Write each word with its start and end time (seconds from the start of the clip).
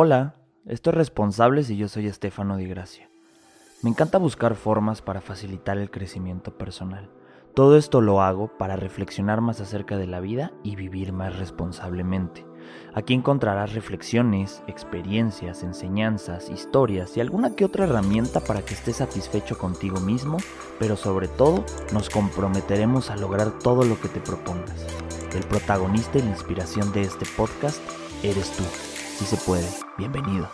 Hola, 0.00 0.36
esto 0.64 0.90
es 0.90 0.96
Responsables 0.96 1.70
y 1.70 1.76
yo 1.76 1.88
soy 1.88 2.06
Estefano 2.06 2.56
Di 2.56 2.68
Gracia. 2.68 3.10
Me 3.82 3.90
encanta 3.90 4.18
buscar 4.18 4.54
formas 4.54 5.02
para 5.02 5.20
facilitar 5.20 5.76
el 5.76 5.90
crecimiento 5.90 6.56
personal. 6.56 7.10
Todo 7.52 7.76
esto 7.76 8.00
lo 8.00 8.22
hago 8.22 8.46
para 8.58 8.76
reflexionar 8.76 9.40
más 9.40 9.60
acerca 9.60 9.96
de 9.96 10.06
la 10.06 10.20
vida 10.20 10.52
y 10.62 10.76
vivir 10.76 11.12
más 11.12 11.36
responsablemente. 11.36 12.46
Aquí 12.94 13.12
encontrarás 13.12 13.74
reflexiones, 13.74 14.62
experiencias, 14.68 15.64
enseñanzas, 15.64 16.48
historias 16.48 17.16
y 17.16 17.20
alguna 17.20 17.56
que 17.56 17.64
otra 17.64 17.82
herramienta 17.82 18.38
para 18.38 18.62
que 18.62 18.74
estés 18.74 18.98
satisfecho 18.98 19.58
contigo 19.58 19.98
mismo, 19.98 20.36
pero 20.78 20.94
sobre 20.94 21.26
todo 21.26 21.64
nos 21.92 22.08
comprometeremos 22.08 23.10
a 23.10 23.16
lograr 23.16 23.58
todo 23.58 23.82
lo 23.82 24.00
que 24.00 24.06
te 24.06 24.20
propongas. 24.20 24.86
El 25.34 25.42
protagonista 25.48 26.18
y 26.18 26.22
la 26.22 26.30
inspiración 26.30 26.92
de 26.92 27.00
este 27.00 27.26
podcast 27.36 27.80
eres 28.22 28.52
tú. 28.52 28.62
Si 29.18 29.26
se 29.26 29.36
puede, 29.38 29.66
bienvenido. 29.98 30.48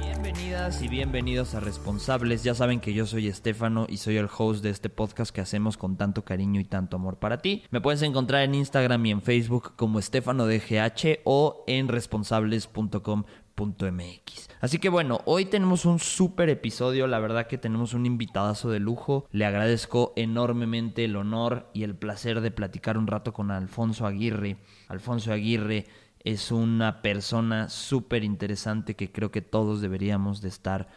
Bienvenidas 0.00 0.80
y 0.80 0.86
bienvenidos 0.86 1.56
a 1.56 1.60
Responsables. 1.60 2.44
Ya 2.44 2.54
saben 2.54 2.78
que 2.78 2.94
yo 2.94 3.04
soy 3.04 3.26
Estefano 3.26 3.86
y 3.88 3.96
soy 3.96 4.18
el 4.18 4.28
host 4.38 4.62
de 4.62 4.70
este 4.70 4.88
podcast 4.88 5.34
que 5.34 5.40
hacemos 5.40 5.76
con 5.76 5.96
tanto 5.96 6.24
cariño 6.24 6.60
y 6.60 6.64
tanto 6.66 6.98
amor 6.98 7.18
para 7.18 7.38
ti. 7.38 7.64
Me 7.72 7.80
puedes 7.80 8.02
encontrar 8.02 8.44
en 8.44 8.54
Instagram 8.54 9.04
y 9.06 9.10
en 9.10 9.22
Facebook 9.22 9.72
como 9.74 9.98
EstefanoDGH 9.98 11.22
o 11.24 11.64
en 11.66 11.88
responsables.com 11.88 13.24
.mx. 13.56 14.48
Así 14.60 14.78
que 14.78 14.88
bueno, 14.88 15.20
hoy 15.24 15.46
tenemos 15.46 15.84
un 15.84 15.98
súper 15.98 16.48
episodio, 16.48 17.06
la 17.06 17.18
verdad 17.18 17.46
que 17.46 17.58
tenemos 17.58 17.94
un 17.94 18.06
invitadazo 18.06 18.70
de 18.70 18.80
lujo. 18.80 19.26
Le 19.30 19.46
agradezco 19.46 20.12
enormemente 20.16 21.04
el 21.04 21.16
honor 21.16 21.70
y 21.72 21.82
el 21.82 21.94
placer 21.94 22.40
de 22.40 22.50
platicar 22.50 22.98
un 22.98 23.06
rato 23.06 23.32
con 23.32 23.50
Alfonso 23.50 24.06
Aguirre. 24.06 24.58
Alfonso 24.88 25.32
Aguirre 25.32 25.86
es 26.20 26.50
una 26.50 27.02
persona 27.02 27.68
súper 27.68 28.24
interesante 28.24 28.96
que 28.96 29.12
creo 29.12 29.30
que 29.30 29.42
todos 29.42 29.80
deberíamos 29.80 30.40
de 30.42 30.48
estar 30.48 30.88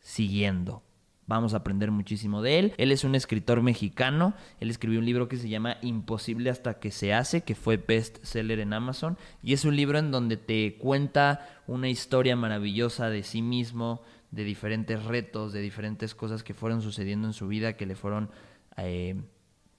siguiendo. 0.00 0.82
Vamos 1.26 1.54
a 1.54 1.58
aprender 1.58 1.90
muchísimo 1.90 2.42
de 2.42 2.58
él. 2.58 2.74
Él 2.76 2.92
es 2.92 3.02
un 3.02 3.14
escritor 3.14 3.62
mexicano. 3.62 4.34
Él 4.60 4.68
escribió 4.68 4.98
un 4.98 5.06
libro 5.06 5.26
que 5.26 5.38
se 5.38 5.48
llama 5.48 5.78
Imposible 5.80 6.50
hasta 6.50 6.78
que 6.78 6.90
se 6.90 7.14
hace, 7.14 7.42
que 7.42 7.54
fue 7.54 7.78
best 7.78 8.22
seller 8.22 8.60
en 8.60 8.74
Amazon. 8.74 9.16
Y 9.42 9.54
es 9.54 9.64
un 9.64 9.74
libro 9.74 9.98
en 9.98 10.10
donde 10.10 10.36
te 10.36 10.76
cuenta 10.76 11.62
una 11.66 11.88
historia 11.88 12.36
maravillosa 12.36 13.08
de 13.08 13.22
sí 13.22 13.40
mismo, 13.40 14.02
de 14.30 14.44
diferentes 14.44 15.02
retos, 15.04 15.52
de 15.52 15.60
diferentes 15.60 16.14
cosas 16.14 16.42
que 16.42 16.52
fueron 16.52 16.82
sucediendo 16.82 17.26
en 17.26 17.32
su 17.32 17.48
vida, 17.48 17.76
que 17.76 17.86
le 17.86 17.94
fueron 17.94 18.30
eh, 18.76 19.14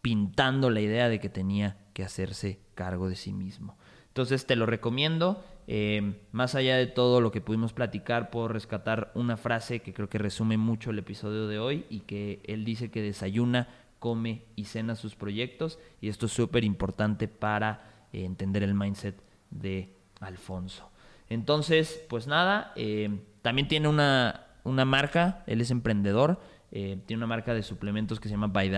pintando 0.01 0.69
la 0.71 0.81
idea 0.81 1.09
de 1.09 1.19
que 1.19 1.29
tenía 1.29 1.77
que 1.93 2.03
hacerse 2.03 2.59
cargo 2.73 3.07
de 3.07 3.15
sí 3.15 3.33
mismo. 3.33 3.77
Entonces 4.07 4.45
te 4.47 4.55
lo 4.55 4.65
recomiendo. 4.65 5.43
Eh, 5.67 6.13
más 6.31 6.53
allá 6.53 6.77
de 6.77 6.85
todo 6.85 7.21
lo 7.21 7.31
que 7.31 7.41
pudimos 7.41 7.73
platicar, 7.73 8.29
puedo 8.29 8.47
rescatar 8.47 9.11
una 9.15 9.37
frase 9.37 9.79
que 9.79 9.93
creo 9.93 10.09
que 10.09 10.17
resume 10.17 10.57
mucho 10.57 10.91
el 10.91 10.99
episodio 10.99 11.47
de 11.47 11.59
hoy 11.59 11.85
y 11.89 12.01
que 12.01 12.39
él 12.45 12.65
dice 12.65 12.91
que 12.91 13.01
desayuna, 13.01 13.67
come 13.99 14.43
y 14.55 14.65
cena 14.65 14.95
sus 14.95 15.15
proyectos 15.15 15.79
y 16.01 16.09
esto 16.09 16.27
es 16.27 16.33
súper 16.33 16.63
importante 16.63 17.27
para 17.27 18.07
eh, 18.13 18.25
entender 18.25 18.61
el 18.61 18.75
mindset 18.75 19.15
de 19.49 19.95
Alfonso. 20.19 20.91
Entonces, 21.29 22.03
pues 22.09 22.27
nada, 22.27 22.71
eh, 22.75 23.19
también 23.41 23.67
tiene 23.67 23.87
una, 23.87 24.45
una, 24.63 24.85
marca, 24.85 25.43
él 25.47 25.61
es 25.61 25.71
emprendedor, 25.71 26.39
tiene 26.71 27.15
una 27.15 27.27
marca 27.27 27.53
de 27.53 27.63
suplementos 27.63 28.19
que 28.19 28.27
se 28.27 28.33
llama 28.33 28.47
By 28.47 28.69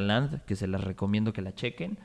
que 0.46 0.56
se 0.56 0.68
las 0.68 0.84
recomiendo 0.84 1.34
que 1.34 1.42
la 1.42 1.56
chequen. 1.56 1.98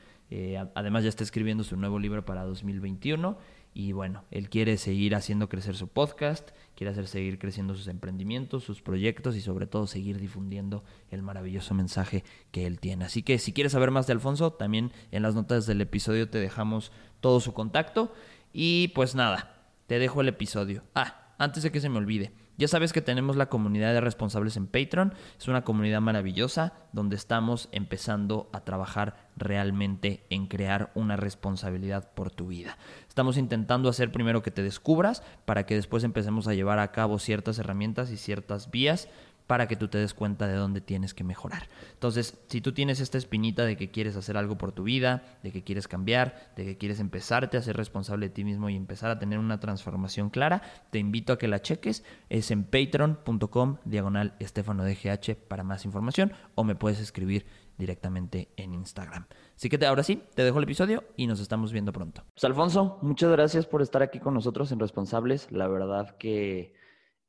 Además 0.75 1.03
ya 1.03 1.11
está 1.11 1.23
escribiendo 1.23 1.65
su 1.65 1.77
nuevo 1.77 1.99
libro 1.99 2.25
para 2.25 2.45
2021 2.45 3.37
y 3.75 3.93
bueno, 3.93 4.25
él 4.31 4.51
quiere 4.51 4.77
seguir 4.77 5.15
haciendo 5.15 5.49
crecer 5.49 5.77
su 5.77 5.89
podcast, 5.89 6.51
quiere 6.77 6.91
hacer 6.91 7.09
seguir 7.09 7.39
creciendo 7.39 7.75
sus 7.75 7.89
emprendimientos, 7.89 8.65
sus 8.65 8.83
proyectos 8.83 9.35
y 9.37 9.41
sobre 9.41 9.67
todo 9.67 9.87
seguir 9.87 10.19
difundiendo 10.19 10.85
el 11.11 11.23
maravilloso 11.23 11.75
mensaje 11.75 12.25
que 12.51 12.67
él 12.67 12.81
tiene. 12.81 13.07
Así 13.07 13.23
que 13.23 13.39
si 13.39 13.53
quieres 13.53 13.73
saber 13.73 13.91
más 13.91 14.07
de 14.07 14.13
Alfonso, 14.13 14.53
también 14.53 14.93
en 15.11 15.23
las 15.23 15.35
notas 15.35 15.67
del 15.67 15.81
episodio 15.81 16.29
te 16.29 16.39
dejamos 16.39 16.93
todo 17.21 17.41
su 17.41 17.55
contacto 17.55 18.13
y 18.53 18.89
pues 18.89 19.15
nada, 19.15 19.71
te 19.87 19.99
dejo 19.99 20.21
el 20.21 20.29
episodio. 20.29 20.83
Ah, 20.95 21.35
antes 21.39 21.63
de 21.63 21.73
que 21.73 21.81
se 21.81 21.89
me 21.89 21.99
olvide. 21.99 22.33
Ya 22.63 22.69
sabes 22.69 22.93
que 22.93 23.03
tenemos 23.03 23.35
la 23.35 23.49
comunidad 23.49 23.93
de 23.93 24.01
responsables 24.01 24.57
en 24.57 24.69
Patreon. 24.69 25.15
Es 25.37 25.49
una 25.49 25.65
comunidad 25.65 26.01
maravillosa 26.01 26.75
donde 26.93 27.17
estamos 27.17 27.69
empezando 27.73 28.49
a 28.53 28.61
trabajar 28.61 29.17
realmente 29.37 30.25
en 30.31 30.47
crear 30.47 30.93
una 30.95 31.17
responsabilidad 31.17 32.13
por 32.15 32.31
tu 32.31 32.47
vida. 32.47 32.79
Estamos 33.09 33.37
intentando 33.37 33.89
hacer 33.89 34.13
primero 34.13 34.43
que 34.43 34.53
te 34.53 34.63
descubras 34.63 35.25
para 35.45 35.67
que 35.67 35.75
después 35.75 36.05
empecemos 36.05 36.47
a 36.47 36.55
llevar 36.55 36.79
a 36.79 36.93
cabo 36.93 37.19
ciertas 37.19 37.59
herramientas 37.59 38.13
y 38.13 38.17
ciertas 38.17 38.71
vías 38.71 39.09
para 39.47 39.69
que 39.69 39.77
tú 39.77 39.89
te 39.89 39.99
des 39.99 40.15
cuenta 40.15 40.47
de 40.47 40.55
dónde 40.55 40.81
tienes 40.81 41.15
que 41.15 41.25
mejorar. 41.25 41.69
Entonces, 41.93 42.39
si 42.49 42.61
tú 42.61 42.73
tienes 42.73 43.01
esta 43.01 43.19
espinita 43.19 43.65
de 43.65 43.77
que 43.77 43.91
quieres 43.91 44.17
hacer 44.17 44.37
algo 44.37 44.57
por 44.57 44.73
tu 44.73 44.85
vida, 44.85 45.39
de 45.43 45.53
que 45.53 45.63
quieres 45.63 45.89
cambiar, 45.89 46.53
de 46.57 46.65
que 46.65 46.79
quieres 46.79 47.01
empezarte 47.01 47.57
a 47.57 47.63
ser 47.63 47.77
responsable 47.77 48.29
de 48.29 48.35
ti 48.35 48.45
mismo 48.45 48.69
y 48.71 48.77
empezar 48.77 49.11
a 49.11 49.19
tener 49.19 49.39
una 49.39 49.61
transformación 49.61 50.31
clara, 50.31 50.63
te 50.91 50.99
invito 50.99 51.33
a 51.33 51.39
que 51.39 51.49
la 51.49 51.61
cheques. 51.61 52.05
Es 52.29 52.51
en 52.51 52.65
patreon.com 52.65 53.77
diagonal 53.85 54.35
Estefano 54.39 54.85
DGH 54.85 55.35
para 55.49 55.65
más 55.65 55.85
información 55.85 56.33
o 56.55 56.65
me 56.65 56.75
puedes 56.75 57.01
escribir 57.01 57.47
directamente 57.79 58.49
en 58.57 58.75
Instagram. 58.75 59.27
Así 59.57 59.69
que 59.69 59.85
ahora 59.85 60.03
sí, 60.03 60.23
te 60.35 60.45
dejo 60.45 60.59
el 60.59 60.65
episodio 60.65 61.05
y 61.17 61.27
nos 61.27 61.41
estamos 61.41 61.73
viendo 61.73 61.93
pronto. 61.93 62.25
Pues 62.35 62.45
Alfonso, 62.45 62.99
muchas 63.03 63.31
gracias 63.31 63.67
por 63.67 63.83
estar 63.83 64.03
aquí 64.03 64.19
con 64.19 64.35
nosotros 64.35 64.73
en 64.73 64.79
Responsables. 64.79 65.51
La 65.51 65.69
verdad 65.69 66.17
que 66.17 66.75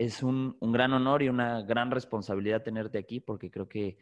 es 0.06 0.24
un, 0.24 0.58
gran 0.62 0.94
honor 0.94 1.24
y 1.24 1.30
una 1.30 1.62
gran 1.62 1.92
responsabilidad 1.92 2.64
tenerte 2.64 2.98
aquí 2.98 3.20
porque 3.20 3.50
creo 3.50 3.70
que 3.70 3.98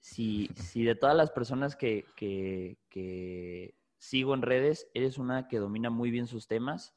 si, 0.00 0.48
si 0.54 0.84
de 0.84 0.94
todas 0.94 1.16
las 1.16 1.30
personas 1.30 1.76
que, 1.76 2.04
que, 2.16 3.74
sigo 3.98 4.34
en 4.34 4.42
redes, 4.42 4.90
eres 4.92 5.16
una 5.16 5.48
que 5.48 5.58
domina 5.58 5.88
muy 5.88 6.10
bien 6.10 6.26
sus 6.26 6.46
temas 6.46 6.94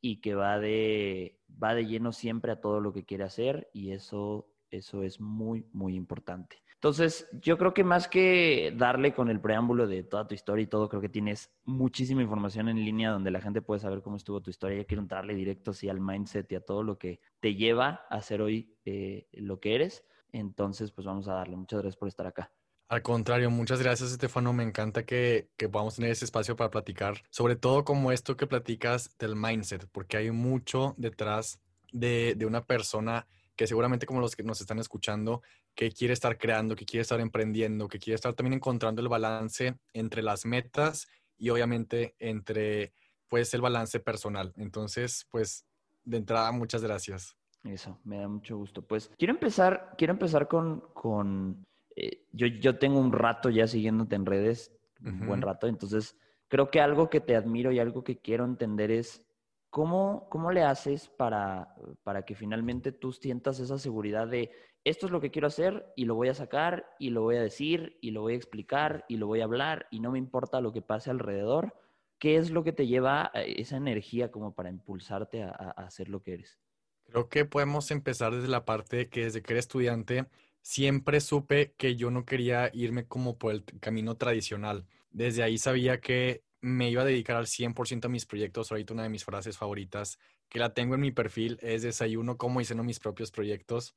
y 0.00 0.20
que 0.20 0.34
va 0.34 0.58
de, 0.58 1.38
va 1.62 1.74
de 1.74 1.86
lleno 1.86 2.12
siempre 2.12 2.50
a 2.50 2.60
todo 2.60 2.80
lo 2.80 2.92
que 2.92 3.04
quiere 3.04 3.22
hacer 3.22 3.70
y 3.72 3.92
eso, 3.92 4.50
eso 4.70 5.04
es 5.04 5.20
muy, 5.20 5.68
muy 5.72 5.94
importante. 5.94 6.56
Entonces, 6.80 7.28
yo 7.42 7.58
creo 7.58 7.74
que 7.74 7.84
más 7.84 8.08
que 8.08 8.72
darle 8.74 9.12
con 9.12 9.28
el 9.28 9.38
preámbulo 9.38 9.86
de 9.86 10.02
toda 10.02 10.26
tu 10.26 10.34
historia 10.34 10.62
y 10.62 10.66
todo, 10.66 10.88
creo 10.88 11.02
que 11.02 11.10
tienes 11.10 11.52
muchísima 11.66 12.22
información 12.22 12.70
en 12.70 12.82
línea 12.82 13.10
donde 13.10 13.30
la 13.30 13.42
gente 13.42 13.60
puede 13.60 13.80
saber 13.80 14.00
cómo 14.00 14.16
estuvo 14.16 14.40
tu 14.40 14.48
historia. 14.48 14.78
Yo 14.78 14.86
quiero 14.86 15.02
entrarle 15.02 15.34
directo 15.34 15.74
sí, 15.74 15.90
al 15.90 16.00
mindset 16.00 16.50
y 16.50 16.54
a 16.54 16.62
todo 16.62 16.82
lo 16.82 16.96
que 16.96 17.20
te 17.38 17.54
lleva 17.54 18.06
a 18.08 18.22
ser 18.22 18.40
hoy 18.40 18.78
eh, 18.86 19.28
lo 19.32 19.60
que 19.60 19.74
eres. 19.74 20.06
Entonces, 20.32 20.90
pues 20.90 21.06
vamos 21.06 21.28
a 21.28 21.34
darle. 21.34 21.54
Muchas 21.54 21.82
gracias 21.82 21.98
por 21.98 22.08
estar 22.08 22.26
acá. 22.26 22.50
Al 22.88 23.02
contrario, 23.02 23.50
muchas 23.50 23.82
gracias, 23.82 24.10
Estefano. 24.10 24.54
Me 24.54 24.62
encanta 24.62 25.04
que, 25.04 25.50
que 25.58 25.68
podamos 25.68 25.96
tener 25.96 26.12
ese 26.12 26.24
espacio 26.24 26.56
para 26.56 26.70
platicar, 26.70 27.22
sobre 27.28 27.56
todo 27.56 27.84
como 27.84 28.10
esto 28.10 28.38
que 28.38 28.46
platicas 28.46 29.18
del 29.18 29.36
mindset, 29.36 29.86
porque 29.92 30.16
hay 30.16 30.30
mucho 30.30 30.94
detrás 30.96 31.60
de, 31.92 32.36
de 32.38 32.46
una 32.46 32.64
persona 32.64 33.26
que 33.60 33.66
seguramente 33.66 34.06
como 34.06 34.22
los 34.22 34.34
que 34.34 34.42
nos 34.42 34.62
están 34.62 34.78
escuchando, 34.78 35.42
que 35.74 35.90
quiere 35.90 36.12
estar 36.12 36.36
creando, 36.38 36.76
que 36.76 36.84
quiere 36.84 37.02
estar 37.02 37.20
emprendiendo, 37.20 37.88
que 37.88 37.98
quiere 37.98 38.16
estar 38.16 38.34
también 38.34 38.54
encontrando 38.54 39.00
el 39.00 39.08
balance 39.08 39.76
entre 39.92 40.22
las 40.22 40.44
metas 40.44 41.08
y 41.38 41.50
obviamente 41.50 42.14
entre 42.18 42.92
pues 43.28 43.54
el 43.54 43.60
balance 43.60 44.00
personal. 44.00 44.52
Entonces, 44.56 45.26
pues 45.30 45.64
de 46.04 46.18
entrada, 46.18 46.52
muchas 46.52 46.82
gracias. 46.82 47.36
Eso, 47.64 47.98
me 48.04 48.18
da 48.18 48.28
mucho 48.28 48.56
gusto. 48.56 48.82
Pues 48.82 49.10
quiero 49.18 49.34
empezar, 49.34 49.94
quiero 49.96 50.12
empezar 50.12 50.48
con, 50.48 50.80
con 50.92 51.66
eh, 51.96 52.24
yo, 52.32 52.46
yo 52.46 52.78
tengo 52.78 52.98
un 52.98 53.12
rato 53.12 53.50
ya 53.50 53.66
siguiéndote 53.66 54.16
en 54.16 54.26
redes, 54.26 54.72
un 55.02 55.26
buen 55.26 55.40
rato, 55.40 55.66
entonces 55.66 56.14
creo 56.48 56.70
que 56.70 56.80
algo 56.80 57.08
que 57.08 57.20
te 57.20 57.36
admiro 57.36 57.72
y 57.72 57.78
algo 57.78 58.04
que 58.04 58.18
quiero 58.18 58.44
entender 58.44 58.90
es 58.90 59.24
¿Cómo, 59.70 60.28
¿Cómo 60.30 60.50
le 60.50 60.62
haces 60.62 61.08
para, 61.08 61.74
para 62.02 62.24
que 62.24 62.34
finalmente 62.34 62.92
tú 62.92 63.12
sientas 63.12 63.60
esa 63.60 63.78
seguridad 63.78 64.26
de 64.26 64.50
esto 64.82 65.06
es 65.06 65.12
lo 65.12 65.20
que 65.20 65.30
quiero 65.30 65.46
hacer 65.46 65.92
y 65.94 66.06
lo 66.06 66.14
voy 66.14 66.28
a 66.28 66.34
sacar 66.34 66.86
y 66.98 67.10
lo 67.10 67.22
voy 67.22 67.36
a 67.36 67.42
decir 67.42 67.98
y 68.00 68.10
lo 68.10 68.22
voy 68.22 68.32
a 68.32 68.36
explicar 68.36 69.04
y 69.08 69.16
lo 69.16 69.26
voy 69.26 69.40
a 69.42 69.44
hablar 69.44 69.86
y 69.90 70.00
no 70.00 70.10
me 70.10 70.18
importa 70.18 70.60
lo 70.60 70.72
que 70.72 70.82
pase 70.82 71.10
alrededor? 71.10 71.74
¿Qué 72.18 72.36
es 72.36 72.50
lo 72.50 72.64
que 72.64 72.72
te 72.72 72.86
lleva 72.86 73.30
esa 73.34 73.76
energía 73.76 74.30
como 74.30 74.54
para 74.54 74.70
impulsarte 74.70 75.42
a, 75.42 75.50
a 75.50 75.70
hacer 75.84 76.08
lo 76.08 76.22
que 76.22 76.34
eres? 76.34 76.58
Creo 77.04 77.28
que 77.28 77.44
podemos 77.44 77.90
empezar 77.90 78.34
desde 78.34 78.48
la 78.48 78.64
parte 78.64 79.08
que 79.08 79.24
desde 79.24 79.42
que 79.42 79.52
era 79.52 79.60
estudiante 79.60 80.26
siempre 80.62 81.20
supe 81.20 81.74
que 81.76 81.96
yo 81.96 82.10
no 82.10 82.24
quería 82.24 82.70
irme 82.72 83.06
como 83.06 83.38
por 83.38 83.52
el 83.52 83.64
camino 83.80 84.16
tradicional. 84.16 84.86
Desde 85.10 85.42
ahí 85.42 85.58
sabía 85.58 86.00
que 86.00 86.44
me 86.60 86.90
iba 86.90 87.02
a 87.02 87.06
dedicar 87.06 87.36
al 87.36 87.46
100% 87.46 88.06
a 88.06 88.08
mis 88.08 88.26
proyectos. 88.26 88.70
Ahorita 88.70 88.94
una 88.94 89.04
de 89.04 89.08
mis 89.08 89.24
frases 89.24 89.56
favoritas 89.56 90.18
que 90.48 90.58
la 90.58 90.74
tengo 90.74 90.94
en 90.94 91.00
mi 91.00 91.10
perfil 91.10 91.58
es 91.62 91.82
desayuno 91.82 92.36
como 92.36 92.60
no 92.60 92.84
mis 92.84 93.00
propios 93.00 93.30
proyectos. 93.30 93.94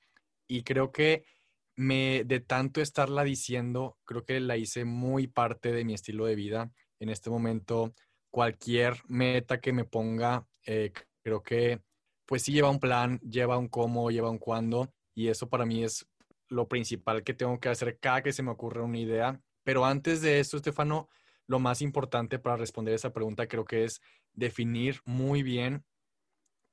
Y 0.47 0.63
creo 0.63 0.91
que 0.91 1.25
me, 1.75 2.23
de 2.25 2.39
tanto 2.39 2.81
estarla 2.81 3.23
diciendo, 3.23 3.97
creo 4.05 4.23
que 4.23 4.39
la 4.39 4.57
hice 4.57 4.85
muy 4.85 5.27
parte 5.27 5.71
de 5.71 5.83
mi 5.83 5.93
estilo 5.93 6.25
de 6.25 6.35
vida. 6.35 6.71
En 6.99 7.09
este 7.09 7.29
momento, 7.29 7.93
cualquier 8.29 8.97
meta 9.07 9.59
que 9.59 9.73
me 9.73 9.83
ponga, 9.83 10.47
eh, 10.65 10.91
creo 11.23 11.43
que 11.43 11.81
pues 12.25 12.43
sí 12.43 12.53
lleva 12.53 12.69
un 12.69 12.79
plan, 12.79 13.19
lleva 13.19 13.57
un 13.57 13.67
cómo, 13.67 14.09
lleva 14.09 14.29
un 14.29 14.37
cuándo, 14.37 14.93
y 15.13 15.27
eso 15.27 15.49
para 15.49 15.65
mí 15.65 15.83
es 15.83 16.07
lo 16.49 16.67
principal 16.67 17.23
que 17.23 17.33
tengo 17.33 17.59
que 17.59 17.69
hacer 17.69 17.99
cada 17.99 18.21
que 18.21 18.31
se 18.31 18.43
me 18.43 18.51
ocurre 18.51 18.81
una 18.81 18.99
idea. 18.99 19.41
Pero 19.63 19.85
antes 19.85 20.21
de 20.21 20.39
eso, 20.39 20.57
Estefano, 20.57 21.09
lo 21.47 21.59
más 21.59 21.81
importante 21.81 22.39
para 22.39 22.57
responder 22.57 22.93
esa 22.93 23.13
pregunta 23.13 23.47
creo 23.47 23.65
que 23.65 23.83
es 23.83 24.01
definir 24.33 25.01
muy 25.05 25.43
bien 25.43 25.85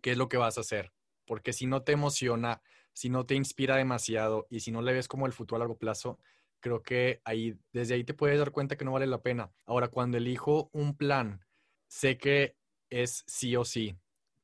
qué 0.00 0.12
es 0.12 0.18
lo 0.18 0.28
que 0.28 0.36
vas 0.36 0.58
a 0.58 0.62
hacer. 0.62 0.92
Porque 1.26 1.52
si 1.52 1.66
no 1.66 1.82
te 1.82 1.92
emociona, 1.92 2.62
si 2.92 3.08
no 3.08 3.26
te 3.26 3.34
inspira 3.34 3.76
demasiado 3.76 4.46
y 4.50 4.60
si 4.60 4.72
no 4.72 4.82
le 4.82 4.92
ves 4.92 5.08
como 5.08 5.26
el 5.26 5.32
futuro 5.32 5.56
a 5.56 5.58
largo 5.60 5.78
plazo, 5.78 6.18
creo 6.60 6.82
que 6.82 7.20
ahí, 7.24 7.58
desde 7.72 7.94
ahí 7.94 8.04
te 8.04 8.14
puedes 8.14 8.38
dar 8.38 8.50
cuenta 8.50 8.76
que 8.76 8.84
no 8.84 8.92
vale 8.92 9.06
la 9.06 9.22
pena. 9.22 9.52
Ahora, 9.66 9.88
cuando 9.88 10.18
elijo 10.18 10.70
un 10.72 10.96
plan, 10.96 11.44
sé 11.88 12.18
que 12.18 12.56
es 12.90 13.24
sí 13.26 13.56
o 13.56 13.64
sí, 13.64 13.96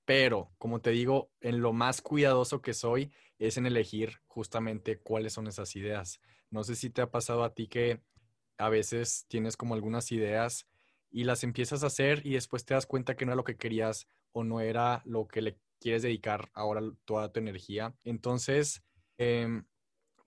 pero 0.05 0.53
como 0.59 0.81
te 0.81 0.91
digo, 0.91 1.31
en 1.41 1.61
lo 1.61 1.73
más 1.73 2.01
cuidadoso 2.01 2.63
que 2.63 2.75
soy 2.75 3.13
es 3.39 3.57
en 3.57 3.67
elegir 3.67 4.21
justamente 4.27 4.99
cuáles 4.99 5.33
son 5.33 5.47
esas 5.49 5.75
ideas. 5.77 6.21
No 6.51 6.65
sé 6.65 6.77
si 6.77 6.91
te 6.91 7.03
ha 7.03 7.11
pasado 7.11 7.45
a 7.45 7.55
ti 7.55 7.67
que 7.67 8.01
a 8.59 8.69
veces 8.69 9.27
tienes 9.29 9.57
como 9.57 9.75
algunas 9.75 10.13
ideas 10.13 10.67
y 11.11 11.25
las 11.25 11.45
empiezas 11.45 11.83
a 11.83 11.89
hacer 11.89 12.27
y 12.27 12.35
después 12.35 12.65
te 12.65 12.75
das 12.75 12.87
cuenta 12.87 13.17
que 13.17 13.25
no 13.25 13.33
era 13.33 13.37
lo 13.37 13.45
que 13.45 13.57
querías 13.57 14.09
o 14.33 14.45
no 14.45 14.61
era 14.61 15.03
lo 15.05 15.27
que 15.27 15.43
le 15.43 15.59
quieres 15.81 16.03
dedicar 16.03 16.51
ahora 16.55 16.83
toda 17.05 17.33
tu 17.33 17.41
energía. 17.41 17.95
Entonces, 18.05 18.83
em, 19.19 19.65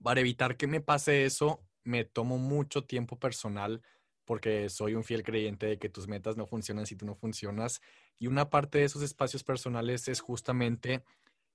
para 0.02 0.20
evitar 0.20 0.56
que 0.56 0.66
me 0.66 0.80
pase 0.80 1.24
eso, 1.24 1.62
me 1.84 2.04
tomo 2.04 2.38
mucho 2.38 2.84
tiempo 2.84 3.18
personal 3.18 3.82
porque 4.24 4.68
soy 4.68 4.94
un 4.94 5.04
fiel 5.04 5.22
creyente 5.22 5.66
de 5.66 5.78
que 5.78 5.88
tus 5.88 6.06
metas 6.06 6.36
no 6.36 6.46
funcionan 6.46 6.86
si 6.86 6.96
tú 6.96 7.04
no 7.04 7.16
funcionas. 7.16 7.80
Y 8.18 8.28
una 8.28 8.48
parte 8.48 8.78
de 8.78 8.84
esos 8.84 9.02
espacios 9.02 9.42
personales 9.42 10.06
es 10.08 10.20
justamente 10.20 11.02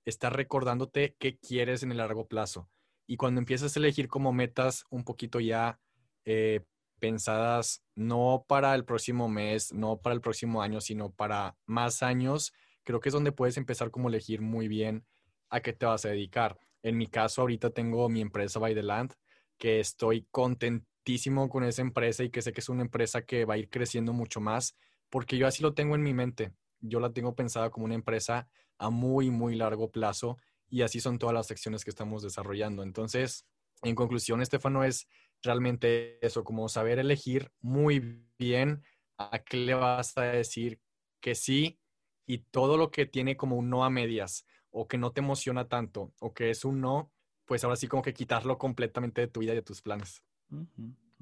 estar 0.04 0.34
recordándote 0.36 1.16
qué 1.18 1.38
quieres 1.38 1.82
en 1.82 1.90
el 1.90 1.98
largo 1.98 2.28
plazo. 2.28 2.68
Y 3.06 3.16
cuando 3.16 3.40
empiezas 3.40 3.74
a 3.74 3.78
elegir 3.78 4.08
como 4.08 4.32
metas 4.32 4.84
un 4.90 5.04
poquito 5.04 5.40
ya 5.40 5.80
eh, 6.26 6.60
pensadas 6.98 7.82
no 7.94 8.44
para 8.46 8.74
el 8.74 8.84
próximo 8.84 9.28
mes, 9.28 9.72
no 9.72 9.98
para 10.00 10.14
el 10.14 10.20
próximo 10.20 10.60
año, 10.60 10.80
sino 10.80 11.10
para 11.10 11.56
más 11.64 12.02
años, 12.02 12.52
creo 12.84 13.00
que 13.00 13.08
es 13.08 13.12
donde 13.12 13.32
puedes 13.32 13.56
empezar 13.56 13.90
como 13.90 14.08
elegir 14.08 14.42
muy 14.42 14.68
bien 14.68 15.06
a 15.48 15.60
qué 15.60 15.72
te 15.72 15.86
vas 15.86 16.04
a 16.04 16.10
dedicar. 16.10 16.58
En 16.82 16.96
mi 16.96 17.06
caso, 17.06 17.40
ahorita 17.40 17.70
tengo 17.70 18.08
mi 18.08 18.20
empresa 18.20 18.58
By 18.58 18.74
the 18.74 18.82
Land, 18.82 19.14
que 19.58 19.80
estoy 19.80 20.26
contentísimo 20.30 21.48
con 21.48 21.64
esa 21.64 21.82
empresa 21.82 22.24
y 22.24 22.30
que 22.30 22.42
sé 22.42 22.52
que 22.52 22.60
es 22.60 22.68
una 22.68 22.82
empresa 22.82 23.22
que 23.22 23.44
va 23.44 23.54
a 23.54 23.58
ir 23.58 23.70
creciendo 23.70 24.12
mucho 24.12 24.40
más, 24.40 24.76
porque 25.08 25.38
yo 25.38 25.46
así 25.46 25.62
lo 25.62 25.74
tengo 25.74 25.94
en 25.94 26.02
mi 26.02 26.14
mente. 26.14 26.52
Yo 26.80 27.00
la 27.00 27.12
tengo 27.12 27.34
pensada 27.34 27.70
como 27.70 27.86
una 27.86 27.94
empresa 27.94 28.48
a 28.78 28.90
muy, 28.90 29.30
muy 29.30 29.56
largo 29.56 29.90
plazo 29.90 30.38
y 30.68 30.82
así 30.82 31.00
son 31.00 31.18
todas 31.18 31.34
las 31.34 31.46
secciones 31.46 31.84
que 31.84 31.90
estamos 31.90 32.22
desarrollando. 32.22 32.82
Entonces, 32.82 33.46
en 33.82 33.94
conclusión, 33.94 34.40
Estefano, 34.40 34.84
es 34.84 35.08
realmente 35.46 36.24
eso, 36.24 36.44
como 36.44 36.68
saber 36.68 36.98
elegir 36.98 37.50
muy 37.60 38.24
bien 38.38 38.82
a 39.18 39.38
qué 39.38 39.56
le 39.56 39.74
vas 39.74 40.16
a 40.18 40.22
decir 40.22 40.80
que 41.20 41.34
sí 41.34 41.80
y 42.26 42.38
todo 42.38 42.76
lo 42.76 42.90
que 42.90 43.06
tiene 43.06 43.36
como 43.36 43.56
un 43.56 43.70
no 43.70 43.84
a 43.84 43.90
medias 43.90 44.46
o 44.70 44.86
que 44.86 44.98
no 44.98 45.12
te 45.12 45.20
emociona 45.20 45.68
tanto 45.68 46.12
o 46.20 46.34
que 46.34 46.50
es 46.50 46.64
un 46.64 46.80
no, 46.80 47.12
pues 47.46 47.64
ahora 47.64 47.76
sí 47.76 47.88
como 47.88 48.02
que 48.02 48.12
quitarlo 48.12 48.58
completamente 48.58 49.22
de 49.22 49.28
tu 49.28 49.40
vida 49.40 49.52
y 49.52 49.56
de 49.56 49.62
tus 49.62 49.80
planes. 49.80 50.22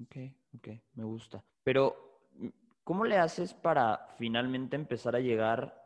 Ok, 0.02 0.16
ok, 0.56 0.68
me 0.94 1.04
gusta. 1.04 1.44
Pero, 1.62 2.20
¿cómo 2.82 3.04
le 3.04 3.16
haces 3.16 3.54
para 3.54 4.08
finalmente 4.18 4.76
empezar 4.76 5.14
a 5.14 5.20
llegar 5.20 5.80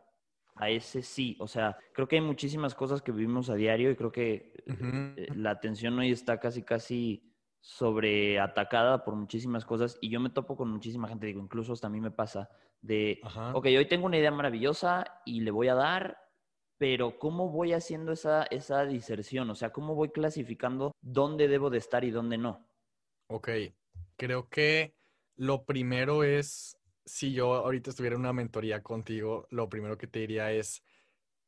a 0.55 0.71
ese 0.71 1.03
sí? 1.03 1.37
O 1.41 1.47
sea, 1.47 1.77
creo 1.93 2.09
que 2.09 2.17
hay 2.17 2.23
muchísimas 2.23 2.75
cosas 2.75 3.03
que 3.03 3.13
vivimos 3.13 3.51
a 3.51 3.55
diario 3.55 3.91
y 3.91 3.97
creo 3.97 4.11
que 4.13 4.55
eh, 4.67 5.29
la 5.35 5.51
atención 5.51 5.99
hoy 5.99 6.11
está 6.11 6.41
casi, 6.41 6.63
casi 6.63 7.28
sobreatacada 7.61 9.05
por 9.05 9.15
muchísimas 9.15 9.65
cosas 9.65 9.99
y 10.01 10.11
yo 10.11 10.21
me 10.21 10.31
topo 10.31 10.57
con 10.57 10.71
muchísima 10.71 11.09
gente, 11.09 11.27
digo, 11.27 11.41
incluso 11.41 11.73
hasta 11.73 11.89
a 11.89 11.91
mí 11.91 12.01
me 12.01 12.11
pasa 12.11 12.49
de, 12.81 13.21
ok, 13.53 13.67
hoy 13.67 13.89
tengo 13.89 14.07
una 14.07 14.19
idea 14.19 14.31
maravillosa 14.31 15.21
y 15.25 15.41
le 15.41 15.51
voy 15.51 15.69
a 15.69 15.75
dar, 15.75 16.19
pero 16.79 17.19
¿cómo 17.19 17.51
voy 17.51 17.73
haciendo 17.73 18.13
esa, 18.13 18.45
esa 18.45 18.85
diserción? 18.85 19.51
O 19.51 19.55
sea, 19.55 19.71
¿cómo 19.71 19.95
voy 19.95 20.11
clasificando 20.11 20.93
dónde 21.01 21.49
debo 21.49 21.71
de 21.71 21.79
estar 21.79 22.05
y 22.05 22.11
dónde 22.11 22.39
no? 22.39 22.69
Ok, 23.27 23.51
creo 24.17 24.49
que 24.49 24.95
lo 25.37 25.65
primero 25.65 26.25
es, 26.25 26.79
si 27.05 27.33
yo 27.33 27.55
ahorita 27.55 27.91
estuviera 27.91 28.15
en 28.15 28.21
una 28.21 28.33
mentoría 28.33 28.83
contigo, 28.83 29.47
lo 29.51 29.69
primero 29.69 29.99
que 29.99 30.07
te 30.07 30.21
diría 30.21 30.53
es, 30.53 30.83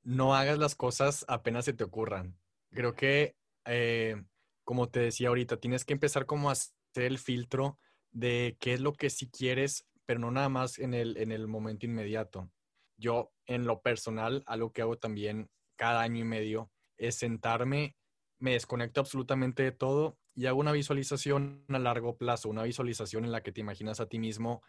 no 0.02 0.34
hagas 0.34 0.58
las 0.58 0.74
cosas 0.74 1.24
apenas 1.28 1.64
se 1.64 1.72
te 1.72 1.84
ocurran. 1.84 2.36
Creo 2.70 2.94
que 2.94 3.36
eh, 3.64 4.22
como 4.70 4.88
te 4.88 5.00
decía 5.00 5.26
ahorita, 5.30 5.56
tienes 5.56 5.84
que 5.84 5.94
empezar 5.94 6.26
como 6.26 6.48
a 6.48 6.52
hacer 6.52 7.02
el 7.02 7.18
filtro 7.18 7.80
de 8.12 8.56
qué 8.60 8.72
es 8.72 8.80
lo 8.80 8.92
que 8.92 9.10
sí 9.10 9.28
quieres, 9.28 9.88
pero 10.06 10.20
no 10.20 10.30
nada 10.30 10.48
más 10.48 10.78
en 10.78 10.94
el, 10.94 11.16
en 11.16 11.32
el 11.32 11.48
momento 11.48 11.86
inmediato. 11.86 12.52
Yo, 12.96 13.32
en 13.46 13.66
lo 13.66 13.82
personal, 13.82 14.44
algo 14.46 14.72
que 14.72 14.82
hago 14.82 14.96
también 14.96 15.50
cada 15.74 16.02
año 16.02 16.20
y 16.20 16.24
medio 16.24 16.70
es 16.98 17.16
sentarme, 17.16 17.96
me 18.38 18.52
desconecto 18.52 19.00
absolutamente 19.00 19.64
de 19.64 19.72
todo 19.72 20.20
y 20.36 20.46
hago 20.46 20.60
una 20.60 20.70
visualización 20.70 21.64
a 21.66 21.80
largo 21.80 22.16
plazo, 22.16 22.48
una 22.48 22.62
visualización 22.62 23.24
en 23.24 23.32
la 23.32 23.42
que 23.42 23.50
te 23.50 23.62
imaginas 23.62 23.98
a 23.98 24.06
ti 24.06 24.20
mismo 24.20 24.62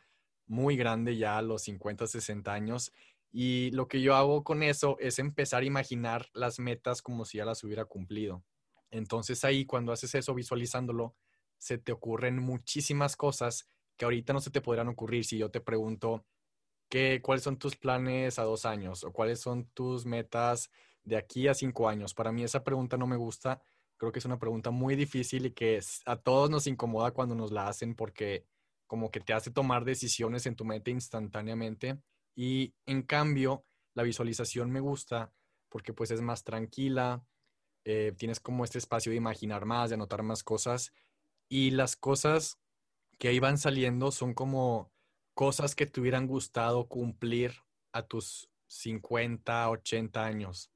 muy 0.47 0.77
grande 0.77 1.15
ya 1.15 1.37
a 1.37 1.43
los 1.43 1.61
50, 1.61 2.07
60 2.07 2.51
años. 2.51 2.91
Y 3.31 3.69
lo 3.73 3.87
que 3.87 4.01
yo 4.01 4.15
hago 4.15 4.43
con 4.43 4.63
eso 4.63 4.97
es 4.99 5.19
empezar 5.19 5.61
a 5.61 5.67
imaginar 5.67 6.25
las 6.33 6.57
metas 6.57 7.03
como 7.03 7.23
si 7.23 7.37
ya 7.37 7.45
las 7.45 7.63
hubiera 7.63 7.85
cumplido. 7.85 8.43
Entonces 8.91 9.43
ahí 9.43 9.65
cuando 9.65 9.91
haces 9.91 10.13
eso 10.15 10.33
visualizándolo, 10.35 11.15
se 11.57 11.77
te 11.77 11.91
ocurren 11.91 12.39
muchísimas 12.39 13.15
cosas 13.15 13.67
que 13.97 14.05
ahorita 14.05 14.33
no 14.33 14.39
se 14.39 14.51
te 14.51 14.61
podrán 14.61 14.87
ocurrir 14.87 15.25
si 15.25 15.37
yo 15.37 15.49
te 15.51 15.61
pregunto 15.61 16.25
qué, 16.89 17.21
cuáles 17.21 17.43
son 17.43 17.57
tus 17.57 17.75
planes 17.75 18.39
a 18.39 18.43
dos 18.43 18.65
años 18.65 19.03
o 19.03 19.13
cuáles 19.13 19.39
son 19.39 19.65
tus 19.73 20.05
metas 20.05 20.71
de 21.03 21.17
aquí 21.17 21.47
a 21.47 21.53
cinco 21.53 21.87
años. 21.87 22.13
Para 22.13 22.31
mí 22.31 22.43
esa 22.43 22.63
pregunta 22.63 22.97
no 22.97 23.07
me 23.07 23.15
gusta. 23.15 23.61
Creo 23.97 24.11
que 24.11 24.19
es 24.19 24.25
una 24.25 24.39
pregunta 24.39 24.71
muy 24.71 24.95
difícil 24.95 25.45
y 25.45 25.51
que 25.51 25.79
a 26.05 26.15
todos 26.15 26.49
nos 26.49 26.67
incomoda 26.67 27.11
cuando 27.11 27.35
nos 27.35 27.51
la 27.51 27.67
hacen 27.67 27.95
porque 27.95 28.45
como 28.87 29.11
que 29.11 29.21
te 29.21 29.33
hace 29.33 29.51
tomar 29.51 29.85
decisiones 29.85 30.45
en 30.45 30.55
tu 30.55 30.65
mente 30.65 30.91
instantáneamente. 30.91 32.01
Y 32.35 32.73
en 32.85 33.03
cambio, 33.03 33.65
la 33.93 34.03
visualización 34.03 34.71
me 34.71 34.79
gusta 34.79 35.31
porque 35.69 35.93
pues 35.93 36.11
es 36.11 36.21
más 36.21 36.43
tranquila, 36.43 37.23
eh, 37.85 38.13
tienes 38.17 38.39
como 38.39 38.63
este 38.63 38.77
espacio 38.77 39.11
de 39.11 39.17
imaginar 39.17 39.65
más, 39.65 39.89
de 39.89 39.95
anotar 39.95 40.23
más 40.23 40.43
cosas 40.43 40.93
y 41.49 41.71
las 41.71 41.95
cosas 41.95 42.59
que 43.17 43.27
ahí 43.27 43.39
van 43.39 43.57
saliendo 43.57 44.11
son 44.11 44.33
como 44.33 44.91
cosas 45.33 45.75
que 45.75 45.85
te 45.85 45.99
hubieran 45.99 46.27
gustado 46.27 46.87
cumplir 46.87 47.53
a 47.91 48.03
tus 48.03 48.49
50, 48.67 49.69
80 49.69 50.23
años. 50.23 50.71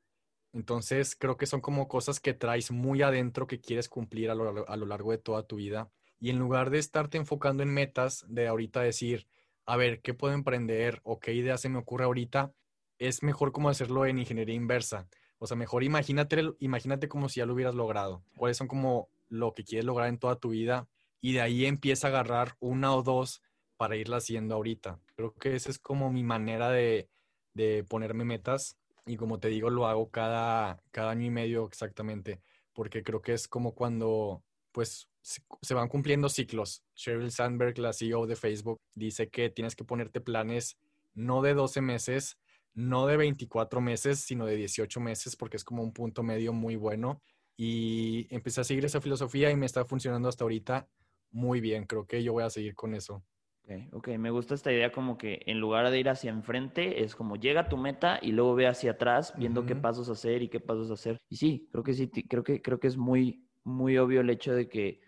Entonces 0.54 1.16
creo 1.16 1.38
que 1.38 1.46
son 1.46 1.62
como 1.62 1.88
cosas 1.88 2.20
que 2.20 2.34
traes 2.34 2.72
muy 2.72 3.02
adentro 3.02 3.48
que 3.48 3.60
quieres 3.60 3.90
cumplir 3.90 4.30
a 4.30 4.36
lo, 4.36 4.68
a 4.68 4.78
lo 4.78 4.86
largo 4.86 5.12
de 5.12 5.18
toda 5.18 5.44
tu 5.44 5.58
vida. 5.58 5.92
Y 6.20 6.30
en 6.30 6.40
lugar 6.40 6.70
de 6.70 6.80
estarte 6.80 7.18
enfocando 7.18 7.64
en 7.64 7.74
metas, 7.74 8.26
de 8.28 8.48
ahorita 8.48 8.82
decir, 8.82 9.28
a 9.66 9.78
ver, 9.78 10.02
¿qué 10.02 10.14
puedo 10.14 10.34
emprender 10.34 11.02
o 11.04 11.20
qué 11.20 11.34
idea 11.34 11.58
se 11.58 11.70
me 11.70 11.80
ocurre 11.80 12.06
ahorita? 12.06 12.54
Es 13.00 13.24
mejor 13.24 13.52
como 13.52 13.70
hacerlo 13.70 14.06
en 14.06 14.20
ingeniería 14.20 14.56
inversa. 14.56 15.08
O 15.46 15.48
sea, 15.48 15.58
mejor 15.58 15.84
imagínate, 15.84 16.44
imagínate 16.60 17.08
como 17.08 17.30
si 17.30 17.40
ya 17.40 17.46
lo 17.46 17.54
hubieras 17.54 17.76
logrado. 17.76 18.24
¿Cuáles 18.36 18.58
son 18.58 18.68
como 18.68 19.10
lo 19.30 19.54
que 19.54 19.64
quieres 19.64 19.86
lograr 19.86 20.10
en 20.10 20.18
toda 20.18 20.38
tu 20.38 20.50
vida? 20.50 20.88
Y 21.22 21.34
de 21.34 21.42
ahí 21.42 21.66
empieza 21.66 22.08
a 22.08 22.10
agarrar 22.10 22.56
una 22.60 22.96
o 22.96 23.04
dos 23.04 23.42
para 23.78 23.96
irla 23.96 24.18
haciendo 24.18 24.56
ahorita. 24.56 25.00
Creo 25.16 25.34
que 25.36 25.56
esa 25.56 25.70
es 25.70 25.80
como 25.80 26.12
mi 26.12 26.24
manera 26.24 26.70
de, 26.70 27.08
de 27.54 27.84
ponerme 27.88 28.26
metas. 28.26 28.78
Y 29.06 29.18
como 29.18 29.40
te 29.40 29.50
digo, 29.50 29.70
lo 29.70 29.86
hago 29.86 30.10
cada, 30.10 30.82
cada 30.92 31.12
año 31.12 31.26
y 31.26 31.30
medio 31.30 31.66
exactamente. 31.66 32.42
Porque 32.74 33.04
creo 33.04 33.22
que 33.22 33.34
es 33.34 33.48
como 33.48 33.76
cuando 33.76 34.44
pues 34.72 35.08
se 35.22 35.74
van 35.74 35.90
cumpliendo 35.90 36.28
ciclos. 36.28 36.84
Sheryl 36.96 37.32
Sandberg, 37.32 37.78
la 37.78 37.94
CEO 37.94 38.26
de 38.26 38.36
Facebook, 38.36 38.80
dice 38.96 39.30
que 39.30 39.50
tienes 39.50 39.76
que 39.76 39.84
ponerte 39.84 40.22
planes 40.22 40.78
no 41.14 41.42
de 41.42 41.54
12 41.54 41.82
meses, 41.82 42.38
no 42.76 43.08
de 43.08 43.18
24 43.18 43.82
meses, 43.82 44.20
sino 44.20 44.46
de 44.46 44.56
18 44.56 45.00
meses, 45.00 45.36
porque 45.36 45.58
es 45.58 45.64
como 45.64 45.82
un 45.82 45.94
punto 45.94 46.22
medio 46.22 46.54
muy 46.54 46.76
bueno. 46.76 47.22
Y 47.58 48.28
empecé 48.36 48.62
a 48.62 48.66
seguir 48.66 48.86
esa 48.86 49.02
filosofía 49.02 49.50
y 49.50 49.56
me 49.56 49.66
está 49.66 49.86
funcionando 49.86 50.28
hasta 50.28 50.44
ahorita 50.44 50.88
muy 51.32 51.62
bien. 51.62 51.86
Creo 51.86 52.06
que 52.06 52.22
yo 52.22 52.34
voy 52.34 52.44
a 52.44 52.50
seguir 52.50 52.76
con 52.76 52.94
eso. 52.94 53.24
Okay, 53.64 53.90
ok, 53.94 54.08
me 54.20 54.30
gusta 54.30 54.54
esta 54.54 54.72
idea 54.72 54.92
como 54.92 55.18
que 55.18 55.42
en 55.48 55.60
lugar 55.60 55.90
de 55.90 56.00
ir 56.00 56.10
hacia 56.10 56.30
enfrente, 56.30 57.04
es 57.04 57.16
como 57.16 57.36
llega 57.36 57.62
a 57.62 57.70
tu 57.70 57.78
meta 57.78 58.20
y 58.22 58.32
luego 58.32 58.54
ve 58.54 58.68
hacia 58.68 58.92
atrás 58.92 59.34
viendo 59.38 59.66
qué 59.66 59.76
pasos 59.76 60.08
hacer 60.10 60.44
y 60.44 60.50
qué 60.50 60.60
pasos 60.60 60.92
hacer. 60.92 61.18
Y 61.30 61.38
sí, 61.38 61.68
creo 61.72 61.84
que 61.84 61.94
sí, 61.94 62.08
creo 62.08 62.44
que, 62.44 62.62
creo 62.62 62.80
que 62.80 62.88
es 62.88 62.98
muy, 62.98 63.48
muy 63.64 63.98
obvio 63.98 64.22
el 64.22 64.30
hecho 64.30 64.54
de 64.54 64.70
que 64.70 65.00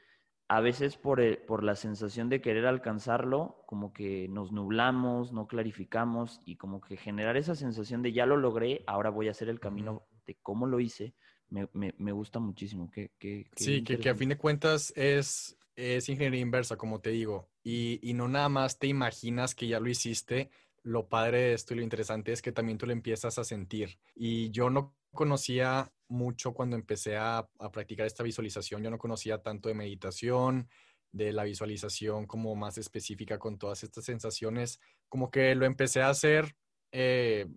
a 0.50 0.62
veces 0.62 0.96
por, 0.96 1.22
por 1.46 1.64
la 1.64 1.76
sensación 1.76 2.30
de 2.30 2.42
querer 2.42 2.66
alcanzarlo, 2.66 3.64
como 3.66 3.92
que 3.92 4.28
nos 4.30 4.52
nublamos, 4.52 5.34
no 5.34 5.48
clarificamos 5.48 6.42
y 6.46 6.56
como 6.56 6.80
que 6.80 6.96
generar 6.96 7.36
esa 7.36 7.56
sensación 7.56 8.02
de 8.02 8.14
ya 8.14 8.26
lo 8.26 8.38
logré, 8.38 8.84
ahora 8.88 9.10
voy 9.10 9.28
a 9.28 9.32
hacer 9.32 9.50
el 9.50 9.60
camino 9.60 10.08
de 10.26 10.36
cómo 10.42 10.66
lo 10.66 10.80
hice, 10.80 11.14
me, 11.50 11.68
me, 11.74 12.12
gusta 12.12 12.40
muchísimo. 12.40 12.90
Que, 12.92 13.12
sí, 13.56 13.84
que, 13.84 14.00
que, 14.00 14.10
a 14.10 14.16
fin 14.16 14.30
de 14.30 14.38
cuentas 14.38 14.94
es, 14.96 15.58
es 15.76 16.08
ingeniería 16.08 16.42
inversa, 16.42 16.78
como 16.78 17.00
te 17.02 17.10
digo, 17.10 17.50
y, 17.64 18.00
y 18.02 18.14
no 18.14 18.28
nada 18.28 18.48
más 18.48 18.80
te 18.80 18.88
imaginas 18.88 19.54
que 19.54 19.68
ya 19.68 19.80
lo 19.80 19.90
hiciste, 19.90 20.50
lo 20.88 21.10
padre 21.10 21.40
de 21.40 21.54
esto 21.54 21.74
y 21.74 21.78
lo 21.78 21.84
interesante 21.84 22.32
es 22.32 22.42
que 22.42 22.54
también 22.54 22.78
tú 22.78 22.86
lo 22.86 22.94
empiezas 22.94 23.38
a 23.38 23.44
sentir. 23.44 24.00
Y 24.16 24.50
yo 24.52 24.70
no 24.70 24.96
conocía 25.14 25.92
mucho 26.08 26.54
cuando 26.54 26.78
empecé 26.78 27.18
a, 27.18 27.50
practicar 27.74 28.08
esta 28.08 28.24
visualización. 28.24 28.82
Yo 28.82 28.90
no 28.90 28.98
conocía 28.98 29.44
tanto 29.44 29.68
de 29.68 29.76
meditación, 29.76 30.70
de 31.12 31.34
la 31.34 31.44
visualización 31.44 32.26
como 32.26 32.56
más 32.56 32.78
específica 32.78 33.38
con 33.38 33.58
todas 33.58 33.84
estas 33.84 34.06
sensaciones. 34.06 34.80
Como 35.10 35.30
que 35.30 35.56
lo 35.56 35.66
empecé 35.66 36.02
a 36.02 36.10
hacer 36.10 36.56
eh, 36.94 37.48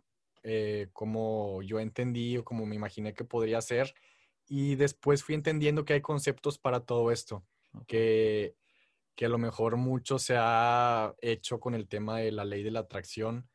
eh, 0.43 0.89
como 0.93 1.63
yo 1.63 1.79
entendí 1.79 2.37
o 2.37 2.45
como 2.45 2.67
me 2.67 2.75
imaginé 2.75 3.15
que 3.15 3.25
podría 3.25 3.61
ser. 3.61 3.95
Y 4.49 4.75
después 4.75 5.23
fui 5.23 5.37
entendiendo 5.37 5.85
que 5.85 5.93
hay 5.93 6.01
conceptos 6.01 6.59
para 6.59 6.81
todo 6.81 7.13
esto, 7.13 7.45
que, 7.87 8.57
que 9.17 9.27
a 9.27 9.29
lo 9.29 9.39
mejor 9.39 9.77
mucho 9.77 10.19
se 10.19 10.35
ha 10.39 11.15
hecho 11.21 11.61
con 11.61 11.75
el 11.75 11.89
tema 11.89 12.19
de 12.19 12.33
la 12.33 12.45
ley 12.45 12.63
de 12.63 12.71
la 12.71 12.81
atracción 12.81 13.49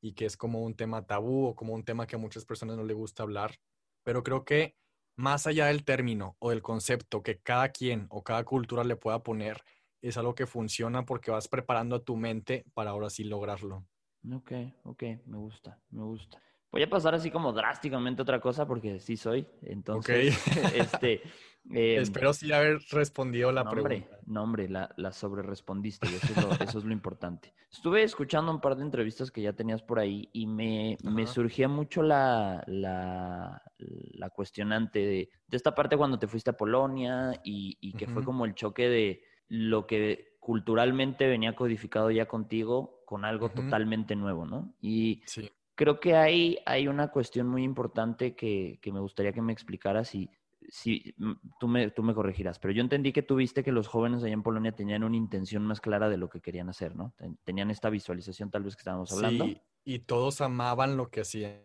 y 0.00 0.14
que 0.14 0.26
es 0.26 0.36
como 0.36 0.62
un 0.62 0.74
tema 0.74 1.06
tabú 1.06 1.46
o 1.46 1.54
como 1.56 1.74
un 1.74 1.84
tema 1.84 2.06
que 2.06 2.16
a 2.16 2.18
muchas 2.18 2.44
personas 2.44 2.76
no 2.76 2.84
le 2.84 2.94
gusta 2.94 3.22
hablar 3.22 3.58
pero 4.04 4.22
creo 4.22 4.44
que 4.44 4.76
más 5.16 5.46
allá 5.46 5.66
del 5.66 5.84
término 5.84 6.36
o 6.38 6.50
del 6.50 6.62
concepto 6.62 7.22
que 7.22 7.40
cada 7.40 7.68
quien 7.70 8.06
o 8.10 8.24
cada 8.24 8.44
cultura 8.44 8.84
le 8.84 8.96
pueda 8.96 9.22
poner, 9.22 9.62
es 10.00 10.16
algo 10.16 10.34
que 10.34 10.46
funciona 10.46 11.04
porque 11.04 11.30
vas 11.30 11.48
preparando 11.48 11.96
a 11.96 12.04
tu 12.04 12.16
mente 12.16 12.64
para 12.74 12.90
ahora 12.90 13.10
sí 13.10 13.24
lograrlo. 13.24 13.86
Ok, 14.32 14.52
ok, 14.84 15.02
me 15.26 15.38
gusta, 15.38 15.80
me 15.90 16.02
gusta. 16.02 16.40
Voy 16.72 16.82
a 16.82 16.88
pasar 16.88 17.14
así 17.14 17.30
como 17.30 17.52
drásticamente 17.52 18.22
otra 18.22 18.40
cosa 18.40 18.66
porque 18.66 18.98
sí 18.98 19.18
soy. 19.18 19.46
Entonces, 19.62 20.34
este. 20.74 21.22
Em, 21.70 22.02
Espero 22.02 22.32
sí 22.32 22.50
haber 22.50 22.80
respondido 22.90 23.52
la 23.52 23.62
pregunta. 23.62 24.18
no, 24.26 24.42
hombre, 24.42 24.68
la, 24.68 24.92
la 24.96 25.12
sobre 25.12 25.42
respondiste 25.42 26.08
y 26.10 26.14
eso 26.68 26.78
es, 26.78 26.84
lo, 26.84 26.92
importante. 26.92 27.54
Estuve 27.70 28.02
escuchando 28.02 28.50
un 28.50 28.60
par 28.60 28.74
de 28.74 28.82
entrevistas 28.82 29.30
que 29.30 29.42
ya 29.42 29.52
tenías 29.52 29.80
por 29.80 30.00
ahí 30.00 30.28
y 30.32 30.48
me, 30.48 30.98
me 31.04 31.24
surgía 31.24 31.68
mucho 31.68 32.02
la, 32.02 32.64
la, 32.66 33.62
la 33.78 34.30
cuestionante 34.30 34.98
de, 34.98 35.30
de, 35.46 35.56
esta 35.56 35.72
parte 35.72 35.96
cuando 35.96 36.18
te 36.18 36.26
fuiste 36.26 36.50
a 36.50 36.56
Polonia 36.56 37.40
y, 37.44 37.78
y 37.80 37.92
que 37.92 38.08
fue 38.08 38.24
como 38.24 38.44
el 38.44 38.56
choque 38.56 38.88
de 38.88 39.22
lo 39.46 39.86
que 39.86 40.34
culturalmente 40.40 41.28
venía 41.28 41.54
codificado 41.54 42.10
ya 42.10 42.26
contigo 42.26 43.04
con 43.06 43.24
algo 43.24 43.50
totalmente 43.50 44.16
nuevo, 44.16 44.46
¿no? 44.46 44.74
Y 44.80 45.22
sí 45.26 45.48
creo 45.74 46.00
que 46.00 46.16
hay, 46.16 46.58
hay 46.66 46.88
una 46.88 47.08
cuestión 47.08 47.48
muy 47.48 47.62
importante 47.62 48.34
que, 48.34 48.78
me 48.92 49.00
gustaría 49.00 49.32
que 49.32 49.42
me 49.42 49.52
explicaras 49.52 50.14
y 50.14 50.30
si 50.68 51.14
tú 51.58 51.68
me, 51.68 51.90
tú 51.90 52.02
me 52.02 52.14
corregirás, 52.14 52.58
pero 52.58 52.72
yo 52.72 52.82
entendí 52.82 53.12
que 53.12 53.22
tuviste 53.22 53.64
que 53.64 53.72
los 53.72 53.88
jóvenes 53.88 54.22
allá 54.22 54.32
en 54.32 54.42
Polonia 54.42 54.72
tenían 54.72 55.02
una 55.02 55.16
intención 55.16 55.64
más 55.64 55.80
clara 55.80 56.08
de 56.08 56.16
lo 56.16 56.28
que 56.28 56.40
querían 56.40 56.68
hacer, 56.68 56.94
¿no? 56.94 57.14
Tenían 57.44 57.70
esta 57.70 57.90
visualización 57.90 58.50
tal 58.50 58.62
vez 58.62 58.76
que 58.76 58.80
estábamos 58.80 59.12
hablando. 59.12 59.44
Sí, 59.44 59.60
y 59.84 59.98
todos 60.00 60.40
amaban 60.40 60.96
lo 60.96 61.10
que 61.10 61.22
hacían. 61.22 61.60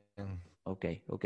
Ok, 0.64 0.86
ok. 1.08 1.26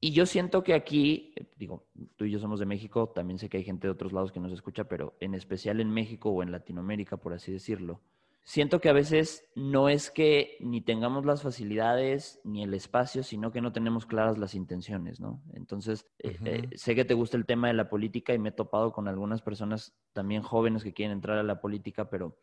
Y 0.00 0.12
yo 0.12 0.26
siento 0.26 0.62
que 0.62 0.74
aquí, 0.74 1.34
digo, 1.56 1.86
tú 2.16 2.26
y 2.26 2.30
yo 2.30 2.38
somos 2.38 2.60
de 2.60 2.66
México, 2.66 3.08
también 3.08 3.38
sé 3.38 3.48
que 3.48 3.56
hay 3.56 3.64
gente 3.64 3.86
de 3.86 3.92
otros 3.92 4.12
lados 4.12 4.32
que 4.32 4.40
nos 4.40 4.52
escucha, 4.52 4.84
pero 4.84 5.16
en 5.20 5.34
especial 5.34 5.80
en 5.80 5.90
México 5.90 6.28
o 6.28 6.42
en 6.42 6.52
Latinoamérica, 6.52 7.16
por 7.16 7.32
así 7.32 7.52
decirlo, 7.52 8.02
siento 8.44 8.80
que 8.80 8.90
a 8.90 8.92
veces 8.92 9.48
no 9.54 9.88
es 9.88 10.10
que 10.10 10.56
ni 10.60 10.82
tengamos 10.82 11.24
las 11.24 11.42
facilidades 11.42 12.40
ni 12.44 12.62
el 12.62 12.74
espacio, 12.74 13.22
sino 13.22 13.50
que 13.50 13.62
no 13.62 13.72
tenemos 13.72 14.04
claras 14.06 14.38
las 14.38 14.54
intenciones, 14.54 15.18
¿no? 15.18 15.42
Entonces, 15.54 16.06
eh, 16.18 16.36
eh, 16.44 16.68
sé 16.76 16.94
que 16.94 17.06
te 17.06 17.14
gusta 17.14 17.38
el 17.38 17.46
tema 17.46 17.68
de 17.68 17.74
la 17.74 17.88
política 17.88 18.34
y 18.34 18.38
me 18.38 18.50
he 18.50 18.52
topado 18.52 18.92
con 18.92 19.08
algunas 19.08 19.40
personas 19.40 19.96
también 20.12 20.42
jóvenes 20.42 20.84
que 20.84 20.92
quieren 20.92 21.16
entrar 21.16 21.38
a 21.38 21.42
la 21.42 21.60
política, 21.60 22.10
pero 22.10 22.36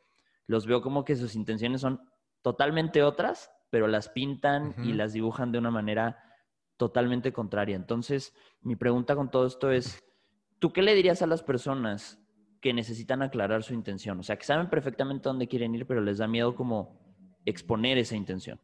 los 0.48 0.66
veo 0.66 0.82
como 0.82 1.06
que 1.06 1.16
sus 1.16 1.36
intenciones 1.36 1.82
son 1.82 2.02
totalmente 2.42 3.04
otras, 3.04 3.52
pero 3.70 3.88
las 3.88 4.10
pintan 4.10 4.74
y 4.84 4.94
las 4.94 5.14
dibujan 5.14 5.52
de 5.52 5.60
una 5.60 5.72
manera 5.72 6.18
totalmente 6.78 7.32
contraria. 7.32 7.76
Entonces, 7.76 8.34
mi 8.62 8.76
pregunta 8.76 9.16
con 9.16 9.30
todo 9.30 9.46
esto 9.46 9.70
es, 9.70 10.04
¿tú 10.58 10.74
qué 10.74 10.82
le 10.82 10.96
dirías 10.96 11.22
a 11.22 11.28
las 11.28 11.44
personas 11.44 12.21
que 12.62 12.74
necesitan 12.74 13.24
aclarar 13.24 13.64
su 13.64 13.74
intención. 13.74 14.20
O 14.20 14.24
sea, 14.24 14.38
que 14.38 14.46
saben 14.46 14.70
perfectamente 14.70 15.28
dónde 15.28 15.48
quieren 15.48 15.74
ir, 15.76 15.86
pero 15.88 16.00
les 16.00 16.20
da 16.20 16.28
miedo 16.28 16.56
como 16.56 16.96
exponer 17.44 17.98
esa 17.98 18.16
intención. 18.16 18.60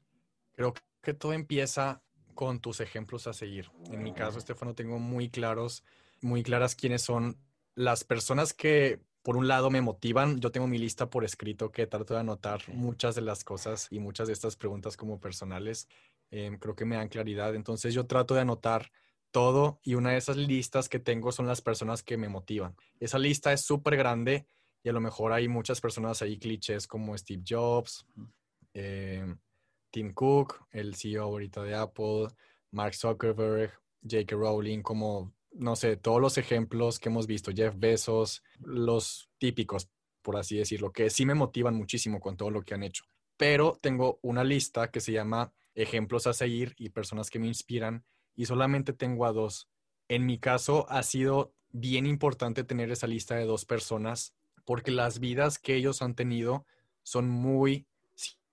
Creo 0.53 0.73
que 1.01 1.13
todo 1.13 1.33
empieza 1.33 2.03
con 2.35 2.59
tus 2.59 2.79
ejemplos 2.79 3.25
a 3.25 3.33
seguir. 3.33 3.71
En 3.91 4.03
mi 4.03 4.13
caso, 4.13 4.37
Estefano, 4.37 4.75
tengo 4.75 4.99
muy 4.99 5.29
claros, 5.29 5.83
muy 6.21 6.43
claras 6.43 6.75
quiénes 6.75 7.01
son 7.01 7.37
las 7.73 8.03
personas 8.03 8.53
que, 8.53 9.01
por 9.23 9.35
un 9.35 9.47
lado, 9.47 9.71
me 9.71 9.81
motivan. 9.81 10.39
Yo 10.39 10.51
tengo 10.51 10.67
mi 10.67 10.77
lista 10.77 11.09
por 11.09 11.25
escrito 11.25 11.71
que 11.71 11.87
trato 11.87 12.13
de 12.13 12.19
anotar 12.19 12.61
muchas 12.67 13.15
de 13.15 13.21
las 13.21 13.43
cosas 13.43 13.87
y 13.89 13.99
muchas 13.99 14.27
de 14.27 14.33
estas 14.33 14.55
preguntas 14.55 14.95
como 14.95 15.19
personales. 15.19 15.87
Em, 16.29 16.59
creo 16.59 16.75
que 16.75 16.85
me 16.85 16.97
dan 16.97 17.09
claridad. 17.09 17.55
Entonces, 17.55 17.95
yo 17.95 18.05
trato 18.05 18.35
de 18.35 18.41
anotar 18.41 18.91
todo 19.31 19.79
y 19.83 19.95
una 19.95 20.11
de 20.11 20.17
esas 20.17 20.37
listas 20.37 20.89
que 20.89 20.99
tengo 20.99 21.31
son 21.31 21.47
las 21.47 21.61
personas 21.61 22.03
que 22.03 22.17
me 22.17 22.29
motivan. 22.29 22.75
Esa 22.99 23.19
lista 23.19 23.53
es 23.53 23.61
súper 23.61 23.97
grande 23.97 24.47
y 24.83 24.89
a 24.89 24.93
lo 24.93 25.01
mejor 25.01 25.33
hay 25.33 25.47
muchas 25.47 25.81
personas 25.81 26.21
ahí 26.21 26.37
clichés 26.37 26.87
como 26.87 27.17
Steve 27.17 27.43
Jobs, 27.47 28.05
eh, 28.73 29.35
Tim 29.91 30.13
Cook, 30.13 30.65
el 30.71 30.95
CEO 30.95 31.23
ahorita 31.23 31.63
de 31.63 31.75
Apple, 31.75 32.27
Mark 32.71 32.95
Zuckerberg, 32.95 33.71
J.K. 34.03 34.35
Rowling, 34.35 34.81
como, 34.81 35.33
no 35.51 35.75
sé, 35.75 35.97
todos 35.97 36.21
los 36.21 36.37
ejemplos 36.37 36.99
que 36.99 37.09
hemos 37.09 37.27
visto, 37.27 37.51
Jeff 37.51 37.75
Bezos, 37.77 38.43
los 38.59 39.29
típicos, 39.37 39.89
por 40.21 40.37
así 40.37 40.57
decirlo, 40.57 40.91
que 40.91 41.09
sí 41.09 41.25
me 41.25 41.33
motivan 41.33 41.75
muchísimo 41.75 42.19
con 42.19 42.37
todo 42.37 42.51
lo 42.51 42.61
que 42.61 42.73
han 42.73 42.83
hecho. 42.83 43.03
Pero 43.37 43.77
tengo 43.81 44.19
una 44.21 44.43
lista 44.43 44.91
que 44.91 44.99
se 44.99 45.11
llama 45.11 45.53
ejemplos 45.75 46.27
a 46.27 46.33
seguir 46.33 46.73
y 46.77 46.89
personas 46.89 47.29
que 47.29 47.39
me 47.39 47.47
inspiran 47.47 48.03
y 48.37 48.45
solamente 48.45 48.93
tengo 48.93 49.25
a 49.25 49.33
dos. 49.33 49.67
En 50.07 50.25
mi 50.25 50.37
caso 50.37 50.85
ha 50.89 51.03
sido 51.03 51.53
bien 51.71 52.05
importante 52.05 52.63
tener 52.63 52.91
esa 52.91 53.07
lista 53.07 53.35
de 53.35 53.45
dos 53.45 53.65
personas 53.65 54.33
porque 54.63 54.91
las 54.91 55.19
vidas 55.19 55.59
que 55.59 55.75
ellos 55.75 56.01
han 56.01 56.15
tenido 56.15 56.65
son 57.03 57.27
muy 57.27 57.87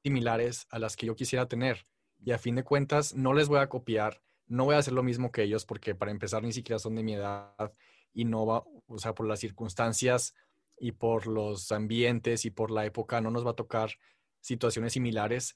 similares 0.02 0.66
a 0.70 0.78
las 0.78 0.96
que 0.96 1.06
yo 1.06 1.14
quisiera 1.14 1.46
tener. 1.46 1.86
Y 2.18 2.32
a 2.32 2.38
fin 2.38 2.54
de 2.56 2.64
cuentas, 2.64 3.14
no 3.14 3.34
les 3.34 3.48
voy 3.48 3.58
a 3.58 3.68
copiar, 3.68 4.22
no 4.46 4.64
voy 4.64 4.74
a 4.74 4.78
hacer 4.78 4.94
lo 4.94 5.02
mismo 5.02 5.30
que 5.30 5.42
ellos 5.42 5.66
porque 5.66 5.94
para 5.94 6.10
empezar 6.10 6.42
ni 6.42 6.52
siquiera 6.52 6.78
son 6.78 6.94
de 6.94 7.02
mi 7.02 7.14
edad 7.14 7.74
y 8.12 8.24
no 8.24 8.46
va, 8.46 8.64
o 8.86 8.98
sea, 8.98 9.14
por 9.14 9.26
las 9.26 9.40
circunstancias 9.40 10.34
y 10.78 10.92
por 10.92 11.26
los 11.26 11.70
ambientes 11.72 12.46
y 12.46 12.50
por 12.50 12.70
la 12.70 12.86
época 12.86 13.20
no 13.20 13.30
nos 13.30 13.46
va 13.46 13.50
a 13.50 13.56
tocar 13.56 13.90
situaciones 14.40 14.94
similares, 14.94 15.54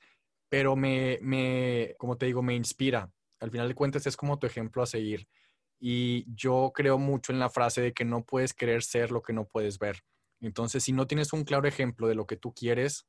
pero 0.51 0.77
me, 0.77 1.19
me 1.23 1.95
como 1.99 2.19
te 2.19 2.27
digo, 2.27 2.43
me 2.43 2.55
inspira 2.55 3.11
al 3.41 3.51
final 3.51 3.69
de 3.69 3.75
cuentas 3.75 4.07
es 4.07 4.17
como 4.17 4.39
tu 4.39 4.47
ejemplo 4.47 4.83
a 4.83 4.87
seguir. 4.87 5.29
Y 5.81 6.27
yo 6.35 6.73
creo 6.75 6.99
mucho 6.99 7.33
en 7.33 7.39
la 7.39 7.51
frase 7.51 7.81
de 7.81 7.93
que 7.93 8.05
no 8.05 8.25
puedes 8.25 8.53
querer 8.53 8.83
ser 8.83 9.11
lo 9.11 9.23
que 9.23 9.33
no 9.33 9.47
puedes 9.47 9.79
ver. 9.79 10.03
Entonces, 10.41 10.85
si 10.85 10.93
no 10.93 11.07
tienes 11.07 11.33
un 11.33 11.45
claro 11.45 11.69
ejemplo 11.69 12.09
de 12.09 12.15
lo 12.15 12.27
que 12.27 12.37
tú 12.37 12.53
quieres 12.53 13.07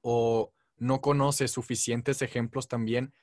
o 0.00 0.52
no 0.76 1.00
conoces 1.00 1.50
suficientes 1.50 2.22
ejemplos 2.22 2.68
también, 2.68 3.14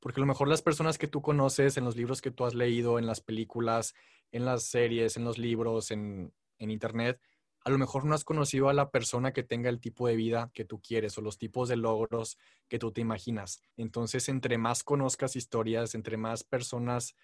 porque 0.00 0.20
a 0.20 0.22
lo 0.22 0.26
mejor 0.26 0.48
las 0.48 0.62
personas 0.62 0.98
que 0.98 1.08
tú 1.08 1.22
conoces 1.22 1.76
en 1.76 1.84
los 1.84 1.96
libros 1.96 2.22
que 2.22 2.30
tú 2.30 2.44
has 2.44 2.54
leído, 2.54 2.98
en 2.98 3.06
las 3.06 3.20
películas, 3.20 3.94
en 4.30 4.44
las 4.44 4.64
series, 4.64 5.16
en 5.16 5.24
los 5.24 5.38
libros, 5.38 5.90
en, 5.90 6.32
en 6.58 6.70
internet, 6.70 7.20
a 7.68 7.70
lo 7.70 7.76
mejor 7.76 8.06
no 8.06 8.14
has 8.14 8.24
conocido 8.24 8.70
a 8.70 8.72
la 8.72 8.90
persona 8.90 9.34
que 9.34 9.42
tenga 9.42 9.68
el 9.68 9.78
tipo 9.78 10.08
de 10.08 10.16
vida 10.16 10.50
que 10.54 10.64
tú 10.64 10.80
quieres 10.80 11.18
o 11.18 11.20
los 11.20 11.36
tipos 11.36 11.68
de 11.68 11.76
logros 11.76 12.38
que 12.66 12.78
tú 12.78 12.92
te 12.92 13.02
imaginas. 13.02 13.60
Entonces, 13.76 14.30
entre 14.30 14.56
más 14.56 14.82
conozcas 14.82 15.36
historias, 15.36 15.94
entre 15.94 16.16
más 16.16 16.44
personas 16.44 17.14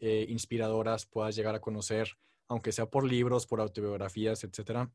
eh, 0.00 0.24
inspiradoras 0.30 1.04
puedas 1.04 1.36
llegar 1.36 1.54
a 1.54 1.60
conocer, 1.60 2.16
aunque 2.48 2.72
sea 2.72 2.86
por 2.86 3.04
libros, 3.04 3.46
por 3.46 3.60
autobiografías, 3.60 4.42
etcétera, 4.42 4.90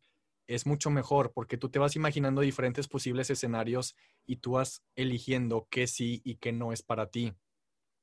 es 0.47 0.65
mucho 0.65 0.89
mejor 0.89 1.33
porque 1.33 1.57
tú 1.57 1.69
te 1.69 1.77
vas 1.77 1.95
imaginando 1.95 2.41
diferentes 2.41 2.87
posibles 2.87 3.29
escenarios 3.29 3.95
y 4.25 4.37
tú 4.37 4.53
vas 4.53 4.81
eligiendo 4.95 5.67
qué 5.69 5.85
sí 5.85 6.23
y 6.23 6.37
qué 6.37 6.51
no 6.51 6.73
es 6.73 6.81
para 6.81 7.11
ti. 7.11 7.31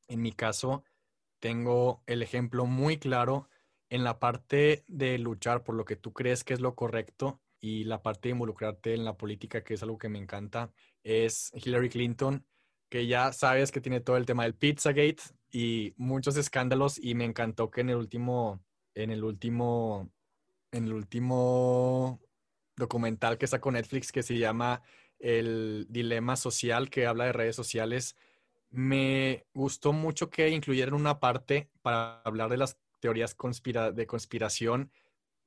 En 0.06 0.22
mi 0.22 0.30
caso, 0.30 0.84
tengo 1.40 2.04
el 2.06 2.22
ejemplo 2.22 2.64
muy 2.64 2.98
claro 2.98 3.48
en 3.92 4.04
la 4.04 4.18
parte 4.18 4.84
de 4.88 5.18
luchar 5.18 5.64
por 5.64 5.74
lo 5.74 5.84
que 5.84 5.96
tú 5.96 6.14
crees 6.14 6.44
que 6.44 6.54
es 6.54 6.60
lo 6.60 6.74
correcto 6.74 7.42
y 7.60 7.84
la 7.84 8.02
parte 8.02 8.28
de 8.28 8.32
involucrarte 8.32 8.94
en 8.94 9.04
la 9.04 9.18
política, 9.18 9.62
que 9.62 9.74
es 9.74 9.82
algo 9.82 9.98
que 9.98 10.08
me 10.08 10.18
encanta, 10.18 10.72
es 11.04 11.52
Hillary 11.54 11.90
Clinton, 11.90 12.46
que 12.88 13.06
ya 13.06 13.34
sabes 13.34 13.70
que 13.70 13.82
tiene 13.82 14.00
todo 14.00 14.16
el 14.16 14.24
tema 14.24 14.44
del 14.44 14.54
Pizzagate 14.54 15.22
y 15.50 15.92
muchos 15.98 16.38
escándalos 16.38 16.98
y 16.98 17.14
me 17.14 17.26
encantó 17.26 17.70
que 17.70 17.82
en 17.82 17.90
el 17.90 17.96
último, 17.96 18.64
en 18.94 19.10
el 19.10 19.24
último 19.24 20.10
en 20.72 20.86
el 20.86 20.94
último 20.94 22.18
documental 22.74 23.36
que 23.36 23.46
sacó 23.46 23.70
Netflix 23.70 24.10
que 24.10 24.22
se 24.22 24.38
llama 24.38 24.80
El 25.18 25.86
Dilema 25.90 26.36
Social, 26.36 26.88
que 26.88 27.06
habla 27.06 27.26
de 27.26 27.32
redes 27.32 27.56
sociales. 27.56 28.16
Me 28.70 29.44
gustó 29.52 29.92
mucho 29.92 30.30
que 30.30 30.48
incluyeran 30.48 30.94
una 30.94 31.20
parte 31.20 31.68
para 31.82 32.22
hablar 32.22 32.48
de 32.48 32.56
las 32.56 32.78
teorías 33.02 33.36
de 33.94 34.06
conspiración, 34.06 34.92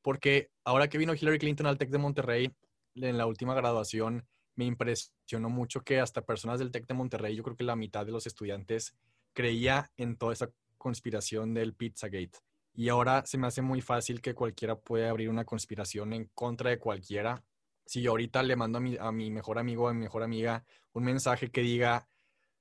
porque 0.02 0.52
ahora 0.66 0.90
que 0.90 0.98
vino 0.98 1.16
Hillary 1.16 1.40
Clinton 1.40 1.68
al 1.68 1.78
TEC 1.78 1.90
de 1.90 1.98
Monterrey 1.98 2.54
en 2.96 3.18
la 3.18 3.26
última 3.26 3.56
graduación, 3.56 4.28
me 4.56 4.66
impresionó 4.66 5.50
mucho 5.50 5.82
que 5.82 6.02
hasta 6.02 6.26
personas 6.26 6.60
del 6.60 6.72
TEC 6.72 6.86
de 6.86 6.94
Monterrey, 6.94 7.34
yo 7.34 7.44
creo 7.44 7.56
que 7.56 7.64
la 7.64 7.78
mitad 7.78 8.06
de 8.06 8.12
los 8.12 8.28
estudiantes 8.28 8.94
creía 9.34 9.90
en 9.96 10.18
toda 10.18 10.34
esa 10.34 10.50
conspiración 10.78 11.54
del 11.54 11.74
Pizzagate. 11.74 12.40
Y 12.74 12.90
ahora 12.90 13.26
se 13.26 13.38
me 13.38 13.48
hace 13.48 13.62
muy 13.62 13.80
fácil 13.80 14.22
que 14.22 14.36
cualquiera 14.36 14.76
puede 14.76 15.08
abrir 15.08 15.30
una 15.30 15.46
conspiración 15.46 16.12
en 16.12 16.26
contra 16.34 16.72
de 16.72 16.78
cualquiera. 16.78 17.42
Si 17.86 18.02
yo 18.02 18.12
ahorita 18.12 18.44
le 18.44 18.58
mando 18.58 18.80
a 18.80 18.82
mi, 18.82 18.98
a 18.98 19.14
mi 19.14 19.32
mejor 19.32 19.60
amigo 19.60 19.88
a 19.88 19.94
mi 19.94 20.02
mejor 20.02 20.24
amiga 20.24 20.66
un 20.92 21.06
mensaje 21.06 21.50
que 21.50 21.62
diga, 21.62 22.06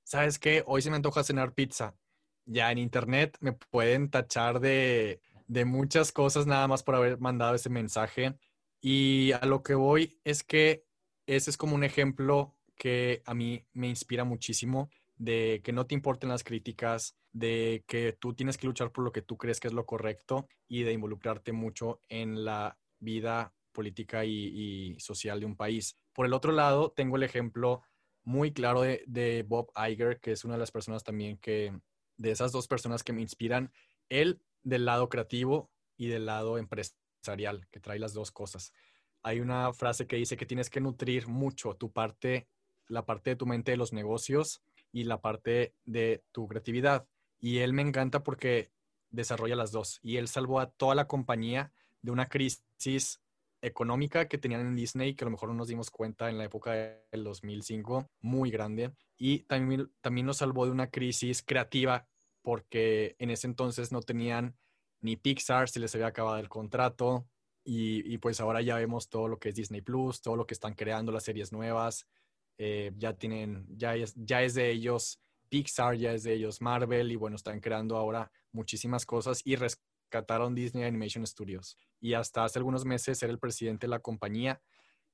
¿sabes 0.04 0.38
qué? 0.38 0.62
Hoy 0.66 0.82
se 0.82 0.90
me 0.90 0.96
antoja 0.96 1.24
cenar 1.24 1.52
pizza. 1.52 1.96
Ya 2.46 2.70
en 2.70 2.78
internet 2.78 3.36
me 3.40 3.52
pueden 3.52 4.10
tachar 4.10 4.60
de, 4.60 5.20
de 5.46 5.64
muchas 5.64 6.12
cosas 6.12 6.46
nada 6.46 6.68
más 6.68 6.82
por 6.82 6.94
haber 6.94 7.18
mandado 7.18 7.54
ese 7.54 7.70
mensaje. 7.70 8.34
Y 8.80 9.32
a 9.32 9.46
lo 9.46 9.62
que 9.62 9.74
voy 9.74 10.18
es 10.24 10.42
que 10.42 10.84
ese 11.26 11.50
es 11.50 11.56
como 11.56 11.74
un 11.74 11.84
ejemplo 11.84 12.54
que 12.76 13.22
a 13.24 13.34
mí 13.34 13.64
me 13.72 13.88
inspira 13.88 14.24
muchísimo 14.24 14.90
de 15.16 15.60
que 15.64 15.72
no 15.72 15.86
te 15.86 15.94
importen 15.94 16.28
las 16.28 16.44
críticas, 16.44 17.16
de 17.32 17.84
que 17.86 18.12
tú 18.12 18.34
tienes 18.34 18.58
que 18.58 18.66
luchar 18.66 18.90
por 18.92 19.04
lo 19.04 19.12
que 19.12 19.22
tú 19.22 19.36
crees 19.36 19.60
que 19.60 19.68
es 19.68 19.74
lo 19.74 19.86
correcto 19.86 20.48
y 20.68 20.82
de 20.82 20.92
involucrarte 20.92 21.52
mucho 21.52 22.00
en 22.08 22.44
la 22.44 22.76
vida 22.98 23.54
política 23.72 24.24
y, 24.24 24.96
social 24.98 25.40
de 25.40 25.46
un 25.46 25.56
país. 25.56 25.96
Por 26.12 26.26
el 26.26 26.32
otro 26.32 26.52
lado, 26.52 26.92
tengo 26.92 27.16
el 27.16 27.22
ejemplo 27.22 27.82
muy 28.22 28.52
claro 28.52 28.82
de, 28.82 29.44
Bob 29.46 29.70
Iger, 29.76 30.20
que 30.20 30.32
es 30.32 30.44
una 30.44 30.54
de 30.54 30.60
las 30.60 30.70
personas 30.70 31.02
también 31.04 31.38
que, 31.38 31.72
de 32.16 32.30
esas 32.30 32.52
dos 32.52 32.68
personas 32.68 33.02
que 33.02 33.12
me 33.12 33.22
inspiran, 33.22 33.72
él 34.08 34.40
del 34.62 34.84
lado 34.84 35.08
creativo 35.08 35.70
y 35.96 36.08
del 36.08 36.26
lado 36.26 36.58
empresarial, 36.58 37.66
que 37.70 37.80
trae 37.80 37.98
las 37.98 38.14
dos 38.14 38.30
cosas. 38.30 38.72
Hay 39.22 39.40
una 39.40 39.72
frase 39.72 40.06
que 40.06 40.16
dice 40.16 40.36
que 40.36 40.46
tienes 40.46 40.70
que 40.70 40.80
nutrir 40.80 41.28
mucho 41.28 41.74
tu 41.74 41.90
parte, 41.90 42.48
la 42.88 43.06
parte 43.06 43.30
de 43.30 43.36
tu 43.36 43.46
mente 43.46 43.70
de 43.70 43.76
los 43.76 43.92
negocios 43.92 44.62
y 44.92 45.04
la 45.04 45.20
parte 45.20 45.74
de 45.84 46.22
tu 46.32 46.46
creatividad. 46.46 47.06
Y 47.40 47.58
él 47.58 47.72
me 47.72 47.82
encanta 47.82 48.22
porque 48.22 48.70
desarrolla 49.10 49.56
las 49.56 49.72
dos. 49.72 49.98
Y 50.02 50.18
él 50.18 50.28
salvó 50.28 50.60
a 50.60 50.70
toda 50.70 50.94
la 50.94 51.06
compañía 51.06 51.72
de 52.02 52.10
una 52.10 52.28
crisis 52.28 53.20
económica 53.64 54.28
que 54.28 54.38
tenían 54.38 54.60
en 54.60 54.76
Disney, 54.76 55.14
que 55.14 55.24
a 55.24 55.26
lo 55.26 55.30
mejor 55.30 55.48
no 55.48 55.54
nos 55.54 55.68
dimos 55.68 55.90
cuenta 55.90 56.28
en 56.28 56.38
la 56.38 56.44
época 56.44 56.72
del 56.72 57.24
2005, 57.24 58.08
muy 58.20 58.50
grande. 58.50 58.92
Y 59.16 59.40
también, 59.40 59.90
también 60.00 60.26
nos 60.26 60.38
salvó 60.38 60.66
de 60.66 60.72
una 60.72 60.90
crisis 60.90 61.42
creativa 61.42 62.06
porque 62.42 63.16
en 63.18 63.30
ese 63.30 63.46
entonces 63.46 63.90
no 63.90 64.00
tenían 64.02 64.56
ni 65.00 65.16
Pixar, 65.16 65.68
se 65.68 65.80
les 65.80 65.94
había 65.94 66.08
acabado 66.08 66.38
el 66.38 66.48
contrato. 66.48 67.26
Y, 67.66 68.18
pues 68.18 68.40
ahora 68.40 68.60
ya 68.60 68.76
vemos 68.76 69.08
todo 69.08 69.26
lo 69.26 69.38
que 69.38 69.48
es 69.48 69.54
Disney 69.54 69.80
Plus, 69.80 70.20
todo 70.20 70.36
lo 70.36 70.46
que 70.46 70.52
están 70.52 70.74
creando, 70.74 71.12
las 71.12 71.24
series 71.24 71.50
nuevas, 71.50 72.06
eh, 72.58 72.92
ya 72.98 73.14
tienen, 73.14 73.66
ya 73.70 73.96
es, 73.96 74.14
ya 74.16 74.42
es 74.42 74.52
de 74.52 74.70
ellos 74.70 75.18
Pixar, 75.48 75.96
ya 75.96 76.12
es 76.12 76.24
de 76.24 76.34
ellos 76.34 76.60
Marvel 76.60 77.10
y 77.10 77.16
bueno, 77.16 77.36
están 77.36 77.60
creando 77.60 77.96
ahora 77.96 78.30
muchísimas 78.52 79.06
cosas 79.06 79.40
y 79.44 79.56
rescataron 80.14 80.54
Disney 80.54 80.84
Animation 80.84 81.26
Studios. 81.26 81.76
Y 82.00 82.14
hasta 82.14 82.44
hace 82.44 82.58
algunos 82.58 82.84
meses 82.84 83.22
era 83.22 83.32
el 83.32 83.38
presidente 83.38 83.86
de 83.86 83.90
la 83.90 83.98
compañía. 83.98 84.60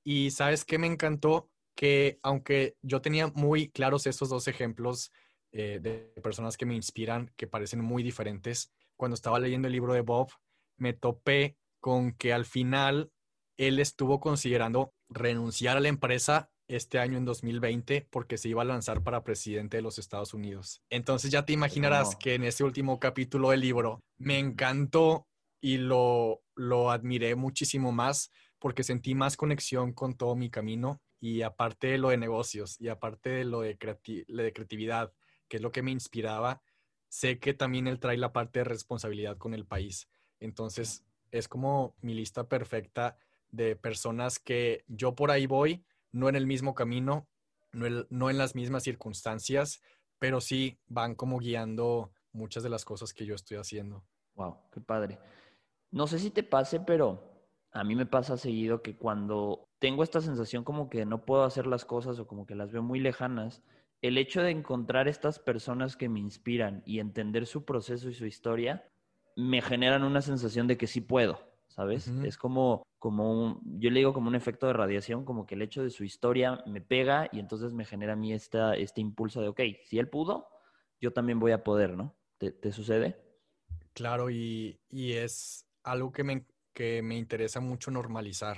Y 0.03 0.31
sabes 0.31 0.63
qué 0.63 0.77
me 0.77 0.87
encantó? 0.87 1.49
Que 1.75 2.19
aunque 2.21 2.75
yo 2.81 3.01
tenía 3.01 3.27
muy 3.27 3.69
claros 3.69 4.05
esos 4.05 4.29
dos 4.29 4.47
ejemplos 4.47 5.11
eh, 5.51 5.79
de 5.81 6.21
personas 6.21 6.55
que 6.55 6.65
me 6.65 6.75
inspiran, 6.75 7.31
que 7.35 7.47
parecen 7.47 7.81
muy 7.81 8.03
diferentes, 8.03 8.71
cuando 8.95 9.15
estaba 9.15 9.39
leyendo 9.39 9.67
el 9.67 9.73
libro 9.73 9.93
de 9.93 10.01
Bob, 10.01 10.29
me 10.77 10.93
topé 10.93 11.57
con 11.79 12.13
que 12.13 12.33
al 12.33 12.45
final 12.45 13.11
él 13.57 13.79
estuvo 13.79 14.19
considerando 14.19 14.93
renunciar 15.09 15.77
a 15.77 15.79
la 15.79 15.89
empresa 15.89 16.50
este 16.75 16.99
año 16.99 17.17
en 17.17 17.25
2020 17.25 18.07
porque 18.09 18.37
se 18.37 18.49
iba 18.49 18.61
a 18.61 18.65
lanzar 18.65 19.03
para 19.03 19.23
presidente 19.23 19.77
de 19.77 19.83
los 19.83 19.99
Estados 19.99 20.33
Unidos. 20.33 20.81
Entonces 20.89 21.29
ya 21.29 21.45
te 21.45 21.53
imaginarás 21.53 22.15
que 22.15 22.35
en 22.35 22.43
ese 22.43 22.63
último 22.63 22.99
capítulo 22.99 23.49
del 23.49 23.61
libro 23.61 23.99
me 24.17 24.39
encantó 24.39 25.27
y 25.59 25.77
lo, 25.77 26.41
lo 26.55 26.91
admiré 26.91 27.35
muchísimo 27.35 27.91
más 27.91 28.31
porque 28.57 28.83
sentí 28.83 29.15
más 29.15 29.37
conexión 29.37 29.93
con 29.93 30.15
todo 30.15 30.35
mi 30.35 30.49
camino 30.49 31.01
y 31.19 31.41
aparte 31.41 31.87
de 31.87 31.97
lo 31.97 32.09
de 32.09 32.17
negocios 32.17 32.79
y 32.79 32.87
aparte 32.87 33.29
de 33.29 33.45
lo 33.45 33.61
de, 33.61 33.77
de 34.27 34.53
creatividad, 34.53 35.13
que 35.47 35.57
es 35.57 35.63
lo 35.63 35.71
que 35.71 35.83
me 35.83 35.91
inspiraba, 35.91 36.61
sé 37.09 37.39
que 37.39 37.53
también 37.53 37.87
él 37.87 37.99
trae 37.99 38.17
la 38.17 38.31
parte 38.31 38.59
de 38.59 38.65
responsabilidad 38.65 39.37
con 39.37 39.53
el 39.53 39.65
país. 39.65 40.07
Entonces 40.39 41.03
es 41.31 41.47
como 41.47 41.95
mi 42.01 42.13
lista 42.13 42.47
perfecta 42.47 43.17
de 43.49 43.75
personas 43.75 44.39
que 44.39 44.83
yo 44.87 45.13
por 45.13 45.29
ahí 45.29 45.45
voy 45.45 45.83
no 46.11 46.29
en 46.29 46.35
el 46.35 46.47
mismo 46.47 46.75
camino, 46.75 47.27
no, 47.73 48.29
en 48.29 48.37
las 48.37 48.55
mismas 48.55 48.83
circunstancias, 48.83 49.81
pero 50.19 50.41
sí 50.41 50.77
van 50.87 51.15
como 51.15 51.39
guiando 51.39 52.11
muchas 52.33 52.63
de 52.63 52.69
las 52.69 52.85
cosas 52.85 53.13
que 53.13 53.25
yo 53.25 53.35
estoy 53.35 53.57
haciendo. 53.57 54.03
Wow, 54.35 54.57
qué 54.71 54.81
padre. 54.81 55.19
No 55.91 56.07
sé 56.07 56.19
si 56.19 56.31
te 56.31 56.43
pase, 56.43 56.79
pero 56.79 57.31
a 57.71 57.83
mí 57.83 57.95
me 57.95 58.05
pasa 58.05 58.37
seguido 58.37 58.81
que 58.81 58.95
cuando 58.95 59.67
tengo 59.79 60.03
esta 60.03 60.21
sensación 60.21 60.63
como 60.63 60.89
que 60.89 61.05
no 61.05 61.25
puedo 61.25 61.43
hacer 61.43 61.67
las 61.67 61.85
cosas 61.85 62.19
o 62.19 62.27
como 62.27 62.45
que 62.45 62.55
las 62.55 62.71
veo 62.71 62.83
muy 62.83 62.99
lejanas, 62.99 63.63
el 64.01 64.17
hecho 64.17 64.41
de 64.41 64.51
encontrar 64.51 65.07
estas 65.07 65.39
personas 65.39 65.95
que 65.95 66.09
me 66.09 66.19
inspiran 66.19 66.81
y 66.85 66.99
entender 66.99 67.45
su 67.45 67.65
proceso 67.65 68.09
y 68.09 68.13
su 68.13 68.25
historia 68.25 68.87
me 69.35 69.61
generan 69.61 70.03
una 70.03 70.21
sensación 70.21 70.67
de 70.67 70.77
que 70.77 70.87
sí 70.87 71.01
puedo, 71.01 71.50
¿sabes? 71.71 72.07
Es 72.07 72.37
como, 72.37 72.83
como 72.99 73.31
un, 73.31 73.79
yo 73.79 73.89
le 73.89 73.99
digo 73.99 74.13
como 74.13 74.27
un 74.27 74.35
efecto 74.35 74.67
de 74.67 74.73
radiación, 74.73 75.25
como 75.25 75.45
que 75.45 75.55
el 75.55 75.61
hecho 75.61 75.83
de 75.83 75.89
su 75.89 76.03
historia 76.03 76.63
me 76.65 76.81
pega 76.81 77.29
y 77.31 77.39
entonces 77.39 77.73
me 77.73 77.85
genera 77.85 78.13
a 78.13 78.15
mí 78.15 78.33
esta, 78.33 78.75
este 78.75 79.01
impulso 79.01 79.41
de, 79.41 79.47
ok, 79.47 79.61
si 79.85 79.99
él 79.99 80.09
pudo, 80.09 80.47
yo 80.99 81.11
también 81.13 81.39
voy 81.39 81.51
a 81.51 81.63
poder, 81.63 81.95
¿no? 81.95 82.15
¿Te, 82.37 82.71
sucede? 82.71 83.19
Claro, 83.93 84.29
y, 84.31 84.79
es 84.89 85.67
algo 85.83 86.11
que 86.11 86.23
me, 86.23 86.45
que 86.73 87.01
me 87.01 87.17
interesa 87.17 87.59
mucho 87.59 87.91
normalizar, 87.91 88.57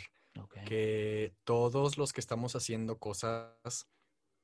que 0.65 1.35
todos 1.43 1.97
los 1.97 2.13
que 2.13 2.21
estamos 2.21 2.55
haciendo 2.55 2.97
cosas 2.97 3.87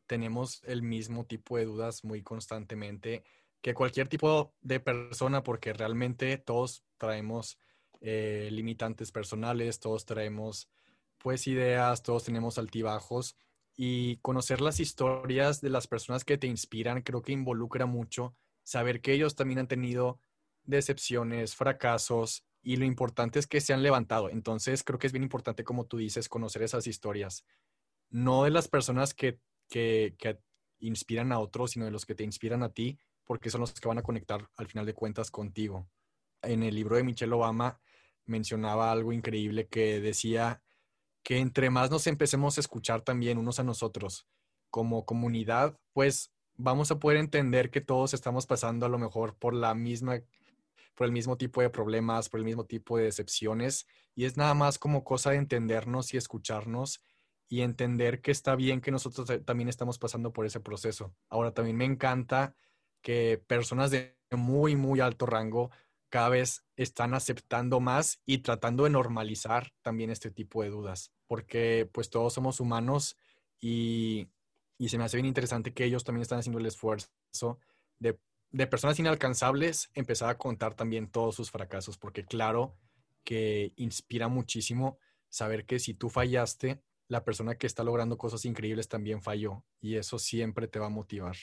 tenemos 0.07 0.61
el 0.63 0.81
mismo 0.81 1.25
tipo 1.25 1.57
de 1.57 1.65
dudas 1.65 2.03
muy 2.03 2.21
constantemente 2.21 3.23
que 3.61 3.73
cualquier 3.73 4.07
tipo 4.07 4.55
de 4.61 4.79
persona, 4.79 5.43
porque 5.43 5.73
realmente 5.73 6.37
todos 6.37 6.83
traemos 6.97 7.57
eh, 8.01 8.49
limitantes 8.51 9.11
personales, 9.11 9.79
todos 9.79 10.05
traemos 10.05 10.69
pues 11.17 11.47
ideas, 11.47 12.01
todos 12.01 12.23
tenemos 12.23 12.57
altibajos 12.57 13.35
y 13.75 14.17
conocer 14.17 14.61
las 14.61 14.79
historias 14.79 15.61
de 15.61 15.69
las 15.69 15.87
personas 15.87 16.23
que 16.23 16.37
te 16.37 16.47
inspiran 16.47 17.01
creo 17.01 17.21
que 17.21 17.33
involucra 17.33 17.85
mucho 17.85 18.35
saber 18.63 19.01
que 19.01 19.13
ellos 19.13 19.35
también 19.35 19.59
han 19.59 19.67
tenido 19.67 20.19
decepciones, 20.63 21.55
fracasos 21.55 22.45
y 22.61 22.77
lo 22.77 22.85
importante 22.85 23.39
es 23.39 23.47
que 23.47 23.61
se 23.61 23.73
han 23.73 23.83
levantado. 23.83 24.29
Entonces 24.29 24.83
creo 24.83 24.99
que 24.99 25.07
es 25.07 25.13
bien 25.13 25.23
importante, 25.23 25.63
como 25.63 25.85
tú 25.85 25.97
dices, 25.97 26.29
conocer 26.29 26.61
esas 26.61 26.85
historias, 26.87 27.45
no 28.09 28.43
de 28.43 28.51
las 28.51 28.67
personas 28.67 29.13
que, 29.13 29.39
que, 29.69 30.15
que 30.17 30.39
inspiran 30.79 31.31
a 31.31 31.39
otros, 31.39 31.71
sino 31.71 31.85
de 31.85 31.91
los 31.91 32.05
que 32.05 32.15
te 32.15 32.23
inspiran 32.23 32.63
a 32.63 32.69
ti, 32.69 32.99
porque 33.25 33.49
son 33.49 33.61
los 33.61 33.73
que 33.73 33.87
van 33.87 33.97
a 33.97 34.03
conectar 34.03 34.49
al 34.55 34.67
final 34.67 34.85
de 34.85 34.93
cuentas 34.93 35.31
contigo. 35.31 35.89
En 36.41 36.63
el 36.63 36.75
libro 36.75 36.95
de 36.95 37.03
Michelle 37.03 37.33
Obama 37.33 37.79
mencionaba 38.29 38.91
algo 38.91 39.11
increíble 39.11 39.67
que 39.67 39.99
decía 39.99 40.61
que 41.23 41.39
entre 41.39 41.69
más 41.69 41.91
nos 41.91 42.07
empecemos 42.07 42.57
a 42.57 42.61
escuchar 42.61 43.01
también 43.01 43.37
unos 43.37 43.59
a 43.59 43.63
nosotros 43.63 44.27
como 44.69 45.05
comunidad, 45.05 45.77
pues 45.93 46.31
vamos 46.55 46.91
a 46.91 46.99
poder 46.99 47.17
entender 47.17 47.71
que 47.71 47.81
todos 47.81 48.13
estamos 48.13 48.45
pasando 48.45 48.85
a 48.85 48.89
lo 48.89 48.99
mejor 48.99 49.35
por 49.35 49.53
la 49.53 49.73
misma 49.73 50.21
por 50.95 51.05
el 51.05 51.13
mismo 51.13 51.37
tipo 51.37 51.61
de 51.61 51.69
problemas, 51.69 52.27
por 52.27 52.41
el 52.41 52.45
mismo 52.45 52.65
tipo 52.65 52.97
de 52.97 53.05
decepciones 53.05 53.87
y 54.15 54.25
es 54.25 54.35
nada 54.35 54.53
más 54.53 54.77
como 54.77 55.05
cosa 55.05 55.31
de 55.31 55.37
entendernos 55.37 56.13
y 56.13 56.17
escucharnos 56.17 57.01
y 57.47 57.61
entender 57.61 58.21
que 58.21 58.31
está 58.31 58.55
bien 58.55 58.81
que 58.81 58.91
nosotros 58.91 59.29
también 59.45 59.69
estamos 59.69 59.97
pasando 59.97 60.33
por 60.33 60.45
ese 60.45 60.59
proceso. 60.59 61.15
Ahora 61.29 61.53
también 61.53 61.77
me 61.77 61.85
encanta 61.85 62.53
que 63.01 63.41
personas 63.47 63.91
de 63.91 64.17
muy 64.31 64.75
muy 64.75 64.99
alto 64.99 65.25
rango 65.25 65.71
cada 66.09 66.29
vez 66.29 66.65
están 66.75 67.13
aceptando 67.13 67.79
más 67.79 68.19
y 68.25 68.39
tratando 68.39 68.83
de 68.83 68.89
normalizar 68.89 69.71
también 69.81 70.09
este 70.09 70.31
tipo 70.31 70.63
de 70.63 70.69
dudas, 70.69 71.11
porque 71.27 71.89
pues 71.91 72.09
todos 72.09 72.33
somos 72.33 72.59
humanos 72.59 73.17
y, 73.61 74.27
se 74.79 74.97
me 74.97 75.03
hace 75.03 75.17
bien 75.17 75.25
interesante 75.25 75.73
que 75.73 75.83
ellos 75.83 76.03
también 76.03 76.21
están 76.21 76.39
haciendo 76.39 76.59
el 76.59 76.65
esfuerzo 76.65 77.09
de, 77.99 78.17
personas 78.67 78.99
inalcanzables 78.99 79.91
empezar 79.93 80.29
a 80.29 80.37
contar 80.37 80.73
también 80.73 81.09
todos 81.09 81.35
sus 81.35 81.51
fracasos, 81.51 81.97
porque 81.97 82.25
claro 82.25 82.75
que 83.23 83.73
inspira 83.75 84.27
muchísimo 84.27 84.97
saber 85.27 85.65
que 85.65 85.79
si 85.79 85.93
tú 85.93 86.09
fallaste, 86.09 86.81
la 87.07 87.23
persona 87.23 87.55
que 87.55 87.67
está 87.67 87.83
logrando 87.83 88.17
cosas 88.17 88.45
increíbles 88.45 88.87
también 88.87 89.21
falló 89.21 89.63
y 89.81 89.95
eso 89.95 90.17
siempre 90.17 90.67
te 90.67 90.79
va 90.79 90.87
a 90.87 90.89
motivar. 90.89 91.35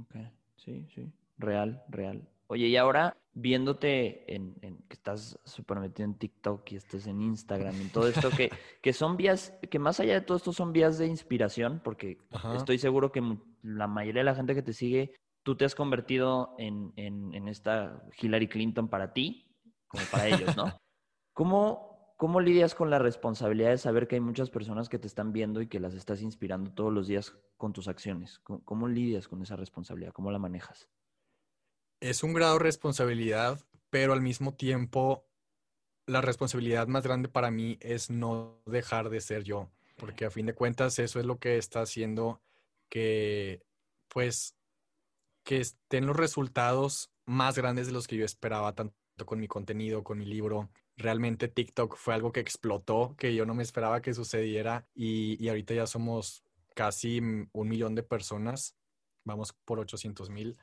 Ok, 0.00 0.16
sí, 0.56 0.86
sí, 0.94 1.12
real, 1.38 1.82
real. 1.88 2.28
Oye, 2.46 2.68
y 2.68 2.76
ahora 2.76 3.16
viéndote 3.32 4.32
en, 4.32 4.54
que 4.60 4.94
estás 4.94 5.38
súper 5.44 5.80
metido 5.80 6.08
en 6.08 6.14
TikTok 6.14 6.70
y 6.72 6.76
estás 6.76 7.06
en 7.06 7.20
Instagram 7.20 7.74
y 7.80 7.88
todo 7.88 8.06
esto, 8.06 8.30
que, 8.30 8.50
que 8.82 8.92
son 8.92 9.16
vías, 9.16 9.54
que 9.70 9.78
más 9.78 9.98
allá 9.98 10.14
de 10.14 10.20
todo 10.20 10.36
esto 10.36 10.52
son 10.52 10.72
vías 10.72 10.98
de 10.98 11.06
inspiración, 11.06 11.80
porque 11.82 12.18
estoy 12.54 12.78
seguro 12.78 13.10
que 13.10 13.22
la 13.62 13.86
mayoría 13.88 14.20
de 14.20 14.26
la 14.26 14.34
gente 14.34 14.54
que 14.54 14.62
te 14.62 14.72
sigue, 14.72 15.14
tú 15.42 15.56
te 15.56 15.64
has 15.64 15.74
convertido 15.74 16.54
en, 16.58 16.92
en 16.96 17.48
esta 17.48 18.04
Hillary 18.20 18.48
Clinton 18.48 18.88
para 18.88 19.12
ti, 19.12 19.44
como 19.88 20.04
para 20.10 20.28
ellos, 20.28 20.56
¿no? 20.56 20.64
¿Cómo, 21.34 22.14
¿Cómo 22.16 22.40
lidias 22.40 22.74
con 22.74 22.90
la 22.90 22.98
responsabilidad 22.98 23.70
de 23.70 23.78
saber 23.78 24.06
que 24.06 24.14
hay 24.14 24.20
muchas 24.20 24.50
personas 24.50 24.88
que 24.88 24.98
te 24.98 25.08
están 25.08 25.32
viendo 25.32 25.60
y 25.60 25.66
que 25.66 25.80
las 25.80 25.94
estás 25.94 26.22
inspirando 26.22 26.70
todos 26.72 26.92
los 26.92 27.08
días 27.08 27.36
con 27.56 27.72
tus 27.72 27.88
acciones? 27.88 28.38
cómo 28.38 28.86
lidias 28.86 29.26
con 29.26 29.42
esa 29.42 29.56
responsabilidad? 29.56 30.12
¿Cómo 30.12 30.30
la 30.30 30.38
manejas? 30.38 30.88
Es 32.10 32.22
un 32.22 32.34
grado 32.34 32.58
de 32.58 32.64
responsabilidad, 32.64 33.58
pero 33.88 34.12
al 34.12 34.20
mismo 34.20 34.52
tiempo 34.52 35.24
la 36.06 36.20
responsabilidad 36.20 36.86
más 36.86 37.02
grande 37.02 37.30
para 37.30 37.50
mí 37.50 37.78
es 37.80 38.10
no 38.10 38.60
dejar 38.66 39.08
de 39.08 39.22
ser 39.22 39.42
yo, 39.42 39.70
porque 39.96 40.26
a 40.26 40.30
fin 40.30 40.44
de 40.44 40.54
cuentas 40.54 40.98
eso 40.98 41.18
es 41.18 41.24
lo 41.24 41.38
que 41.38 41.56
está 41.56 41.80
haciendo 41.80 42.42
que, 42.90 43.62
pues, 44.08 44.54
que 45.44 45.60
estén 45.60 46.04
los 46.04 46.16
resultados 46.16 47.10
más 47.24 47.56
grandes 47.56 47.86
de 47.86 47.94
los 47.94 48.06
que 48.06 48.18
yo 48.18 48.26
esperaba, 48.26 48.74
tanto 48.74 48.94
con 49.24 49.40
mi 49.40 49.48
contenido, 49.48 50.04
con 50.04 50.18
mi 50.18 50.26
libro. 50.26 50.68
Realmente 50.98 51.48
TikTok 51.48 51.96
fue 51.96 52.12
algo 52.12 52.32
que 52.32 52.40
explotó, 52.40 53.14
que 53.16 53.34
yo 53.34 53.46
no 53.46 53.54
me 53.54 53.62
esperaba 53.62 54.02
que 54.02 54.12
sucediera 54.12 54.86
y, 54.94 55.42
y 55.42 55.48
ahorita 55.48 55.72
ya 55.72 55.86
somos 55.86 56.44
casi 56.74 57.20
un 57.20 57.68
millón 57.68 57.94
de 57.94 58.02
personas, 58.02 58.76
vamos 59.24 59.54
por 59.64 59.80
800 59.80 60.28
mil. 60.28 60.58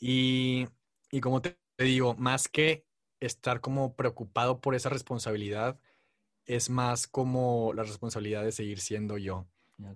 Y, 0.00 0.66
como 1.20 1.42
te 1.42 1.56
digo, 1.78 2.14
más 2.14 2.48
que 2.48 2.84
estar 3.20 3.60
como 3.60 3.94
preocupado 3.94 4.60
por 4.60 4.74
esa 4.74 4.88
responsabilidad, 4.88 5.78
es 6.46 6.70
más 6.70 7.06
como 7.06 7.72
la 7.74 7.82
responsabilidad 7.82 8.44
de 8.44 8.52
seguir 8.52 8.80
siendo 8.80 9.18
yo. 9.18 9.46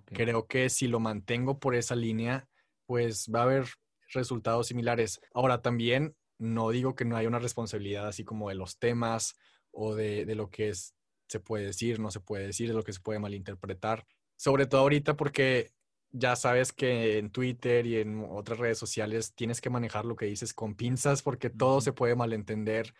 Creo 0.05 0.47
que 0.47 0.69
si 0.69 0.87
lo 0.87 0.99
mantengo 0.99 1.59
por 1.59 1.75
esa 1.75 1.95
línea, 1.95 2.47
pues 2.85 3.29
va 3.33 3.41
a 3.41 3.43
haber 3.43 3.65
resultados 4.13 4.67
similares. 4.67 5.21
Ahora 5.33 5.61
también 5.61 6.15
no 6.37 6.69
digo 6.69 6.95
que 6.95 7.05
no 7.05 7.17
haya 7.17 7.27
una 7.27 7.39
responsabilidad 7.39 8.07
así 8.07 8.23
como 8.23 8.49
de 8.49 8.55
los 8.55 8.77
temas 8.77 9.35
o 9.71 9.95
de, 9.95 10.25
de 10.25 10.35
lo 10.35 10.49
que 10.49 10.69
es, 10.69 10.95
se 11.27 11.39
puede 11.39 11.65
decir, 11.65 11.99
no 11.99 12.11
se 12.11 12.19
puede 12.19 12.47
decir, 12.47 12.67
de 12.67 12.73
lo 12.73 12.83
que 12.83 12.93
se 12.93 12.99
puede 12.99 13.19
malinterpretar. 13.19 14.05
Sobre 14.37 14.65
todo 14.65 14.81
ahorita 14.81 15.15
porque 15.15 15.74
ya 16.17 16.35
sabes 16.35 16.71
que 16.71 17.17
en 17.17 17.29
Twitter 17.29 17.85
y 17.85 17.97
en 17.97 18.25
otras 18.29 18.57
redes 18.57 18.77
sociales 18.77 19.33
tienes 19.35 19.59
que 19.59 19.69
manejar 19.69 20.05
lo 20.05 20.15
que 20.15 20.25
dices 20.25 20.53
con 20.53 20.75
pinzas 20.75 21.21
porque 21.21 21.49
todo 21.49 21.81
se 21.81 21.91
puede 21.91 22.15
malentender, 22.15 22.93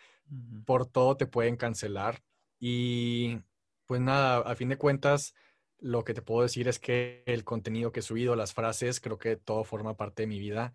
por 0.65 0.86
todo 0.86 1.15
te 1.15 1.25
pueden 1.25 1.56
cancelar. 1.56 2.21
Y 2.60 3.39
pues 3.86 4.01
nada, 4.01 4.39
a 4.39 4.56
fin 4.56 4.69
de 4.69 4.78
cuentas, 4.78 5.34
lo 5.80 6.04
que 6.04 6.13
te 6.13 6.21
puedo 6.21 6.41
decir 6.41 6.67
es 6.67 6.80
que 6.80 7.23
el 7.25 7.43
contenido 7.45 7.91
que 7.91 8.01
he 8.01 8.04
subido, 8.04 8.36
las 8.36 8.54
frases, 8.54 8.99
creo 8.99 9.17
que 9.17 9.38
todo 9.38 9.63
forma 9.63 9.95
parte 9.95 10.23
de 10.23 10.28
mi 10.28 10.39
vida. 10.39 10.73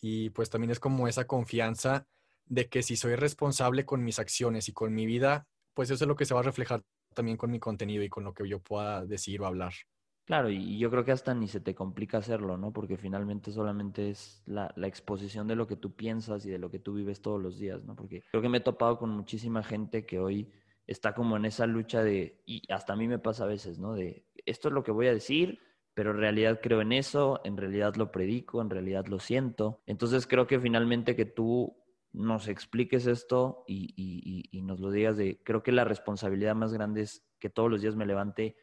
Y 0.00 0.30
pues 0.30 0.50
también 0.50 0.70
es 0.70 0.80
como 0.80 1.08
esa 1.08 1.26
confianza 1.26 2.06
de 2.46 2.68
que 2.68 2.82
si 2.82 2.96
soy 2.96 3.16
responsable 3.16 3.84
con 3.84 4.02
mis 4.02 4.18
acciones 4.18 4.68
y 4.68 4.72
con 4.72 4.94
mi 4.94 5.06
vida, 5.06 5.46
pues 5.74 5.90
eso 5.90 6.04
es 6.04 6.08
lo 6.08 6.16
que 6.16 6.24
se 6.24 6.34
va 6.34 6.40
a 6.40 6.44
reflejar 6.44 6.82
también 7.14 7.36
con 7.36 7.50
mi 7.50 7.60
contenido 7.60 8.02
y 8.02 8.08
con 8.08 8.24
lo 8.24 8.34
que 8.34 8.48
yo 8.48 8.60
pueda 8.60 9.04
decir 9.04 9.42
o 9.42 9.46
hablar. 9.46 9.74
Claro, 10.24 10.50
y 10.50 10.78
yo 10.78 10.88
creo 10.90 11.04
que 11.04 11.10
hasta 11.10 11.34
ni 11.34 11.48
se 11.48 11.60
te 11.60 11.74
complica 11.74 12.18
hacerlo, 12.18 12.56
¿no? 12.56 12.72
Porque 12.72 12.96
finalmente 12.96 13.50
solamente 13.50 14.10
es 14.10 14.42
la, 14.46 14.72
exposición 14.82 15.48
de 15.48 15.56
lo 15.56 15.66
que 15.66 15.76
tú 15.76 15.94
piensas 15.96 16.46
y 16.46 16.50
de 16.50 16.58
lo 16.58 16.70
que 16.70 16.78
tú 16.78 16.94
vives 16.94 17.20
todos 17.20 17.42
los 17.42 17.58
días, 17.58 17.84
¿no? 17.84 17.96
Porque 17.96 18.22
creo 18.30 18.40
que 18.40 18.48
me 18.48 18.58
he 18.58 18.62
topado 18.62 18.98
con 18.98 19.10
muchísima 19.10 19.64
gente 19.64 20.06
que 20.06 20.20
hoy 20.20 20.48
está 20.86 21.12
como 21.14 21.36
en 21.36 21.44
esa 21.44 21.66
lucha 21.66 22.04
de, 22.04 22.40
y 22.46 22.62
hasta 22.72 22.92
a 22.92 22.96
mí 22.96 23.08
me 23.08 23.18
pasa 23.18 23.44
a 23.44 23.48
veces, 23.48 23.80
¿no? 23.80 23.94
De, 23.94 24.24
esto 24.46 24.68
es 24.68 24.74
lo 24.74 24.84
que 24.84 24.92
voy 24.92 25.08
a 25.08 25.12
decir, 25.12 25.58
pero 25.92 26.12
en 26.12 26.18
realidad 26.18 26.60
creo 26.62 26.80
en 26.80 26.92
eso, 26.92 27.40
en 27.44 27.56
realidad 27.56 27.96
lo 27.96 28.12
predico, 28.12 28.62
en 28.62 28.70
realidad 28.70 29.06
lo 29.06 29.18
siento. 29.18 29.82
Entonces 29.86 30.28
creo 30.28 30.46
que 30.46 30.60
finalmente 30.60 31.16
que 31.16 31.24
tú 31.24 31.76
nos 32.12 32.46
expliques 32.46 33.06
esto 33.06 33.64
y, 33.66 33.92
y, 33.96 34.56
y 34.56 34.62
nos 34.62 34.78
lo 34.78 34.92
digas 34.92 35.16
de, 35.16 35.40
creo 35.42 35.64
que 35.64 35.72
la 35.72 35.84
responsabilidad 35.84 36.54
más 36.54 36.72
grande 36.72 37.02
es 37.02 37.24
que 37.40 37.50
todos 37.50 37.70
los 37.70 37.82
días 37.82 37.96
me 37.96 38.06
levante 38.06 38.56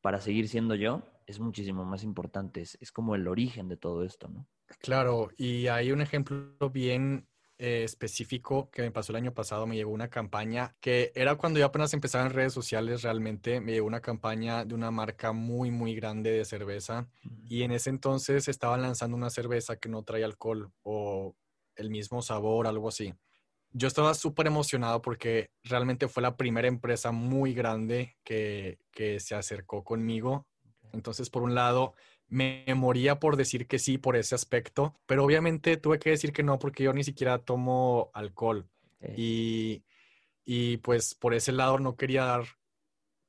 para 0.00 0.20
seguir 0.20 0.48
siendo 0.48 0.74
yo 0.74 1.02
es 1.26 1.38
muchísimo 1.38 1.84
más 1.84 2.02
importante, 2.02 2.62
es, 2.62 2.92
como 2.92 3.14
el 3.14 3.28
origen 3.28 3.68
de 3.68 3.76
todo 3.76 4.04
esto, 4.04 4.28
¿no? 4.28 4.46
Claro, 4.80 5.30
y 5.36 5.68
hay 5.68 5.92
un 5.92 6.00
ejemplo 6.00 6.70
bien 6.72 7.28
eh, 7.58 7.84
específico 7.84 8.70
que 8.70 8.82
me 8.82 8.90
pasó 8.90 9.12
el 9.12 9.16
año 9.16 9.32
pasado, 9.32 9.66
me 9.66 9.76
llegó 9.76 9.92
una 9.92 10.08
campaña 10.08 10.74
que 10.80 11.12
era 11.14 11.36
cuando 11.36 11.60
yo 11.60 11.66
apenas 11.66 11.94
empezaba 11.94 12.26
en 12.26 12.32
redes 12.32 12.52
sociales 12.52 13.02
realmente, 13.02 13.60
me 13.60 13.72
llegó 13.72 13.86
una 13.86 14.00
campaña 14.00 14.64
de 14.64 14.74
una 14.74 14.90
marca 14.90 15.32
muy, 15.32 15.70
muy 15.70 15.94
grande 15.94 16.30
de 16.30 16.44
cerveza 16.44 17.08
y 17.48 17.62
en 17.62 17.72
ese 17.72 17.90
entonces 17.90 18.48
estaban 18.48 18.82
lanzando 18.82 19.16
una 19.16 19.30
cerveza 19.30 19.76
que 19.76 19.88
no 19.88 20.02
trae 20.02 20.24
alcohol 20.24 20.72
o 20.82 21.36
el 21.76 21.90
mismo 21.90 22.22
sabor, 22.22 22.66
algo 22.66 22.88
así 22.88 23.14
yo 23.72 23.88
estaba 23.88 24.14
súper 24.14 24.46
emocionado 24.46 25.00
porque 25.00 25.50
realmente 25.62 26.08
fue 26.08 26.22
la 26.22 26.36
primera 26.36 26.68
empresa 26.68 27.12
muy 27.12 27.54
grande 27.54 28.16
que, 28.24 28.78
se 29.18 29.34
acercó 29.34 29.82
conmigo. 29.84 30.46
Entonces, 30.92 31.30
por 31.30 31.42
un 31.42 31.54
lado, 31.54 31.94
me 32.28 32.64
moría 32.74 33.18
por 33.18 33.36
decir 33.36 33.66
que 33.66 33.78
sí 33.78 33.96
por 33.96 34.16
ese 34.16 34.34
aspecto, 34.34 34.94
pero 35.06 35.24
obviamente 35.24 35.76
tuve 35.76 35.98
que 35.98 36.10
decir 36.10 36.32
que 36.32 36.42
no 36.42 36.58
porque 36.58 36.84
yo 36.84 36.92
ni 36.92 37.04
siquiera 37.04 37.38
tomo 37.38 38.10
alcohol. 38.12 38.68
Y, 39.16 39.82
y, 40.44 40.76
pues 40.78 41.14
por 41.14 41.32
ese 41.32 41.52
lado 41.52 41.78
no 41.78 41.96
quería 41.96 42.24
dar, 42.24 42.44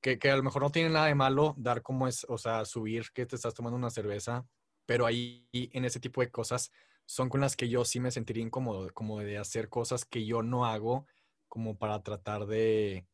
que, 0.02 0.20
que, 0.20 0.30
a 0.30 0.36
lo 0.36 0.44
mejor 0.44 0.64
no 0.64 0.72
tiene 0.72 0.90
nada 0.90 1.06
de 1.06 1.16
malo 1.16 1.56
dar 1.58 1.82
como 1.82 2.08
es, 2.08 2.26
o 2.28 2.38
sea, 2.38 2.66
subir 2.66 3.06
que 3.14 3.26
te 3.26 3.38
estás 3.38 3.54
tomando 3.54 3.78
una 3.78 3.90
cerveza, 3.90 4.46
pero 4.86 5.06
ahí 5.06 5.48
en 5.54 5.86
ese 5.86 6.02
tipo 6.02 6.20
de 6.20 6.30
cosas 6.30 6.72
son 7.06 7.30
con 7.30 7.42
las 7.42 7.56
que 7.56 7.70
yo 7.70 7.86
sí 7.86 8.00
me 8.00 8.12
sentiría 8.12 8.44
incómodo, 8.44 8.92
como 8.94 9.20
de 9.20 9.38
hacer 9.38 9.70
cosas 9.70 10.06
que 10.06 10.26
yo 10.26 10.44
no 10.44 10.66
hago 10.66 11.06
como 11.48 11.78
para 11.78 12.02
tratar 12.02 12.46
de 12.46 13.06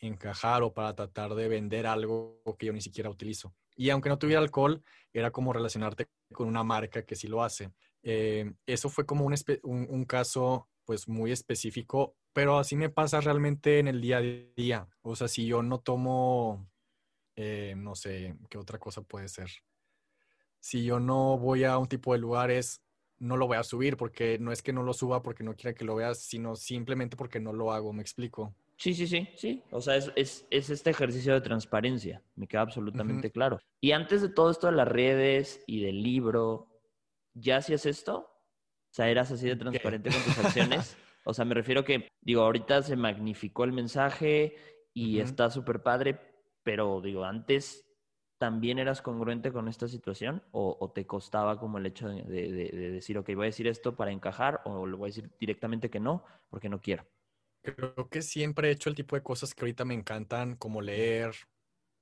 encajar 0.00 0.62
o 0.62 0.74
para 0.74 0.94
tratar 0.94 1.34
de 1.34 1.48
vender 1.48 1.86
algo 1.86 2.42
que 2.58 2.66
yo 2.66 2.72
ni 2.72 2.80
siquiera 2.80 3.10
utilizo. 3.10 3.54
Y 3.76 3.90
aunque 3.90 4.08
no 4.08 4.18
tuviera 4.18 4.40
alcohol, 4.40 4.82
era 5.12 5.30
como 5.30 5.52
relacionarte 5.52 6.08
con 6.32 6.48
una 6.48 6.64
marca 6.64 7.04
que 7.04 7.14
sí 7.16 7.28
lo 7.28 7.42
hace. 7.42 7.72
Eh, 8.02 8.52
eso 8.66 8.88
fue 8.88 9.06
como 9.06 9.24
un, 9.24 9.34
un, 9.62 10.04
caso 10.04 10.68
pues 10.84 11.08
muy 11.08 11.32
específico, 11.32 12.16
pero 12.32 12.58
así 12.58 12.76
me 12.76 12.88
pasa 12.88 13.20
realmente 13.20 13.78
en 13.78 13.88
el 13.88 14.00
día 14.00 14.18
a 14.18 14.20
día. 14.20 14.88
O 15.02 15.16
sea, 15.16 15.28
si 15.28 15.46
yo 15.46 15.62
no 15.62 15.80
tomo, 15.80 16.70
eh, 17.36 17.74
no 17.76 17.94
sé, 17.94 18.36
¿qué 18.48 18.58
otra 18.58 18.78
cosa 18.78 19.02
puede 19.02 19.28
ser? 19.28 19.50
Si 20.60 20.84
yo 20.84 21.00
no 21.00 21.38
voy 21.38 21.64
a 21.64 21.78
un 21.78 21.88
tipo 21.88 22.12
de 22.12 22.18
lugares 22.18 22.80
no 23.18 23.36
lo 23.36 23.46
voy 23.46 23.56
a 23.56 23.62
subir 23.62 23.96
porque 23.96 24.38
no 24.38 24.52
es 24.52 24.62
que 24.62 24.72
no 24.72 24.82
lo 24.82 24.92
suba 24.92 25.22
porque 25.22 25.44
no 25.44 25.54
quiera 25.54 25.74
que 25.74 25.84
lo 25.84 25.94
veas, 25.94 26.18
sino 26.18 26.56
simplemente 26.56 27.16
porque 27.16 27.40
no 27.40 27.52
lo 27.52 27.72
hago, 27.72 27.92
¿me 27.92 28.02
explico? 28.02 28.54
Sí, 28.76 28.92
sí, 28.92 29.06
sí, 29.06 29.28
sí. 29.36 29.62
O 29.70 29.80
sea, 29.80 29.96
es, 29.96 30.46
este 30.50 30.90
ejercicio 30.90 31.32
de 31.32 31.40
transparencia, 31.40 32.22
me 32.34 32.46
queda 32.46 32.60
absolutamente 32.60 33.30
claro. 33.30 33.58
Y 33.80 33.92
antes 33.92 34.20
de 34.20 34.28
todo 34.28 34.50
esto 34.50 34.66
de 34.66 34.74
las 34.74 34.88
redes 34.88 35.62
y 35.66 35.80
del 35.82 36.02
libro, 36.02 36.68
¿ya 37.32 37.58
hacías 37.58 37.86
esto? 37.86 38.18
O 38.18 38.94
sea, 38.96 39.08
¿eras 39.08 39.30
así 39.30 39.46
de 39.46 39.56
transparente 39.56 40.10
con 40.10 40.22
tus 40.22 40.38
acciones? 40.44 40.96
o 41.24 41.32
sea, 41.32 41.44
me 41.44 41.54
refiero 41.54 41.84
que, 41.84 42.08
digo, 42.20 42.42
ahorita 42.42 42.82
se 42.82 42.96
magnificó 42.96 43.64
el 43.64 43.72
mensaje 43.72 44.56
y 44.92 45.20
está 45.20 45.50
súper 45.50 45.82
padre, 45.82 46.20
pero 46.62 47.00
digo, 47.00 47.24
antes 47.24 47.85
también 48.46 48.78
eras 48.78 49.02
congruente 49.02 49.50
con 49.50 49.66
esta 49.66 49.88
situación 49.88 50.40
o, 50.52 50.92
te 50.94 51.04
costaba 51.04 51.58
como 51.58 51.78
el 51.78 51.86
hecho 51.86 52.08
de, 52.08 52.70
decir, 52.92 53.18
ok, 53.18 53.34
voy 53.34 53.46
a 53.46 53.46
decir 53.46 53.66
esto 53.66 53.96
para 53.96 54.12
encajar 54.12 54.60
o 54.64 54.86
le 54.86 54.94
voy 54.94 55.06
a 55.06 55.12
decir 55.12 55.32
directamente 55.40 55.90
que 55.90 55.98
no 55.98 56.24
porque 56.48 56.68
no 56.68 56.80
quiero? 56.80 57.04
Creo 57.60 58.08
que 58.08 58.22
siempre 58.22 58.68
he 58.68 58.70
hecho 58.70 58.88
el 58.88 58.94
tipo 58.94 59.16
de 59.16 59.24
cosas 59.24 59.52
que 59.52 59.64
ahorita 59.64 59.84
me 59.84 59.94
encantan, 59.94 60.54
como 60.54 60.80
leer, 60.80 61.34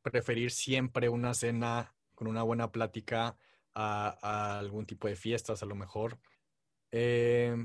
preferir 0.02 0.50
siempre 0.50 1.09
una 1.09 1.33
cena 1.33 1.94
con 2.14 2.26
una 2.26 2.42
buena 2.42 2.70
plática 2.70 3.38
a, 3.72 4.59
algún 4.59 4.85
tipo 4.85 5.09
de 5.09 5.16
fiestas 5.16 5.62
a 5.62 5.66
lo 5.66 5.76
mejor. 5.76 6.18
Eh, 6.92 7.57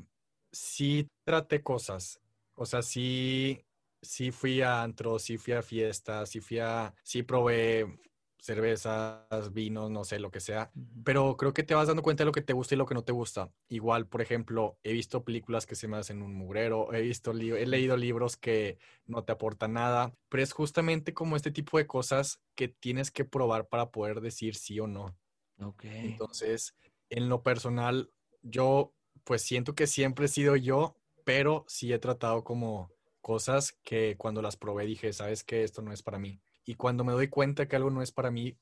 sí 0.54 1.06
traté 1.26 1.62
cosas, 1.62 2.22
o 2.56 2.66
sea, 2.66 2.82
sí, 2.82 3.62
sí 4.02 4.32
fui 4.32 4.62
a 4.62 4.84
antro, 4.84 5.20
sí 5.20 5.38
fui 5.38 5.52
a 5.52 5.62
fiestas, 5.62 6.30
sí 6.30 6.40
fui 6.40 6.60
a, 6.60 6.94
sí 7.04 7.24
probé 7.24 8.00
cervezas, 8.40 9.54
vinos, 9.54 9.92
no 9.92 10.04
sé, 10.04 10.20
lo 10.20 10.32
que 10.32 10.40
sea, 10.40 10.72
pero 11.04 11.36
creo 11.38 11.54
que 11.54 11.64
te 11.64 11.76
vas 11.76 11.88
dando 11.88 12.02
cuenta 12.02 12.24
de 12.24 12.26
lo 12.26 12.32
que 12.32 12.42
te 12.42 12.54
gusta 12.54 12.74
y 12.74 12.78
lo 12.78 12.86
que 12.86 12.94
no 12.94 13.04
te 13.04 13.12
gusta. 13.12 13.52
Igual, 13.68 14.08
por 14.08 14.22
ejemplo, 14.22 14.78
he 14.84 14.94
visto 14.94 15.24
películas 15.24 15.66
que 15.66 15.76
se 15.76 15.88
me 15.88 15.98
hacen 15.98 16.22
un 16.22 16.34
mugrero, 16.34 16.94
he 16.94 17.02
visto 17.02 17.32
he 17.32 17.66
leído 17.66 17.98
libros 17.98 18.38
que 18.38 18.80
no 19.06 19.24
te 19.24 19.34
aportan 19.34 19.74
nada, 19.74 20.14
pero 20.30 20.42
es 20.42 20.54
justamente 20.54 21.14
como 21.14 21.36
este 21.36 21.52
tipo 21.52 21.78
de 21.78 21.88
cosas 21.88 22.42
que 22.56 22.70
tienes 22.70 23.12
que 23.12 23.26
probar 23.26 23.68
para 23.68 23.92
poder 23.92 24.22
decir 24.22 24.56
sí 24.56 24.80
o 24.80 24.88
no. 24.88 25.18
Ok. 25.60 25.84
Entonces, 25.84 26.76
en 27.10 27.28
lo 27.28 27.44
personal, 27.44 28.12
yo 28.42 28.94
pues 29.26 29.42
siento 29.42 29.76
que 29.76 29.86
siempre 29.86 30.26
he 30.26 30.30
sido 30.30 30.56
yo, 30.56 30.96
pero 31.26 31.66
sí 31.68 31.92
he 31.92 32.00
tratado 32.00 32.44
como 32.44 32.90
cosas 33.22 33.78
que 33.84 34.16
cuando 34.18 34.42
las 34.42 34.56
probé 34.56 34.86
dije, 34.86 35.12
sabes 35.12 35.44
que 35.44 35.64
esto 35.64 35.82
no 35.82 35.92
es 35.92 36.02
para 36.02 36.18
mí 36.18 36.42
y 36.70 36.76
cuando 36.76 37.04
me 37.04 37.14
doy 37.14 37.30
cuenta 37.30 37.68
que 37.68 37.76
algo 37.76 37.90
no 37.90 38.04
es 38.04 38.12
para 38.12 38.30
mí, 38.30 38.56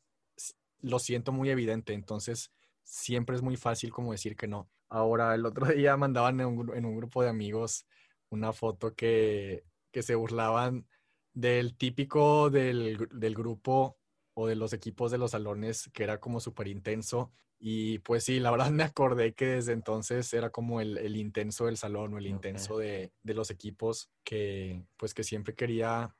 lo 0.79 0.97
siento 0.97 1.33
muy 1.33 1.49
evidente, 1.49 1.91
entonces 1.91 2.53
siempre 2.81 3.35
es 3.35 3.41
muy 3.41 3.57
fácil 3.57 3.91
como 3.91 4.13
decir 4.13 4.37
que 4.37 4.47
no. 4.47 4.69
Ahora, 4.87 5.35
el 5.35 5.45
otro 5.45 5.65
día 5.75 5.97
mandaban 5.97 6.39
en 6.39 6.47
un, 6.47 6.95
grupo 6.95 7.21
de 7.21 7.27
amigos 7.27 7.85
una 8.29 8.53
foto 8.53 8.95
que, 8.95 9.65
que 9.91 10.03
se 10.03 10.15
burlaban 10.15 10.87
del 11.33 11.75
típico 11.75 12.49
del, 12.49 13.09
del, 13.11 13.35
grupo 13.35 13.97
o 14.33 14.47
de 14.47 14.55
los 14.55 14.71
equipos 14.71 15.11
de 15.11 15.17
los 15.17 15.31
salones 15.31 15.89
que 15.91 16.03
era 16.03 16.21
como 16.21 16.39
súper 16.39 16.69
intenso. 16.69 17.33
Y 17.59 17.99
pues 17.99 18.23
sí, 18.23 18.39
la 18.39 18.51
verdad 18.51 18.71
me 18.71 18.83
acordé 18.83 19.33
que 19.33 19.47
desde 19.47 19.73
entonces 19.73 20.33
era 20.33 20.49
como 20.49 20.79
el, 20.79 20.97
el 20.97 21.17
intenso 21.17 21.65
del 21.65 21.75
salón 21.75 22.13
o 22.13 22.19
el 22.19 22.27
intenso 22.27 22.77
de, 22.77 23.11
de, 23.21 23.33
los 23.33 23.51
equipos 23.51 24.09
que 24.23 24.81
pues 24.95 25.13
que 25.13 25.25
siempre 25.25 25.55
quería 25.55 26.15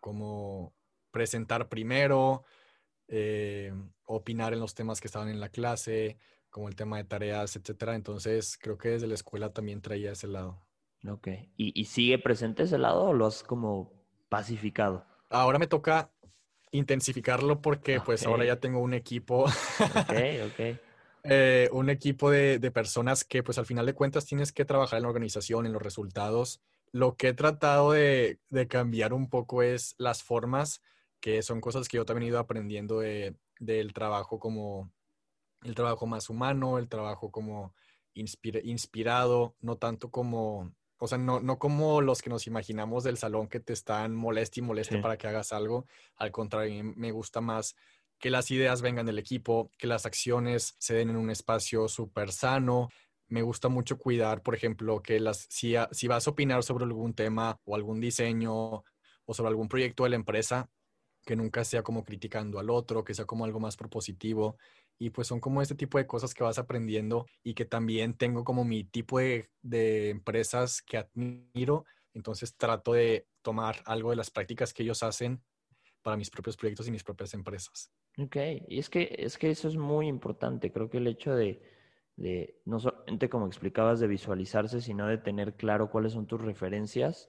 como 0.00 0.74
presentar 1.18 1.68
primero, 1.68 2.44
eh, 3.08 3.72
opinar 4.04 4.52
en 4.52 4.60
los 4.60 4.72
temas 4.72 5.00
que 5.00 5.08
estaban 5.08 5.28
en 5.28 5.40
la 5.40 5.48
clase, 5.48 6.16
como 6.48 6.68
el 6.68 6.76
tema 6.76 6.96
de 6.96 7.02
tareas, 7.02 7.56
etcétera. 7.56 7.96
Entonces, 7.96 8.56
creo 8.56 8.78
que 8.78 8.90
desde 8.90 9.08
la 9.08 9.14
escuela 9.14 9.52
también 9.52 9.82
traía 9.82 10.12
ese 10.12 10.28
lado. 10.28 10.62
Ok. 11.08 11.26
¿Y, 11.56 11.84
sigue 11.86 12.20
presente 12.20 12.62
ese 12.62 12.78
lado 12.78 13.02
o 13.06 13.12
lo 13.12 13.26
has 13.26 13.42
como 13.42 13.92
pacificado? 14.28 15.04
Ahora 15.28 15.58
me 15.58 15.66
toca 15.66 16.12
intensificarlo 16.70 17.60
porque 17.60 18.00
pues 18.00 18.24
ahora 18.24 18.44
ya 18.44 18.60
tengo 18.60 18.78
un 18.78 18.94
equipo. 18.94 19.44
ok, 19.44 20.14
ok. 20.46 20.78
Eh, 21.24 21.68
un 21.72 21.90
equipo 21.90 22.30
de, 22.30 22.60
de, 22.60 22.70
personas 22.70 23.24
que 23.24 23.42
pues 23.42 23.58
al 23.58 23.66
final 23.66 23.84
de 23.84 23.92
cuentas 23.92 24.24
tienes 24.24 24.52
que 24.52 24.64
trabajar 24.64 24.98
en 24.98 25.02
la 25.02 25.08
organización, 25.08 25.66
en 25.66 25.72
los 25.72 25.82
resultados. 25.82 26.62
Lo 26.92 27.16
que 27.16 27.28
he 27.28 27.34
tratado 27.34 27.90
de, 27.92 28.38
de 28.48 28.68
cambiar 28.68 29.12
un 29.12 29.28
poco 29.28 29.62
es 29.62 29.94
las 29.98 30.22
formas 30.22 30.80
que 31.20 31.42
son 31.42 31.60
cosas 31.60 31.88
que 31.88 31.96
yo 31.96 32.04
también 32.04 32.24
he 32.24 32.28
ido 32.28 32.38
aprendiendo 32.38 33.00
de, 33.00 33.36
del 33.58 33.92
trabajo 33.92 34.38
como 34.38 34.90
el 35.62 35.74
trabajo 35.74 36.06
más 36.06 36.30
humano, 36.30 36.78
el 36.78 36.88
trabajo 36.88 37.30
como 37.30 37.74
inspirado, 38.14 39.54
no 39.60 39.76
tanto 39.76 40.10
como, 40.10 40.72
o 40.98 41.06
sea, 41.06 41.18
no, 41.18 41.40
no 41.40 41.58
como 41.58 42.00
los 42.00 42.22
que 42.22 42.30
nos 42.30 42.46
imaginamos 42.46 43.04
del 43.04 43.16
salón 43.16 43.48
que 43.48 43.60
te 43.60 43.72
están 43.72 44.14
moleste 44.14 44.60
y 44.60 44.62
moleste 44.62 44.98
para 44.98 45.16
que 45.16 45.28
hagas 45.28 45.52
algo. 45.52 45.86
Al 46.16 46.32
contrario, 46.32 46.82
me 46.96 47.12
gusta 47.12 47.40
más 47.40 47.76
que 48.18 48.30
las 48.30 48.50
ideas 48.50 48.82
vengan 48.82 49.06
del 49.06 49.18
equipo, 49.18 49.70
que 49.78 49.86
las 49.86 50.06
acciones 50.06 50.74
se 50.78 50.94
den 50.94 51.10
en 51.10 51.16
un 51.16 51.30
espacio 51.30 51.88
súper 51.88 52.32
sano. 52.32 52.88
Me 53.28 53.42
gusta 53.42 53.68
mucho 53.68 53.98
cuidar, 53.98 54.42
por 54.42 54.54
ejemplo, 54.54 55.00
que 55.00 55.20
las, 55.20 55.46
si, 55.48 55.74
si 55.92 56.08
vas 56.08 56.26
a 56.26 56.30
opinar 56.30 56.64
sobre 56.64 56.84
algún 56.84 57.14
tema 57.14 57.60
o 57.64 57.76
algún 57.76 58.00
diseño 58.00 58.82
o 59.24 59.34
sobre 59.34 59.50
algún 59.50 59.68
proyecto 59.68 60.04
de 60.04 60.10
la 60.10 60.16
empresa, 60.16 60.68
que 61.28 61.36
nunca 61.36 61.62
sea 61.62 61.82
como 61.82 62.04
criticando 62.04 62.58
al 62.58 62.70
otro, 62.70 63.04
que 63.04 63.12
sea 63.12 63.26
como 63.26 63.44
algo 63.44 63.60
más 63.60 63.76
propositivo. 63.76 64.56
Y 64.98 65.10
pues 65.10 65.26
son 65.28 65.40
como 65.40 65.60
este 65.60 65.74
tipo 65.74 65.98
de 65.98 66.06
cosas 66.06 66.32
que 66.32 66.42
vas 66.42 66.58
aprendiendo 66.58 67.26
y 67.44 67.52
que 67.52 67.66
también 67.66 68.14
tengo 68.14 68.44
como 68.44 68.64
mi 68.64 68.84
tipo 68.84 69.18
de, 69.18 69.50
de 69.60 70.08
empresas 70.08 70.80
que 70.80 70.96
admiro. 70.96 71.84
Entonces 72.14 72.56
trato 72.56 72.94
de 72.94 73.26
tomar 73.42 73.82
algo 73.84 74.08
de 74.08 74.16
las 74.16 74.30
prácticas 74.30 74.72
que 74.72 74.84
ellos 74.84 75.02
hacen 75.02 75.42
para 76.00 76.16
mis 76.16 76.30
propios 76.30 76.56
proyectos 76.56 76.88
y 76.88 76.92
mis 76.92 77.04
propias 77.04 77.34
empresas. 77.34 77.92
Ok, 78.16 78.36
y 78.66 78.78
es 78.78 78.88
que, 78.88 79.14
es 79.18 79.36
que 79.36 79.50
eso 79.50 79.68
es 79.68 79.76
muy 79.76 80.08
importante. 80.08 80.72
Creo 80.72 80.88
que 80.88 80.96
el 80.96 81.08
hecho 81.08 81.34
de, 81.34 81.60
de 82.16 82.58
no 82.64 82.80
solamente 82.80 83.28
como 83.28 83.46
explicabas 83.46 84.00
de 84.00 84.06
visualizarse, 84.06 84.80
sino 84.80 85.06
de 85.06 85.18
tener 85.18 85.56
claro 85.56 85.90
cuáles 85.90 86.14
son 86.14 86.26
tus 86.26 86.40
referencias, 86.40 87.28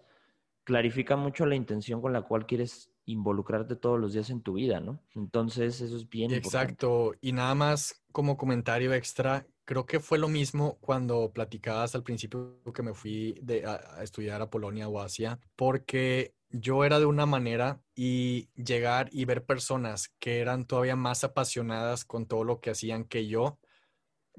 clarifica 0.63 1.17
mucho 1.17 1.45
la 1.45 1.55
intención 1.55 2.01
con 2.01 2.13
la 2.13 2.21
cual 2.21 2.45
quieres 2.45 2.88
involucrarte 3.11 3.75
todos 3.75 3.99
los 3.99 4.13
días 4.13 4.29
en 4.29 4.41
tu 4.41 4.53
vida, 4.53 4.79
¿no? 4.79 5.01
Entonces, 5.15 5.81
eso 5.81 5.95
es 5.95 6.07
bien 6.07 6.31
Exacto. 6.31 7.13
Y 7.21 7.31
nada 7.31 7.55
más 7.55 8.03
como 8.11 8.37
comentario 8.37 8.93
extra, 8.93 9.45
creo 9.65 9.85
que 9.85 9.99
fue 9.99 10.17
lo 10.17 10.27
mismo 10.27 10.77
cuando 10.81 11.31
platicabas 11.31 11.95
al 11.95 12.03
principio 12.03 12.61
que 12.73 12.83
me 12.83 12.93
fui 12.93 13.39
de, 13.41 13.65
a, 13.65 14.03
estudiar 14.03 14.41
a 14.41 14.49
Polonia 14.49 14.87
o 14.87 14.99
Asia, 14.99 15.39
porque 15.55 16.33
yo 16.49 16.83
era 16.83 16.99
de 16.99 17.05
una 17.05 17.25
manera 17.25 17.81
y 17.95 18.49
llegar 18.55 19.09
y 19.11 19.25
ver 19.25 19.45
personas 19.45 20.09
que 20.19 20.39
eran 20.39 20.65
todavía 20.65 20.95
más 20.95 21.23
apasionadas 21.23 22.05
con 22.05 22.25
todo 22.25 22.43
lo 22.43 22.59
que 22.59 22.71
hacían 22.71 23.03
que 23.03 23.27
yo, 23.27 23.59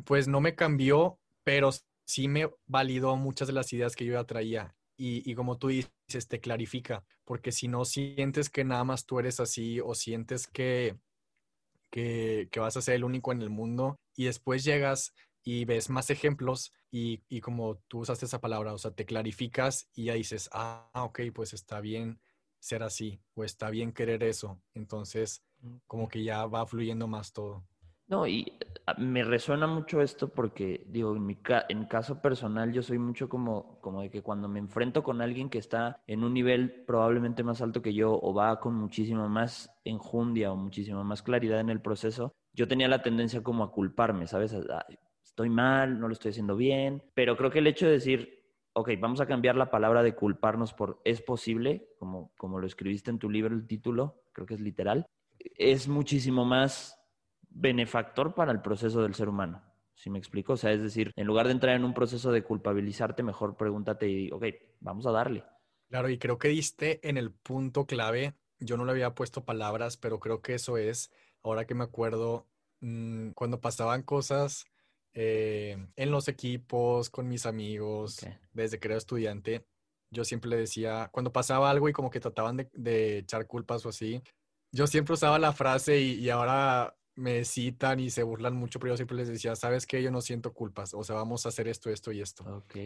pues 0.04 0.26
no 0.26 0.40
me 0.40 0.54
cambió, 0.54 1.18
pero 1.44 1.70
sí 2.04 2.26
me 2.26 2.50
validó 2.66 3.16
muchas 3.16 3.48
de 3.48 3.54
las 3.54 3.72
ideas 3.72 3.94
que 3.94 4.04
yo 4.04 4.14
ya 4.14 4.24
traía 4.24 4.74
y, 5.03 5.35
como 5.35 5.57
tú 5.57 5.69
dices, 5.69 6.29
te 6.29 6.41
clarifica, 6.41 7.05
porque 7.25 7.53
si 7.53 7.69
no 7.69 7.87
sientes 7.87 8.51
que 8.51 8.65
nada 8.65 8.85
más 8.85 9.07
tú 9.07 9.19
eres 9.19 9.41
así 9.41 9.81
o 9.81 9.95
sientes 9.95 10.47
que, 10.47 10.99
que, 11.91 12.49
vas 12.57 12.77
a 12.77 12.83
ser 12.83 12.97
el 12.97 13.05
único 13.05 13.33
en 13.33 13.41
el 13.41 13.49
mundo 13.49 13.99
y 14.15 14.27
después 14.27 14.63
llegas 14.63 15.15
y 15.43 15.65
ves 15.65 15.89
más 15.89 16.11
ejemplos 16.11 16.75
y, 16.91 17.23
y, 17.31 17.41
como 17.41 17.77
tú 17.89 18.01
usaste 18.01 18.27
esa 18.27 18.43
palabra, 18.43 18.75
o 18.75 18.79
sea, 18.79 18.91
te 18.91 19.07
clarificas 19.07 19.89
y 19.95 20.05
ya 20.05 20.15
dices, 20.15 20.51
ah, 20.53 20.91
ok, 20.93 21.21
pues 21.33 21.55
está 21.55 21.81
bien 21.81 22.21
ser 22.59 22.83
así 22.83 23.23
o 23.35 23.45
está 23.45 23.71
bien 23.71 23.93
querer 23.93 24.23
eso. 24.23 24.61
Entonces, 24.75 25.43
como 25.87 26.09
que 26.09 26.23
ya 26.23 26.45
va 26.45 26.67
fluyendo 26.67 27.07
más 27.09 27.33
todo. 27.33 27.65
No, 28.11 28.27
y 28.27 28.53
ah, 28.88 28.94
me 28.99 29.23
resuena 29.23 29.68
mucho 29.68 30.03
esto 30.03 30.29
porque, 30.29 30.85
digo, 30.88 31.14
en 31.14 31.25
mi 31.25 31.38
en 31.68 31.85
caso 31.85 32.20
personal 32.20 32.73
yo 32.73 32.83
soy 32.83 32.99
mucho 32.99 33.29
como, 33.29 33.81
como 33.81 34.03
de 34.03 34.11
que 34.11 34.20
cuando 34.20 34.49
me 34.49 34.59
enfrento 34.59 35.05
con 35.05 35.23
alguien 35.23 35.49
que 35.49 35.59
está 35.59 36.03
en 36.09 36.25
un 36.25 36.35
nivel 36.35 36.73
probablemente 36.87 37.44
más 37.44 37.62
alto 37.62 37.83
que 37.83 37.94
yo 37.94 38.18
o 38.20 38.35
va 38.35 38.59
con 38.59 38.75
muchísima 38.75 39.29
más 39.29 39.70
enjundia 39.85 40.51
o 40.51 40.57
muchísima 40.57 41.05
más 41.05 41.23
claridad 41.23 41.61
en 41.61 41.70
el 41.70 41.81
proceso, 41.81 42.35
yo 42.53 42.66
tenía 42.66 42.88
la 42.88 43.01
tendencia 43.03 43.44
como 43.44 43.62
a 43.62 43.70
culparme, 43.70 44.27
¿sabes? 44.27 44.57
estoy 45.23 45.49
mal, 45.49 46.01
no 46.01 46.09
lo 46.09 46.12
estoy 46.12 46.33
haciendo 46.33 46.57
bien, 46.57 47.05
pero 47.14 47.37
creo 47.37 47.53
que 47.53 47.61
el 47.61 47.68
hecho 47.68 47.87
de 47.87 47.92
decir, 47.92 48.42
ok, 48.73 48.90
vamos 48.99 49.20
a 49.20 49.27
cambiar 49.27 49.55
la 49.55 49.70
palabra 49.70 50.03
de 50.03 50.16
culparnos 50.16 50.75
por 50.75 51.01
es 51.05 51.23
posible, 51.23 51.87
como, 52.01 52.33
como 52.37 52.59
lo 52.59 52.66
escribiste 52.66 53.12
en 53.12 53.20
tu 53.20 53.31
libro, 53.31 53.55
el 53.55 53.68
título, 53.68 54.25
creo 54.33 54.49
que 54.49 54.55
es 54.55 54.61
literal, 54.61 55.07
es 55.38 55.87
muchísimo 55.87 56.44
más 56.44 57.00
benefactor 57.51 58.35
para 58.35 58.53
el 58.53 58.63
proceso 58.63 59.03
del 59.03 59.15
ser 59.15 59.29
humano. 59.29 59.63
¿Sí 59.95 60.09
me 60.09 60.19
explico? 60.19 60.55
O 60.55 60.57
sea, 60.57 60.73
es 60.73 60.81
decir, 60.81 61.13
en 61.15 61.27
lugar 61.27 61.47
de 61.47 61.53
entrar 61.53 61.77
en 61.77 61.85
un 61.85 61.93
proceso 61.93 62.33
de 62.33 62.43
culpabilizarte, 62.43 63.23
mejor 63.23 63.57
pregúntate 63.57 64.09
y, 64.09 64.31
ok, 64.31 64.45
vamos 64.81 65.07
a 65.07 65.11
darle. 65.11 65.45
Claro, 65.91 66.09
y 66.09 66.19
creo 66.19 66.39
que 66.39 66.49
diste 66.49 67.07
en 67.07 67.19
el 67.19 67.33
punto 67.33 67.85
clave. 67.85 68.35
Yo 68.61 68.77
no 68.77 68.85
le 68.85 68.93
había 68.93 69.15
puesto 69.15 69.45
palabras, 69.45 69.97
pero 69.97 70.19
creo 70.19 70.41
que 70.41 70.55
eso 70.55 70.79
es, 70.79 71.11
ahora 71.43 71.67
que 71.67 71.75
me 71.75 71.85
acuerdo, 71.85 72.47
mm, 72.81 73.31
cuando 73.33 73.61
pasaban 73.61 74.03
cosas 74.03 74.65
eh, 75.13 75.77
en 75.97 76.11
los 76.11 76.29
equipos, 76.29 77.11
con 77.11 77.29
mis 77.29 77.45
amigos, 77.45 78.25
desde 78.53 78.79
que 78.79 78.89
era 78.89 78.97
estudiante, 78.97 79.67
yo 80.11 80.25
siempre 80.25 80.49
le 80.49 80.57
decía, 80.57 81.11
cuando 81.13 81.33
pasaba 81.33 81.71
algo 81.71 81.89
y 81.89 81.93
como 81.93 82.11
que 82.11 82.21
trataban 82.21 82.69
de, 82.73 83.19
echar 83.19 83.47
culpas 83.47 83.85
o 83.85 83.91
así, 83.91 84.23
yo 84.73 84.87
siempre 84.87 85.15
usaba 85.15 85.39
la 85.39 85.53
frase 85.53 86.01
y, 86.01 86.15
y 86.15 86.31
ahora 86.31 86.97
me 87.20 87.44
citan 87.44 88.00
y 88.00 88.11
se 88.11 88.22
burlan 88.22 88.56
mucho, 88.56 88.80
pero 88.80 88.94
yo 88.94 88.96
siempre 88.96 89.16
les 89.16 89.28
decía, 89.28 89.54
sabes 89.54 89.87
que 89.87 90.02
yo 90.02 90.11
no 90.11 90.22
siento 90.22 90.52
culpas, 90.52 90.94
o 90.94 91.04
sea, 91.04 91.16
vamos 91.16 91.44
a 91.44 91.50
hacer 91.50 91.68
esto, 91.68 91.90
esto 91.90 92.11
y 92.12 92.20
esto. 92.20 92.44
Ok. 92.44 92.76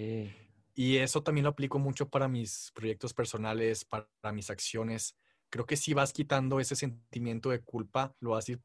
Y 0.75 0.97
eso 0.97 1.23
también 1.23 1.45
lo 1.45 1.51
aplico 1.51 1.79
mucho 1.79 2.09
para 2.09 2.27
mis 2.27 2.73
proyectos 2.75 3.15
personales, 3.15 3.85
para, 3.85 4.09
mis 4.33 4.51
acciones. 4.51 5.17
Creo 5.49 5.67
que 5.67 5.77
si 5.77 5.95
vas 5.95 6.13
quitando 6.13 6.59
ese 6.59 6.75
sentimiento 6.75 7.51
de 7.51 7.61
culpa, 7.61 8.17
lo 8.19 8.31
vas 8.31 8.49
a 8.49 8.53
ir 8.53 8.63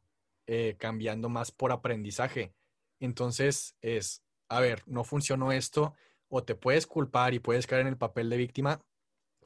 eh, 0.47 0.75
cambiando 0.79 1.29
más 1.29 1.51
por 1.51 1.71
aprendizaje. 1.71 2.55
Entonces 2.99 3.75
es, 3.81 4.23
a 4.49 4.59
ver, 4.59 4.81
no 4.87 5.03
funcionó 5.03 5.51
esto, 5.51 5.93
o 6.29 6.43
te 6.43 6.55
puedes 6.55 6.87
culpar 6.87 7.35
y 7.35 7.39
puedes 7.39 7.67
caer 7.67 7.81
en 7.81 7.87
el 7.87 7.97
papel 7.97 8.29
de 8.29 8.37
víctima 8.37 8.81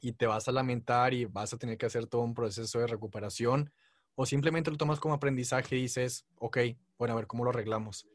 y 0.00 0.12
te 0.12 0.26
vas 0.26 0.48
a 0.48 0.52
lamentar 0.52 1.12
y 1.12 1.26
vas 1.26 1.52
a 1.52 1.58
tener 1.58 1.76
que 1.76 1.86
hacer 1.86 2.06
todo 2.06 2.22
un 2.22 2.34
proceso 2.34 2.78
de 2.78 2.86
recuperación 2.86 3.70
o 4.14 4.26
simplemente 4.26 4.70
lo 4.70 4.76
tomas 4.76 5.00
como 5.00 5.14
aprendizaje 5.14 5.76
y 5.76 5.82
dices, 5.82 6.26
ok, 6.38 6.58
bueno, 6.98 7.14
a 7.14 7.16
ver 7.16 7.26
cómo 7.26 7.44
lo 7.44 7.50
arreglamos. 7.50 8.06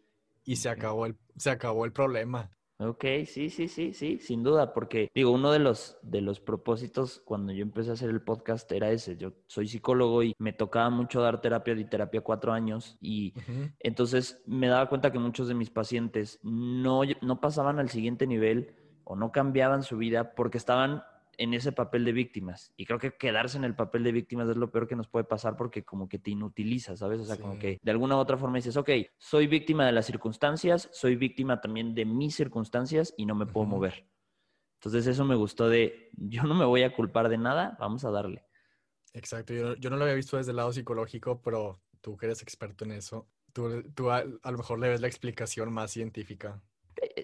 Y 0.45 0.55
se 0.55 0.69
acabó 0.69 1.05
el, 1.05 1.17
se 1.37 1.49
acabó 1.49 1.85
el 1.85 1.91
problema. 1.91 2.49
Ok, 2.81 3.03
sí, 3.25 3.49
sí, 3.49 3.67
sí, 3.67 3.93
sí, 3.93 4.19
sin 4.19 4.41
duda, 4.41 4.73
porque 4.73 5.09
digo, 5.13 5.31
uno 5.31 5.51
de 5.51 5.59
los, 5.59 5.97
de 6.01 6.21
los 6.21 6.39
propósitos 6.39 7.21
cuando 7.25 7.51
yo 7.51 7.61
empecé 7.61 7.89
a 7.89 7.93
hacer 7.93 8.09
el 8.09 8.21
podcast 8.21 8.71
era 8.71 8.89
ese. 8.89 9.17
Yo 9.17 9.33
soy 9.47 9.67
psicólogo 9.67 10.23
y 10.23 10.33
me 10.39 10.53
tocaba 10.53 10.89
mucho 10.89 11.19
dar 11.19 11.41
terapia, 11.41 11.75
di 11.75 11.83
terapia 11.83 12.21
cuatro 12.21 12.53
años 12.53 12.97
y 13.01 13.33
entonces 13.79 14.41
me 14.45 14.67
daba 14.67 14.87
cuenta 14.87 15.11
que 15.11 15.19
muchos 15.19 15.49
de 15.49 15.55
mis 15.55 15.69
pacientes 15.69 16.39
no, 16.41 17.01
no 17.21 17.41
pasaban 17.41 17.79
al 17.79 17.89
siguiente 17.89 18.25
nivel 18.25 18.73
o 19.03 19.17
no 19.17 19.33
cambiaban 19.33 19.83
su 19.83 19.97
vida 19.97 20.33
porque 20.33 20.57
estaban 20.57 21.03
en 21.39 21.53
ese 21.53 21.71
papel 21.71 22.03
de 22.03 22.11
víctimas. 22.11 22.73
Y 22.75 22.85
creo 22.85 22.99
que 22.99 23.15
quedarse 23.15 23.57
en 23.57 23.63
el 23.63 23.73
papel 23.73 24.03
de 24.03 24.11
víctimas 24.11 24.49
es 24.49 24.57
lo 24.57 24.71
peor 24.71 24.87
que 24.87 24.97
nos 24.97 25.07
puede 25.07 25.23
pasar 25.23 25.55
porque 25.55 25.85
como 25.85 26.09
que 26.09 26.19
te 26.19 26.31
inutiliza, 26.31 26.97
¿sabes? 26.97 27.21
O 27.21 27.25
sea, 27.25 27.37
como 27.37 27.57
que 27.57 27.79
de 27.81 27.91
alguna 27.91 28.17
u 28.17 28.19
otra 28.19 28.37
forma 28.37 28.57
dices, 28.57 28.75
ok, 28.75 28.89
soy 29.17 29.47
víctima 29.47 29.85
de 29.85 29.93
las 29.93 30.05
circunstancias, 30.05 30.89
soy 30.91 31.15
víctima 31.15 31.61
también 31.61 31.95
de 31.95 32.03
mis 32.03 32.35
circunstancias 32.35 33.13
y 33.15 33.25
no 33.25 33.35
me 33.35 33.45
puedo 33.45 33.65
mover. 33.65 34.05
Entonces 34.79 35.07
eso 35.07 35.23
me 35.23 35.35
gustó 35.35 35.69
de, 35.69 36.11
yo 36.17 36.43
no 36.43 36.55
me 36.55 36.65
voy 36.65 36.83
a 36.83 36.93
culpar 36.93 37.29
de 37.29 37.37
nada, 37.37 37.77
vamos 37.79 38.03
a 38.03 38.11
darle. 38.11 38.45
Exacto, 39.13 39.53
yo, 39.53 39.75
yo 39.77 39.89
no 39.89 39.95
lo 39.95 40.03
había 40.03 40.15
visto 40.15 40.35
desde 40.35 40.51
el 40.51 40.57
lado 40.57 40.73
psicológico, 40.73 41.41
pero 41.41 41.81
tú 42.01 42.17
que 42.17 42.25
eres 42.25 42.41
experto 42.41 42.83
en 42.83 42.91
eso, 42.91 43.29
tú, 43.53 43.81
tú 43.93 44.11
a, 44.11 44.17
a 44.17 44.51
lo 44.51 44.57
mejor 44.57 44.77
le 44.77 44.89
ves 44.89 44.99
la 44.99 45.07
explicación 45.07 45.71
más 45.71 45.91
científica. 45.91 46.61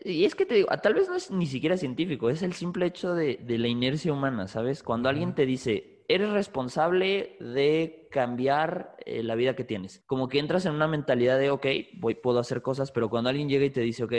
Y 0.04 0.26
es 0.26 0.36
que 0.36 0.46
te 0.46 0.56
digo, 0.56 0.70
tal 0.82 0.94
vez 0.94 1.10
no 1.10 1.16
es 1.16 1.32
ni 1.32 1.46
siquiera 1.46 1.78
científico, 1.78 2.30
es 2.30 2.42
el 2.42 2.54
simple 2.54 2.86
hecho 2.86 3.14
de, 3.14 3.40
la 3.48 3.68
inercia 3.68 4.14
humana, 4.14 4.48
¿sabes? 4.48 4.84
Cuando 4.84 5.10
alguien 5.10 5.36
te 5.36 5.46
dice, 5.46 6.04
eres 6.08 6.30
responsable 6.30 7.38
de 7.40 8.08
cambiar 8.12 8.96
eh, 9.06 9.24
la 9.24 9.36
vida 9.36 9.56
que 9.56 9.64
tienes, 9.64 10.04
como 10.06 10.30
que 10.30 10.40
entras 10.40 10.66
en 10.66 10.74
una 10.74 10.88
mentalidad 10.88 11.40
de, 11.40 11.50
ok, 11.50 11.66
voy, 11.98 12.16
puedo 12.16 12.40
hacer 12.40 12.62
cosas, 12.62 12.92
pero 12.92 13.10
cuando 13.10 13.30
alguien 13.30 13.50
llega 13.50 13.66
y 13.66 13.72
te 13.72 13.82
dice, 13.82 14.04
ok, 14.04 14.14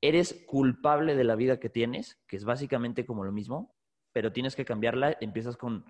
eres 0.00 0.44
culpable 0.46 1.14
de 1.14 1.24
la 1.24 1.36
vida 1.36 1.60
que 1.60 1.68
tienes, 1.68 2.20
que 2.26 2.36
es 2.36 2.44
básicamente 2.44 3.04
como 3.04 3.24
lo 3.24 3.32
mismo, 3.32 3.76
pero 4.12 4.32
tienes 4.32 4.56
que 4.56 4.64
cambiarla, 4.64 5.16
empiezas 5.20 5.56
con 5.56 5.84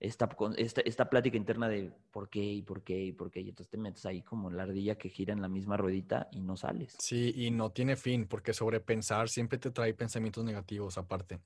esta, 0.00 0.28
esta, 0.56 0.80
esta, 0.82 1.08
plática 1.08 1.36
interna 1.36 1.68
de 1.68 1.90
por 2.10 2.28
qué 2.28 2.42
y 2.42 2.62
por 2.62 2.82
qué 2.82 3.04
y 3.04 3.12
por 3.12 3.30
qué. 3.30 3.40
Y 3.40 3.50
entonces 3.50 3.70
te 3.70 3.78
metes 3.78 4.04
ahí 4.06 4.22
como 4.22 4.50
la 4.50 4.64
ardilla 4.64 4.96
que 4.96 5.08
gira 5.08 5.32
en 5.32 5.40
la 5.40 5.48
misma 5.48 5.76
ruedita 5.76 6.28
y 6.32 6.40
no 6.40 6.56
sales. 6.56 6.94
Sí, 6.98 7.32
y 7.36 7.50
no 7.50 7.70
tiene 7.70 7.96
fin, 7.96 8.26
porque 8.26 8.52
sobrepensar 8.52 9.28
siempre 9.28 9.58
te 9.58 9.70
trae 9.70 9.94
pensamientos 9.94 10.44
negativos 10.44 10.98
aparte. 10.98 11.40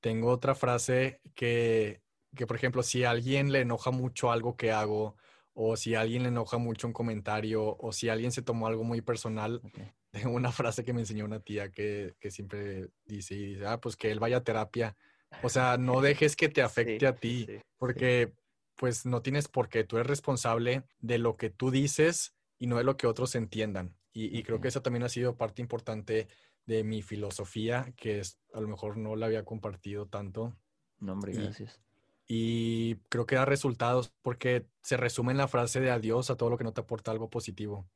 Tengo 0.00 0.30
otra 0.30 0.54
frase 0.54 1.20
que, 1.34 2.02
que, 2.34 2.46
por 2.46 2.56
ejemplo, 2.56 2.82
si 2.82 3.04
a 3.04 3.10
alguien 3.10 3.52
le 3.52 3.60
enoja 3.60 3.90
mucho 3.90 4.30
algo 4.30 4.56
que 4.56 4.70
hago, 4.70 5.16
o 5.54 5.76
si 5.76 5.94
a 5.94 6.00
alguien 6.00 6.24
le 6.24 6.28
enoja 6.28 6.58
mucho 6.58 6.86
un 6.86 6.92
comentario, 6.92 7.76
o 7.78 7.92
si 7.92 8.08
alguien 8.08 8.32
se 8.32 8.42
tomó 8.42 8.66
algo 8.66 8.84
muy 8.84 9.00
personal, 9.00 9.62
tengo 10.10 10.34
una 10.34 10.52
frase 10.52 10.84
que 10.84 10.92
me 10.92 11.00
enseñó 11.00 11.24
una 11.24 11.40
tía 11.40 11.70
que, 11.70 12.16
que 12.20 12.30
siempre 12.30 12.88
dice, 13.06 13.34
y 13.34 13.46
dice, 13.54 13.66
ah, 13.66 13.80
pues 13.80 13.96
que 13.96 14.10
él 14.10 14.20
vaya 14.20 14.38
a 14.38 14.44
terapia 14.44 14.96
o 15.42 15.48
sea, 15.48 15.76
no 15.76 16.00
dejes 16.00 16.36
que 16.36 16.48
te 16.48 16.62
afecte 16.62 17.06
a 17.06 17.16
ti, 17.16 17.46
porque 17.78 18.32
pues 18.76 19.06
no 19.06 19.22
tienes 19.22 19.48
por 19.48 19.68
qué, 19.68 19.84
tú 19.84 19.96
eres 19.96 20.08
responsable 20.08 20.84
de 20.98 21.18
lo 21.18 21.36
que 21.36 21.50
tú 21.50 21.70
dices 21.70 22.34
y 22.58 22.66
no 22.66 22.76
de 22.76 22.84
lo 22.84 22.96
que 22.96 23.06
otros 23.06 23.34
entiendan. 23.34 23.94
Y, 24.16 24.44
creo 24.44 24.60
que 24.60 24.68
eso 24.68 24.80
también 24.80 25.02
ha 25.02 25.08
sido 25.08 25.36
parte 25.36 25.60
importante 25.60 26.28
de 26.66 26.84
mi 26.84 27.02
filosofía, 27.02 27.92
que 27.96 28.20
es, 28.20 28.38
a 28.52 28.60
lo 28.60 28.68
mejor 28.68 28.96
no 28.96 29.16
la 29.16 29.26
había 29.26 29.44
compartido 29.44 30.06
tanto. 30.06 30.56
No, 31.00 31.14
hombre, 31.14 31.32
gracias. 31.32 31.80
Y 32.26 32.94
creo 33.08 33.26
que 33.26 33.34
da 33.34 33.44
resultados 33.44 34.12
porque 34.22 34.66
se 34.82 34.96
resume 34.96 35.32
en 35.32 35.38
la 35.38 35.48
frase 35.48 35.80
de 35.80 35.90
adiós 35.90 36.30
a 36.30 36.36
todo 36.36 36.48
lo 36.48 36.56
que 36.56 36.62
no 36.62 36.72
te 36.72 36.80
aporta 36.80 37.10
algo 37.10 37.28
positivo. 37.28 37.88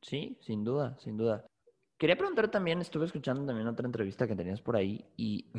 Sí, 0.00 0.38
sin 0.40 0.62
duda, 0.62 0.96
sin 1.00 1.16
duda. 1.16 1.44
Quería 1.96 2.16
preguntar 2.16 2.50
también, 2.50 2.80
estuve 2.80 3.06
escuchando 3.06 3.46
también 3.46 3.68
otra 3.68 3.86
entrevista 3.86 4.26
que 4.26 4.34
tenías 4.34 4.60
por 4.60 4.74
ahí 4.74 5.04
y 5.16 5.52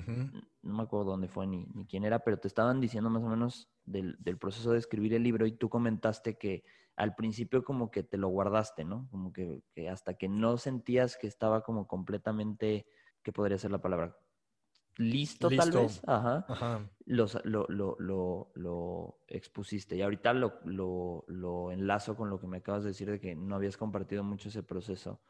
no 0.62 0.74
me 0.74 0.84
acuerdo 0.84 1.12
dónde 1.12 1.30
fue 1.30 1.48
ni, 1.48 1.66
ni, 1.74 1.86
quién 1.86 2.04
era, 2.04 2.20
pero 2.20 2.38
te 2.38 2.50
estaban 2.50 2.82
diciendo 2.82 3.10
más 3.10 3.24
o 3.24 3.28
menos 3.28 3.70
del, 3.86 4.18
del, 4.20 4.38
proceso 4.38 4.72
de 4.74 4.80
escribir 4.80 5.14
el 5.14 5.24
libro 5.24 5.46
y 5.46 5.54
tú 5.54 5.70
comentaste 5.70 6.38
que 6.38 6.66
al 6.98 7.16
principio 7.16 7.64
como 7.64 7.90
que 7.90 8.04
te 8.04 8.18
lo 8.18 8.28
guardaste, 8.28 8.84
¿no? 8.84 9.08
Como 9.12 9.32
que, 9.32 9.64
que 9.74 9.90
hasta 9.90 10.16
que 10.16 10.28
no 10.28 10.58
sentías 10.58 11.16
que 11.16 11.28
estaba 11.28 11.64
como 11.64 11.88
completamente, 11.88 12.86
¿qué 13.24 13.32
podría 13.32 13.58
ser 13.58 13.72
la 13.72 13.82
palabra? 13.82 14.18
Listo, 14.98 15.50
tal 15.50 15.72
vez. 15.72 16.02
Ajá. 16.06 16.46
Ajá. 16.48 16.90
lo, 17.06 17.28
lo, 17.44 17.96
lo, 18.00 18.52
lo, 18.56 19.20
expusiste. 19.28 19.96
Y 19.96 20.02
ahorita 20.02 20.34
lo, 20.34 20.62
lo 21.28 21.72
enlazo 21.72 22.16
con 22.16 22.30
lo 22.30 22.40
que 22.40 22.48
me 22.48 22.58
acabas 22.58 22.84
de 22.84 22.90
decir 22.90 23.10
de 23.10 23.20
que 23.20 23.36
no 23.36 23.56
habías 23.56 23.78
compartido 23.78 24.24
mucho 24.24 24.50
ese 24.50 24.64
proceso. 24.64 25.22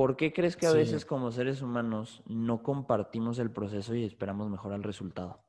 ¿Por 0.00 0.16
qué 0.16 0.32
crees 0.32 0.56
que 0.56 0.64
a 0.64 0.72
veces 0.72 1.04
como 1.04 1.30
seres 1.30 1.60
humanos 1.60 2.22
no 2.24 2.62
compartimos 2.62 3.38
el 3.38 3.50
proceso 3.50 3.94
y 3.94 4.06
esperamos 4.06 4.48
mejor 4.48 4.72
al 4.72 4.82
resultado? 4.82 5.44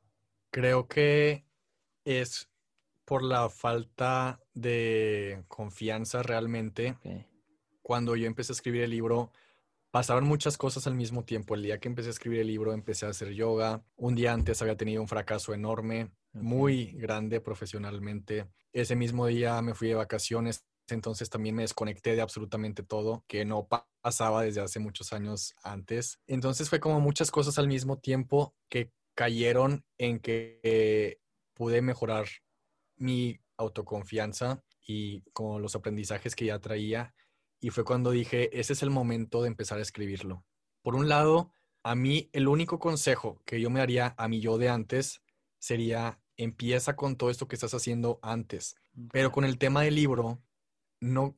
Creo 0.50 0.90
que 0.90 1.46
es 2.04 2.50
por 3.06 3.24
la 3.24 3.48
falta 3.48 4.42
de 4.54 5.46
confianza 5.48 6.22
realmente. 6.22 6.98
Cuando 7.82 8.18
yo 8.18 8.28
empecé 8.28 8.52
a 8.52 8.56
escribir 8.56 8.82
el 8.82 8.90
libro, 8.90 9.32
pasaron 9.90 10.26
muchas 10.26 10.58
cosas 10.58 10.86
al 10.86 10.96
mismo 10.96 11.24
tiempo. 11.24 11.56
El 11.56 11.64
día 11.64 11.80
que 11.80 11.88
empecé 11.88 12.10
a 12.10 12.12
escribir 12.12 12.42
el 12.42 12.48
libro, 12.48 12.74
empecé 12.74 13.06
a 13.06 13.12
hacer 13.12 13.30
yoga. 13.32 13.86
Un 13.96 14.16
día 14.16 14.34
antes 14.34 14.62
había 14.62 14.76
tenido 14.76 15.02
un 15.02 15.08
fracaso 15.08 15.54
enorme, 15.54 16.12
muy 16.34 16.88
grande 16.88 17.40
profesionalmente. 17.40 18.50
Ese 18.74 18.98
mismo 18.98 19.28
día 19.28 19.62
me 19.62 19.76
fui 19.76 19.88
de 19.88 19.96
vacaciones 19.96 20.66
entonces 20.92 21.30
también 21.30 21.56
me 21.56 21.64
desconecté 21.64 22.16
de 22.16 22.22
absolutamente 22.22 22.84
todo, 22.84 23.24
que 23.28 23.46
no 23.46 23.68
pasaba 24.02 24.44
desde 24.44 24.62
hace 24.62 24.80
muchos 24.80 25.14
años 25.14 25.54
antes. 25.64 26.20
Entonces 26.28 26.70
fue 26.70 26.80
como 26.80 27.00
muchas 27.00 27.32
cosas 27.32 27.58
al 27.58 27.68
mismo 27.68 28.00
tiempo 28.00 28.56
que 28.70 28.92
cayeron 29.16 29.86
en 29.98 30.20
que 30.20 31.20
pude 31.54 31.82
mejorar 31.82 32.26
mi 32.96 33.40
autoconfianza 33.58 34.64
y 34.86 35.22
con 35.34 35.62
los 35.62 35.76
aprendizajes 35.76 36.36
que 36.36 36.46
ya 36.46 36.60
traía. 36.60 37.14
Y 37.60 37.70
fue 37.70 37.84
cuando 37.84 38.12
dije, 38.12 38.50
ese 38.60 38.74
es 38.74 38.84
el 38.84 38.90
momento 38.90 39.42
de 39.42 39.48
empezar 39.50 39.78
a 39.78 39.84
escribirlo. 39.84 40.44
Por 40.82 40.96
un 40.96 41.08
lado, 41.08 41.52
a 41.84 41.96
mí 41.96 42.30
el 42.34 42.48
único 42.48 42.80
consejo 42.80 43.42
que 43.46 43.62
yo 43.62 43.70
me 43.70 43.80
daría 43.80 44.16
a 44.18 44.28
mi 44.28 44.40
yo 44.40 44.58
de 44.58 44.70
antes 44.70 45.22
sería, 45.60 46.20
empieza 46.38 46.96
con 46.96 47.16
todo 47.16 47.30
esto 47.30 47.48
que 47.48 47.56
estás 47.56 47.74
haciendo 47.74 48.20
antes. 48.24 48.76
Pero 49.12 49.32
con 49.32 49.46
el 49.46 49.58
tema 49.58 49.84
del 49.84 49.96
libro, 49.96 50.42
no, 51.02 51.38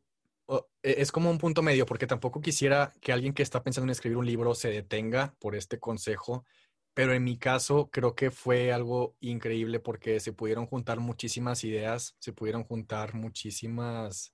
e, 0.83 1.01
es 1.01 1.11
como 1.11 1.31
un 1.31 1.37
punto 1.37 1.61
medio, 1.61 1.85
porque 1.85 2.07
tampoco 2.07 2.41
quisiera 2.41 2.93
que 3.01 3.11
alguien 3.11 3.33
que 3.33 3.43
está 3.43 3.63
pensando 3.63 3.85
en 3.85 3.91
escribir 3.91 4.17
un 4.17 4.25
libro 4.25 4.53
se 4.55 4.69
detenga 4.69 5.35
por 5.39 5.55
este 5.55 5.79
consejo, 5.79 6.45
pero 6.93 7.13
en 7.13 7.23
mi 7.23 7.37
caso 7.37 7.89
creo 7.91 8.15
que 8.15 8.31
fue 8.31 8.71
algo 8.71 9.15
increíble 9.19 9.79
porque 9.79 10.19
se 10.19 10.33
pudieron 10.33 10.67
juntar 10.67 10.99
muchísimas 10.99 11.63
ideas, 11.63 12.15
se 12.19 12.33
pudieron 12.33 12.63
juntar 12.65 13.15
muchísimas 13.15 14.33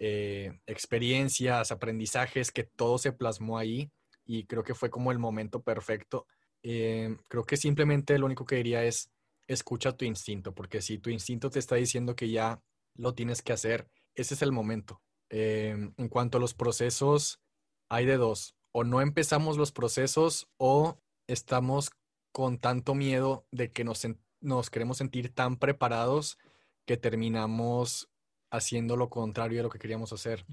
eh, 0.00 0.60
experiencias, 0.66 1.70
aprendizajes, 1.70 2.50
que 2.50 2.64
todo 2.64 2.98
se 2.98 3.12
plasmó 3.12 3.58
ahí 3.58 3.92
y 4.24 4.46
creo 4.46 4.64
que 4.64 4.74
fue 4.74 4.90
como 4.90 5.12
el 5.12 5.18
momento 5.18 5.62
perfecto. 5.62 6.26
Eh, 6.62 7.16
creo 7.28 7.44
que 7.44 7.56
simplemente 7.56 8.18
lo 8.18 8.26
único 8.26 8.44
que 8.44 8.56
diría 8.56 8.84
es 8.84 9.10
escucha 9.46 9.92
tu 9.92 10.04
instinto, 10.06 10.54
porque 10.54 10.80
si 10.80 10.98
tu 10.98 11.10
instinto 11.10 11.50
te 11.50 11.58
está 11.58 11.76
diciendo 11.76 12.16
que 12.16 12.30
ya 12.30 12.62
lo 12.96 13.14
tienes 13.14 13.42
que 13.42 13.52
hacer, 13.52 13.88
ese 14.14 14.34
es 14.34 14.42
el 14.42 14.52
momento. 14.52 15.02
Em, 15.30 15.94
en 15.96 16.08
cuanto 16.08 16.38
a 16.38 16.40
los 16.40 16.54
procesos, 16.54 17.40
hay 17.88 18.06
de 18.06 18.16
dos. 18.16 18.56
O 18.72 18.84
no 18.84 19.00
empezamos 19.00 19.56
los 19.56 19.72
procesos 19.72 20.48
o 20.56 20.98
estamos 21.26 21.90
con 22.32 22.58
tanto 22.58 22.94
miedo 22.94 23.46
de 23.50 23.72
que 23.72 23.84
nos, 23.84 24.06
nos 24.40 24.70
queremos 24.70 24.98
sentir 24.98 25.32
tan 25.32 25.56
preparados 25.56 26.38
que 26.84 26.96
terminamos 26.96 28.10
haciendo 28.50 28.96
lo 28.96 29.10
contrario 29.10 29.58
de 29.58 29.62
lo 29.64 29.70
que 29.70 29.78
queríamos 29.78 30.12
hacer. 30.12 30.44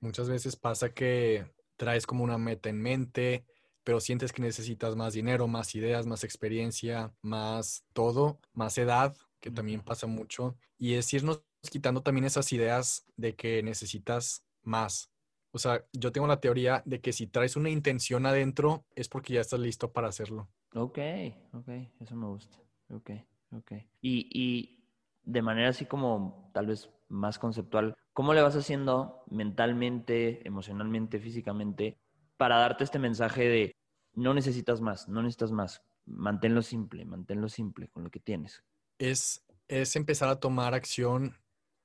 Muchas 0.00 0.28
veces 0.28 0.56
pasa 0.56 0.92
que 0.92 1.46
traes 1.76 2.06
como 2.06 2.24
una 2.24 2.38
meta 2.38 2.68
en 2.68 2.80
mente, 2.80 3.44
pero 3.84 4.00
sientes 4.00 4.32
que 4.32 4.42
necesitas 4.42 4.96
más 4.96 5.14
dinero, 5.14 5.48
más 5.48 5.74
ideas, 5.74 6.06
más 6.06 6.24
experiencia, 6.24 7.12
más 7.22 7.84
todo, 7.92 8.38
más 8.52 8.76
edad, 8.78 9.16
que 9.40 9.50
también 9.50 9.80
pasa 9.80 10.06
mucho. 10.06 10.56
Y 10.78 10.94
es 10.94 11.12
irnos 11.12 11.42
quitando 11.70 12.02
también 12.02 12.24
esas 12.24 12.52
ideas 12.52 13.04
de 13.16 13.34
que 13.34 13.62
necesitas 13.62 14.44
más. 14.62 15.10
O 15.52 15.58
sea, 15.58 15.84
yo 15.92 16.12
tengo 16.12 16.26
la 16.26 16.40
teoría 16.40 16.82
de 16.86 17.00
que 17.00 17.12
si 17.12 17.26
traes 17.26 17.56
una 17.56 17.70
intención 17.70 18.24
adentro 18.26 18.86
es 18.94 19.08
porque 19.08 19.34
ya 19.34 19.40
estás 19.40 19.60
listo 19.60 19.92
para 19.92 20.08
hacerlo. 20.08 20.48
Ok, 20.74 20.98
ok, 21.52 21.68
eso 22.00 22.16
me 22.16 22.26
gusta. 22.26 22.56
Ok, 22.88 23.10
ok. 23.52 23.72
Y, 24.00 24.28
y 24.32 24.84
de 25.24 25.42
manera 25.42 25.68
así 25.68 25.84
como 25.84 26.50
tal 26.54 26.66
vez 26.66 26.90
más 27.08 27.38
conceptual, 27.38 27.94
¿cómo 28.14 28.32
le 28.32 28.40
vas 28.40 28.56
haciendo 28.56 29.24
mentalmente, 29.30 30.46
emocionalmente, 30.46 31.20
físicamente 31.20 31.98
para 32.38 32.58
darte 32.58 32.84
este 32.84 32.98
mensaje 32.98 33.48
de 33.48 33.76
no 34.14 34.32
necesitas 34.32 34.80
más, 34.80 35.08
no 35.08 35.22
necesitas 35.22 35.52
más, 35.52 35.82
manténlo 36.06 36.62
simple, 36.62 37.04
manténlo 37.04 37.48
simple 37.48 37.88
con 37.88 38.04
lo 38.04 38.10
que 38.10 38.20
tienes? 38.20 38.64
Es, 38.98 39.44
es 39.68 39.96
empezar 39.96 40.30
a 40.30 40.40
tomar 40.40 40.74
acción 40.74 41.36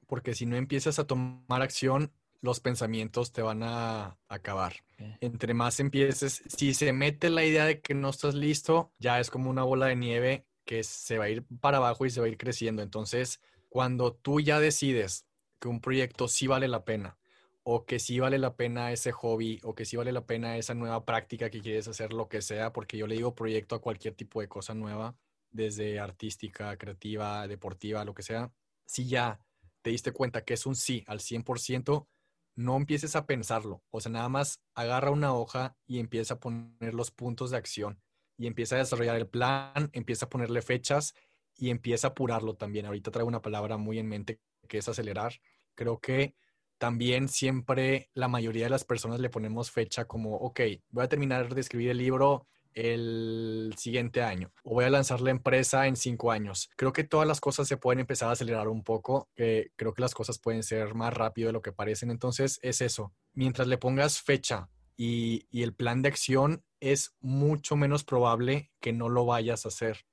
porque 0.08 0.34
si 0.34 0.46
no 0.46 0.56
empiezas 0.56 1.00
a 1.00 1.06
tomar 1.06 1.62
acción, 1.62 2.12
los 2.42 2.60
pensamientos 2.60 3.32
te 3.32 3.42
van 3.42 3.64
a 3.64 4.18
acabar. 4.28 4.76
Entre 5.22 5.54
más 5.54 5.80
empieces, 5.80 6.44
si 6.48 6.74
se 6.74 6.94
mete 6.94 7.30
la 7.30 7.44
idea 7.44 7.66
de 7.66 7.82
que 7.82 7.94
no 7.94 8.10
estás 8.10 8.36
listo, 8.36 8.92
ya 9.00 9.20
es 9.20 9.30
como 9.30 9.50
una 9.50 9.64
bola 9.64 9.88
de 9.88 9.96
nieve 9.96 10.46
que 10.66 10.84
se 10.84 11.18
va 11.18 11.26
a 11.26 11.30
ir 11.30 11.46
para 11.60 11.78
abajo 11.78 12.06
y 12.06 12.10
se 12.10 12.20
va 12.20 12.28
a 12.28 12.30
ir 12.30 12.38
creciendo. 12.38 12.82
Entonces, 12.82 13.42
cuando 13.70 14.14
tú 14.14 14.40
ya 14.40 14.60
decides 14.60 15.26
que 15.60 15.68
un 15.68 15.82
proyecto 15.82 16.28
sí 16.28 16.48
vale 16.48 16.68
la 16.68 16.86
pena, 16.86 17.18
o 17.64 17.86
que 17.86 18.00
sí 18.00 18.20
vale 18.20 18.38
la 18.38 18.56
pena 18.56 18.92
ese 18.92 19.12
hobby, 19.12 19.60
o 19.64 19.76
que 19.76 19.86
sí 19.86 19.98
vale 19.98 20.12
la 20.12 20.26
pena 20.26 20.58
esa 20.58 20.74
nueva 20.74 21.06
práctica 21.06 21.50
que 21.50 21.62
quieres 21.62 21.88
hacer, 21.88 22.14
lo 22.14 22.30
que 22.30 22.42
sea, 22.42 22.72
porque 22.72 22.98
yo 22.98 23.08
le 23.08 23.16
digo 23.16 23.36
proyecto 23.36 23.76
a 23.76 23.82
cualquier 23.82 24.14
tipo 24.14 24.40
de 24.40 24.48
cosa 24.48 24.74
nueva, 24.74 25.16
desde 25.52 26.00
artística, 26.00 26.78
creativa, 26.78 27.48
deportiva, 27.48 28.06
lo 28.06 28.14
que 28.14 28.24
sea, 28.24 28.52
si 28.86 29.08
ya 29.08 29.40
te 29.88 29.92
diste 29.92 30.12
cuenta 30.12 30.44
que 30.44 30.54
es 30.54 30.66
un 30.66 30.76
sí 30.76 31.06
al 31.08 31.22
100%, 31.22 32.10
no 32.58 32.76
empieces 32.76 33.16
a 33.16 33.26
pensarlo. 33.26 33.86
O 33.90 34.02
sea, 34.02 34.12
nada 34.12 34.28
más 34.28 34.62
agarra 34.76 35.12
una 35.12 35.34
hoja 35.34 35.78
y 35.86 36.00
empieza 36.00 36.34
a 36.34 36.40
poner 36.42 36.94
los 36.94 37.10
puntos 37.10 37.52
de 37.52 37.58
acción 37.58 38.02
y 38.38 38.48
empieza 38.48 38.76
a 38.76 38.80
desarrollar 38.80 39.16
el 39.16 39.30
plan, 39.30 39.90
empieza 39.94 40.26
a 40.26 40.30
ponerle 40.30 40.62
fechas 40.62 41.14
y 41.56 41.70
empieza 41.70 42.08
a 42.08 42.10
apurarlo 42.10 42.56
también. 42.56 42.86
Ahorita 42.86 43.12
traigo 43.12 43.30
una 43.30 43.42
palabra 43.42 43.78
muy 43.78 43.98
en 43.98 44.10
mente 44.10 44.42
que 44.68 44.80
es 44.80 44.90
acelerar. 44.90 45.36
Creo 45.74 46.02
que 46.02 46.36
también 46.78 47.30
siempre 47.30 48.10
la 48.14 48.28
mayoría 48.28 48.66
de 48.66 48.72
las 48.72 48.84
personas 48.84 49.22
le 49.22 49.30
ponemos 49.30 49.72
fecha 49.72 50.04
como, 50.04 50.36
ok, 50.36 50.60
voy 50.90 51.06
a 51.06 51.08
terminar 51.08 51.56
de 51.56 51.62
escribir 51.62 51.92
el 51.92 52.00
libro 52.00 52.46
el 52.78 53.74
siguiente 53.76 54.22
año 54.22 54.52
o 54.64 54.76
voy 54.76 54.86
a 54.86 54.90
lanzar 54.90 55.20
la 55.22 55.32
empresa 55.32 55.88
en 55.88 55.96
cinco 55.96 56.32
años. 56.32 56.70
Creo 56.76 56.94
que 56.94 57.04
todas 57.04 57.28
las 57.28 57.42
cosas 57.42 57.68
se 57.68 57.78
pueden 57.78 58.00
empezar 58.00 58.30
a 58.30 58.34
acelerar 58.34 58.68
un 58.68 58.84
poco. 58.84 59.30
creo 59.36 59.94
que 59.94 60.02
las 60.02 60.14
cosas 60.14 60.40
pueden 60.40 60.62
ser 60.64 60.94
más 60.94 61.14
rápido 61.14 61.48
de 61.48 61.54
lo 61.54 61.62
que 61.62 61.72
parecen. 61.72 62.12
Entonces 62.12 62.60
es 62.62 62.82
eso. 62.82 63.14
Mientras 63.34 63.68
le 63.68 63.78
pongas 63.78 64.22
fecha 64.22 64.70
y, 64.96 65.48
y 65.50 65.64
el 65.64 65.74
plan 65.74 66.02
de 66.02 66.10
acción, 66.10 66.64
es 66.80 67.16
mucho 67.20 67.76
menos 67.76 68.04
probable 68.04 68.72
que 68.80 68.94
no 68.94 69.10
lo 69.10 69.26
vayas 69.26 69.66
a 69.66 69.70
hacer. 69.70 70.06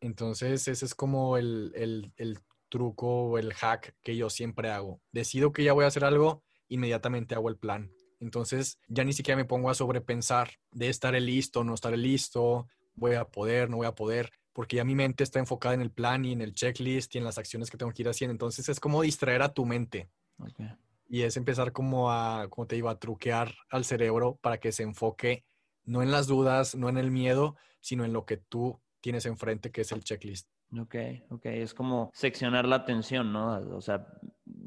Entonces, 0.00 0.68
ese 0.68 0.84
es 0.84 0.94
como 0.94 1.36
el, 1.36 1.72
el, 1.74 2.12
el 2.16 2.38
truco 2.68 3.24
o 3.24 3.38
el 3.38 3.52
hack 3.54 3.94
que 4.02 4.16
yo 4.16 4.30
siempre 4.30 4.70
hago. 4.70 5.00
Decido 5.12 5.52
que 5.52 5.64
ya 5.64 5.72
voy 5.72 5.84
a 5.84 5.88
hacer 5.88 6.04
algo, 6.04 6.42
inmediatamente 6.68 7.34
hago 7.34 7.48
el 7.48 7.56
plan. 7.56 7.92
Entonces, 8.22 8.78
ya 8.86 9.02
ni 9.02 9.12
siquiera 9.12 9.36
me 9.36 9.44
pongo 9.44 9.68
a 9.68 9.74
sobrepensar 9.74 10.52
de 10.70 10.88
estaré 10.88 11.20
listo, 11.20 11.64
no 11.64 11.74
estaré 11.74 11.96
listo, 11.96 12.68
voy 12.94 13.16
a 13.16 13.24
poder, 13.24 13.68
no 13.68 13.78
voy 13.78 13.86
a 13.86 13.94
poder, 13.96 14.30
porque 14.52 14.76
ya 14.76 14.84
mi 14.84 14.94
mente 14.94 15.24
está 15.24 15.40
enfocada 15.40 15.74
en 15.74 15.80
el 15.80 15.90
plan 15.90 16.24
y 16.24 16.32
en 16.32 16.40
el 16.40 16.54
checklist 16.54 17.14
y 17.14 17.18
en 17.18 17.24
las 17.24 17.36
acciones 17.38 17.68
que 17.68 17.76
tengo 17.76 17.92
que 17.92 18.02
ir 18.02 18.08
haciendo. 18.08 18.30
Entonces, 18.30 18.68
es 18.68 18.78
como 18.78 19.02
distraer 19.02 19.42
a 19.42 19.52
tu 19.52 19.66
mente 19.66 20.08
Ok. 20.38 20.60
y 21.08 21.22
es 21.22 21.36
empezar 21.36 21.72
como 21.72 22.12
a, 22.12 22.46
como 22.48 22.66
te 22.68 22.76
digo, 22.76 22.88
a 22.88 22.98
truquear 23.00 23.52
al 23.70 23.84
cerebro 23.84 24.38
para 24.40 24.58
que 24.58 24.70
se 24.70 24.84
enfoque 24.84 25.44
no 25.84 26.00
en 26.00 26.12
las 26.12 26.28
dudas, 26.28 26.76
no 26.76 26.88
en 26.88 26.98
el 26.98 27.10
miedo, 27.10 27.56
sino 27.80 28.04
en 28.04 28.12
lo 28.12 28.24
que 28.24 28.36
tú 28.36 28.80
tienes 29.00 29.26
enfrente, 29.26 29.72
que 29.72 29.80
es 29.80 29.90
el 29.90 30.04
checklist. 30.04 30.48
Ok, 30.78 30.94
ok, 31.30 31.46
es 31.46 31.74
como 31.74 32.10
seccionar 32.14 32.66
la 32.66 32.76
atención, 32.76 33.32
¿no? 33.32 33.58
O 33.76 33.80
sea, 33.80 34.06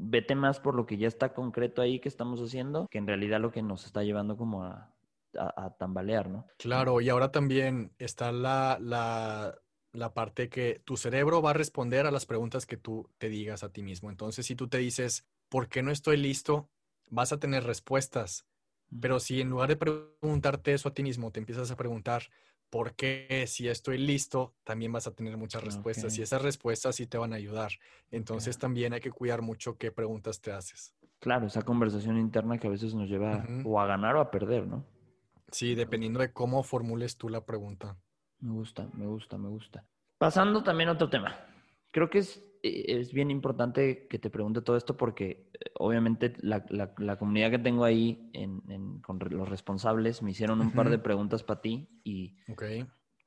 vete 0.10 0.36
más 0.36 0.60
por 0.60 0.76
lo 0.76 0.86
que 0.86 0.98
ya 0.98 1.08
está 1.08 1.34
concreto 1.34 1.82
ahí 1.82 2.00
que 2.00 2.10
estamos 2.10 2.40
haciendo, 2.42 2.88
que 2.90 2.98
en 2.98 3.08
realidad 3.08 3.40
lo 3.42 3.52
que 3.52 3.62
nos 3.62 3.86
está 3.86 4.04
llevando 4.04 4.38
como 4.38 4.64
a, 4.64 4.94
a- 5.38 5.66
a 5.66 5.78
tambalear, 5.78 6.30
¿no? 6.30 6.46
Claro, 6.58 7.02
y 7.02 7.10
ahora 7.10 7.32
también 7.32 7.94
está 8.00 8.32
la, 8.32 8.78
la, 8.82 9.62
la 9.92 10.14
parte 10.14 10.50
que 10.50 10.82
tu 10.86 10.96
cerebro 10.98 11.42
va 11.42 11.50
a 11.52 11.54
responder 11.54 12.06
a 12.06 12.12
las 12.12 12.26
preguntas 12.26 12.66
que 12.66 12.78
tú 12.78 13.10
te 13.18 13.30
digas 13.30 13.64
a 13.64 13.72
ti 13.72 13.84
mismo. 13.84 14.10
Entonces, 14.10 14.46
si 14.46 14.56
tú 14.56 14.68
te 14.70 14.78
dices, 14.78 15.28
¿por 15.50 15.68
qué 15.68 15.84
no 15.84 15.92
estoy 15.92 16.18
listo? 16.18 16.70
Vas 17.10 17.34
a 17.34 17.40
tener 17.40 17.64
respuestas. 17.66 18.46
Pero 19.02 19.20
si 19.20 19.42
en 19.42 19.50
lugar 19.50 19.68
de 19.70 19.76
preguntarte 19.76 20.74
eso 20.74 20.90
a 20.90 20.94
ti 20.94 21.04
mismo, 21.04 21.32
te 21.32 21.40
empiezas 21.40 21.70
a 21.72 21.76
preguntar, 21.76 22.24
¿por 22.70 22.96
qué 22.96 23.46
si 23.48 23.68
estoy 23.68 23.98
listo? 23.98 24.54
También 24.64 24.92
vas 24.92 25.08
a 25.08 25.12
tener 25.14 25.38
muchas 25.38 25.64
respuestas 25.64 26.18
y 26.18 26.22
esas 26.22 26.42
respuestas 26.42 26.96
sí 26.96 27.08
te 27.08 27.18
van 27.18 27.34
a 27.34 27.38
ayudar. 27.38 27.72
Entonces 28.12 28.58
también 28.58 28.94
hay 28.94 29.00
que 29.00 29.12
cuidar 29.12 29.42
mucho 29.42 29.78
qué 29.78 29.92
preguntas 29.92 30.42
te 30.42 30.52
haces. 30.52 30.94
Claro, 31.20 31.48
esa 31.48 31.64
conversación 31.64 32.18
interna 32.18 32.58
que 32.58 32.68
a 32.68 32.70
veces 32.70 32.94
nos 32.94 33.10
lleva 33.10 33.46
o 33.64 33.80
a 33.80 33.88
ganar 33.88 34.16
o 34.16 34.20
a 34.20 34.30
perder, 34.32 34.68
¿no? 34.68 34.86
Sí, 35.52 35.76
dependiendo 35.76 36.20
de 36.20 36.34
cómo 36.34 36.64
formules 36.64 37.18
tú 37.18 37.30
la 37.30 37.46
pregunta. 37.46 37.98
Me 38.40 38.52
gusta, 38.52 38.90
me 38.94 39.06
gusta, 39.08 39.38
me 39.38 39.48
gusta. 39.48 39.86
Pasando 40.18 40.64
también 40.64 40.90
a 40.90 40.94
otro 40.94 41.10
tema. 41.10 41.36
Creo 41.92 42.10
que 42.10 42.20
es, 42.20 42.44
es 42.88 43.14
bien 43.14 43.32
importante 43.32 44.08
que 44.08 44.20
te 44.20 44.30
pregunte 44.30 44.62
todo 44.62 44.78
esto 44.78 44.98
porque 44.98 45.50
eh, 45.54 45.72
obviamente 45.76 46.34
la, 46.42 46.66
la- 46.70 46.94
la 46.98 47.18
comunidad 47.18 47.52
que 47.52 47.60
tengo 47.60 47.84
ahí 47.84 48.30
en- 48.34 48.62
en- 48.70 49.00
con 49.02 49.20
los 49.20 49.48
responsables 49.50 50.22
me 50.22 50.32
hicieron 50.32 50.62
un 50.62 50.72
par 50.72 50.90
de 50.90 51.00
preguntas 51.00 51.44
para 51.44 51.62
ti 51.62 51.88
y 52.04 52.36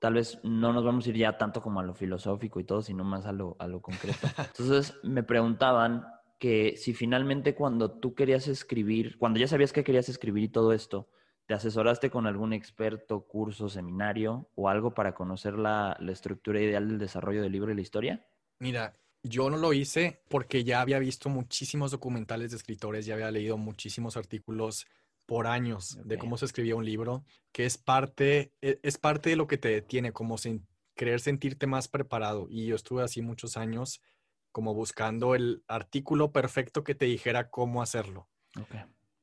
tal 0.01 0.15
vez 0.15 0.39
no 0.45 0.73
nos 0.73 0.85
vamos 0.85 1.07
a 1.07 1.11
ir 1.11 1.17
ya 1.17 1.39
tanto 1.39 1.61
como 1.63 1.81
a 1.81 1.83
lo 1.85 1.95
filosófico 1.95 2.61
y 2.61 2.65
todo, 2.65 2.83
sino 2.83 3.05
más 3.05 3.27
a 3.27 3.33
lo, 3.33 3.57
a 3.59 3.67
lo 3.67 3.81
concreto. 3.83 4.27
Entonces 4.39 4.95
me 5.03 5.23
preguntaban 5.23 6.07
que 6.39 6.77
si 6.77 6.95
finalmente 6.95 7.55
cuando 7.55 7.91
tú 7.99 8.15
querías 8.15 8.47
escribir, 8.47 9.19
cuando 9.19 9.41
ya 9.41 9.49
sabías 9.49 9.73
que 9.73 9.83
querías 9.85 10.09
escribir 10.09 10.45
y 10.45 10.49
todo 10.49 10.73
esto, 10.73 11.09
¿te 11.47 11.55
asesoraste 11.55 12.11
con 12.11 12.27
algún 12.27 12.53
experto, 12.53 13.27
curso, 13.27 13.69
seminario 13.69 14.49
o 14.55 14.69
algo 14.69 14.95
para 14.95 15.15
conocer 15.15 15.59
la, 15.59 15.97
la 15.99 16.13
estructura 16.13 16.61
ideal 16.61 16.87
del 16.89 16.99
desarrollo 16.99 17.43
del 17.43 17.53
libro 17.53 17.73
y 17.73 17.75
la 17.75 17.81
historia? 17.81 18.27
Mira, 18.61 18.95
yo 19.23 19.51
no 19.51 19.57
lo 19.57 19.73
hice 19.73 20.23
porque 20.29 20.65
ya 20.65 20.81
había 20.81 20.99
visto 20.99 21.29
muchísimos 21.29 21.91
documentales 21.91 22.51
de 22.51 22.57
escritores, 22.57 23.07
ya 23.07 23.15
había 23.15 23.31
leído 23.31 23.57
muchísimos 23.59 24.17
artículos 24.17 24.87
por 25.27 25.47
años 25.47 25.99
de 26.05 26.17
cómo 26.17 26.39
se 26.39 26.47
escribía 26.47 26.77
un 26.77 26.87
libro, 26.87 27.25
que 27.53 27.67
es 27.67 27.77
parte, 27.77 28.53
e- 28.63 28.81
es 28.83 28.97
parte 28.99 29.31
de 29.31 29.37
lo 29.37 29.47
que 29.47 29.59
te 29.59 29.69
detiene, 29.69 30.13
como 30.13 30.37
sen- 30.39 30.67
querer 30.95 31.21
sentirte 31.21 31.67
más 31.67 31.89
preparado. 31.89 32.47
Y 32.51 32.67
yo 32.67 32.77
estuve 32.77 33.03
así 33.03 33.21
muchos 33.21 33.57
años 33.57 34.01
como 34.53 34.75
buscando 34.75 35.35
el 35.35 35.63
artículo 35.69 36.33
perfecto 36.33 36.83
que 36.83 36.95
te 36.95 37.05
dijera 37.05 37.51
cómo 37.51 37.83
hacerlo. 37.83 38.29
Ok. 38.59 38.75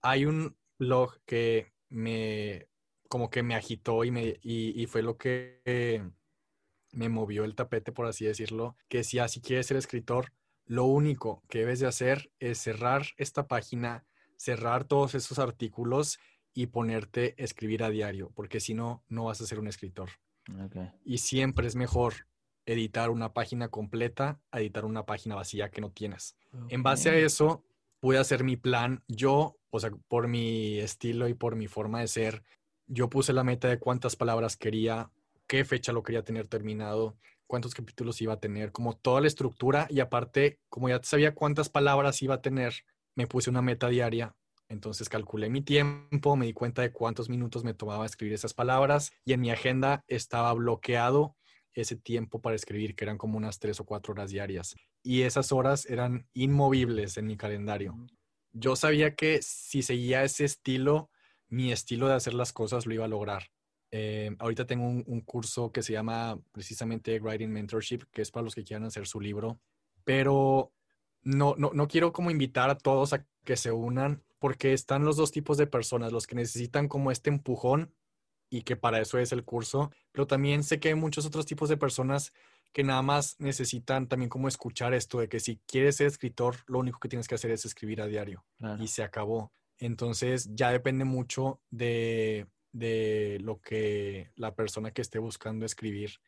Hay 0.01 0.25
un 0.25 0.55
blog 0.77 1.19
que 1.25 1.73
me, 1.89 2.67
como 3.09 3.29
que 3.29 3.41
me 3.43 3.55
agitó 3.55 4.03
y, 4.03 4.11
me, 4.11 4.39
y, 4.41 4.79
y 4.79 4.85
fue 4.85 5.01
lo 5.01 5.17
que 5.17 5.61
eh, 5.65 6.07
me 6.95 7.09
movió 7.09 7.43
el 7.43 7.55
tapete, 7.55 7.91
por 7.91 8.07
así 8.07 8.25
decirlo, 8.25 8.75
que 8.87 9.03
si 9.03 9.19
quieres 9.41 9.67
ser 9.67 9.77
escritor, 9.77 10.31
lo 10.65 10.85
único 10.85 11.43
que 11.47 11.59
debes 11.59 11.79
de 11.79 11.87
hacer 11.87 12.31
es 12.39 12.57
cerrar 12.57 13.05
esta 13.17 13.47
página, 13.47 14.05
cerrar 14.37 14.85
todos 14.85 15.13
esos 15.13 15.37
artículos 15.37 16.17
y 16.53 16.67
ponerte 16.67 17.35
a 17.37 17.43
escribir 17.43 17.83
a 17.83 17.89
diario, 17.89 18.31
porque 18.33 18.59
si 18.59 18.73
no, 18.73 19.03
no 19.09 19.25
vas 19.25 19.41
a 19.41 19.45
ser 19.45 19.59
un 19.59 19.67
escritor. 19.67 20.09
Y 21.03 21.17
siempre 21.19 21.67
es 21.67 21.75
mejor 21.75 22.27
editar 22.65 23.09
una 23.09 23.33
página 23.33 23.67
completa 23.67 24.39
a 24.51 24.59
editar 24.61 24.85
una 24.85 25.05
página 25.05 25.35
vacía 25.35 25.69
que 25.69 25.81
no 25.81 25.91
tienes. 25.91 26.35
En 26.69 26.81
base 26.81 27.09
a 27.09 27.15
eso, 27.15 27.63
pude 27.99 28.17
hacer 28.17 28.43
mi 28.43 28.55
plan. 28.55 29.03
Yo, 29.07 29.57
o 29.69 29.79
sea, 29.79 29.91
por 30.07 30.27
mi 30.27 30.79
estilo 30.79 31.27
y 31.27 31.33
por 31.33 31.55
mi 31.55 31.67
forma 31.67 31.99
de 31.99 32.07
ser, 32.07 32.43
yo 32.87 33.09
puse 33.09 33.33
la 33.33 33.43
meta 33.43 33.67
de 33.67 33.79
cuántas 33.79 34.15
palabras 34.15 34.57
quería, 34.57 35.11
qué 35.47 35.65
fecha 35.65 35.91
lo 35.91 36.03
quería 36.03 36.23
tener 36.23 36.47
terminado, 36.47 37.17
cuántos 37.47 37.73
capítulos 37.73 38.21
iba 38.21 38.33
a 38.33 38.39
tener, 38.39 38.71
como 38.71 38.95
toda 38.97 39.21
la 39.21 39.27
estructura. 39.27 39.87
Y 39.89 39.99
aparte, 39.99 40.59
como 40.69 40.89
ya 40.89 40.99
sabía 41.03 41.33
cuántas 41.33 41.69
palabras 41.69 42.21
iba 42.21 42.35
a 42.35 42.41
tener, 42.41 42.73
me 43.15 43.27
puse 43.27 43.49
una 43.49 43.61
meta 43.61 43.87
diaria. 43.89 44.35
Entonces 44.67 45.09
calculé 45.09 45.49
mi 45.49 45.61
tiempo, 45.61 46.35
me 46.35 46.47
di 46.47 46.53
cuenta 46.53 46.81
de 46.81 46.91
cuántos 46.91 47.29
minutos 47.29 47.63
me 47.63 47.75
tomaba 47.75 48.05
escribir 48.05 48.33
esas 48.33 48.53
palabras 48.53 49.11
y 49.23 49.33
en 49.33 49.41
mi 49.41 49.51
agenda 49.51 50.03
estaba 50.07 50.51
bloqueado 50.53 51.35
ese 51.73 51.95
tiempo 51.95 52.41
para 52.41 52.55
escribir, 52.55 52.95
que 52.95 53.03
eran 53.03 53.17
como 53.17 53.37
unas 53.37 53.59
tres 53.59 53.79
o 53.79 53.85
cuatro 53.85 54.13
horas 54.13 54.31
diarias. 54.31 54.75
Y 55.03 55.21
esas 55.21 55.51
horas 55.51 55.85
eran 55.85 56.27
inmovibles 56.33 57.17
en 57.17 57.27
mi 57.27 57.37
calendario. 57.37 57.95
Yo 58.53 58.75
sabía 58.75 59.13
que 59.15 59.41
si 59.41 59.81
seguía 59.81 60.23
ese 60.23 60.45
estilo, 60.45 61.09
mi 61.47 61.71
estilo 61.71 62.07
de 62.07 62.15
hacer 62.15 62.33
las 62.33 62.53
cosas 62.53 62.85
lo 62.85 62.93
iba 62.93 63.05
a 63.05 63.09
lograr. 63.09 63.51
Eh, 63.91 64.35
ahorita 64.39 64.65
tengo 64.65 64.85
un, 64.85 65.03
un 65.07 65.21
curso 65.21 65.71
que 65.71 65.81
se 65.83 65.93
llama 65.93 66.39
precisamente 66.51 67.19
Writing 67.19 67.51
Mentorship, 67.51 68.01
que 68.11 68.21
es 68.21 68.31
para 68.31 68.43
los 68.43 68.55
que 68.55 68.63
quieran 68.63 68.85
hacer 68.85 69.07
su 69.07 69.21
libro, 69.21 69.59
pero 70.03 70.71
no, 71.21 71.55
no, 71.57 71.71
no 71.73 71.87
quiero 71.87 72.11
como 72.13 72.31
invitar 72.31 72.69
a 72.69 72.77
todos 72.77 73.13
a 73.13 73.25
que 73.43 73.55
se 73.57 73.71
unan, 73.71 74.23
porque 74.39 74.73
están 74.73 75.05
los 75.05 75.17
dos 75.17 75.31
tipos 75.31 75.57
de 75.57 75.67
personas, 75.67 76.11
los 76.11 76.27
que 76.27 76.35
necesitan 76.35 76.87
como 76.87 77.11
este 77.11 77.29
empujón 77.29 77.93
y 78.49 78.61
que 78.63 78.75
para 78.75 78.99
eso 79.01 79.17
es 79.17 79.31
el 79.31 79.43
curso, 79.43 79.91
pero 80.11 80.27
también 80.27 80.63
sé 80.63 80.79
que 80.79 80.89
hay 80.89 80.95
muchos 80.95 81.25
otros 81.25 81.45
tipos 81.45 81.69
de 81.69 81.77
personas 81.77 82.31
que 82.73 82.83
nada 82.83 83.01
más 83.01 83.37
necesitan 83.39 84.07
también 84.07 84.29
como 84.29 84.47
escuchar 84.47 84.93
esto 84.93 85.19
de 85.19 85.29
que 85.29 85.39
si 85.39 85.61
quieres 85.65 85.95
ser 85.95 86.07
escritor, 86.07 86.57
lo 86.67 86.79
único 86.79 86.99
que 86.99 87.07
tienes 87.09 87.27
que 87.27 87.35
hacer 87.35 87.51
es 87.51 87.65
escribir 87.65 88.01
a 88.01 88.07
diario 88.07 88.45
Claro. 88.57 88.83
y 88.83 88.87
se 88.87 89.01
acabó. 89.01 89.51
Entonces 89.77 90.49
ya 90.53 90.71
depende 90.71 91.05
mucho 91.05 91.61
de, 91.69 92.47
de 92.75 93.37
lo 93.41 93.61
que 93.61 94.31
la 94.35 94.53
persona 94.53 94.91
que 94.91 95.01
esté 95.01 95.17
buscando 95.17 95.65
escribir 95.65 96.19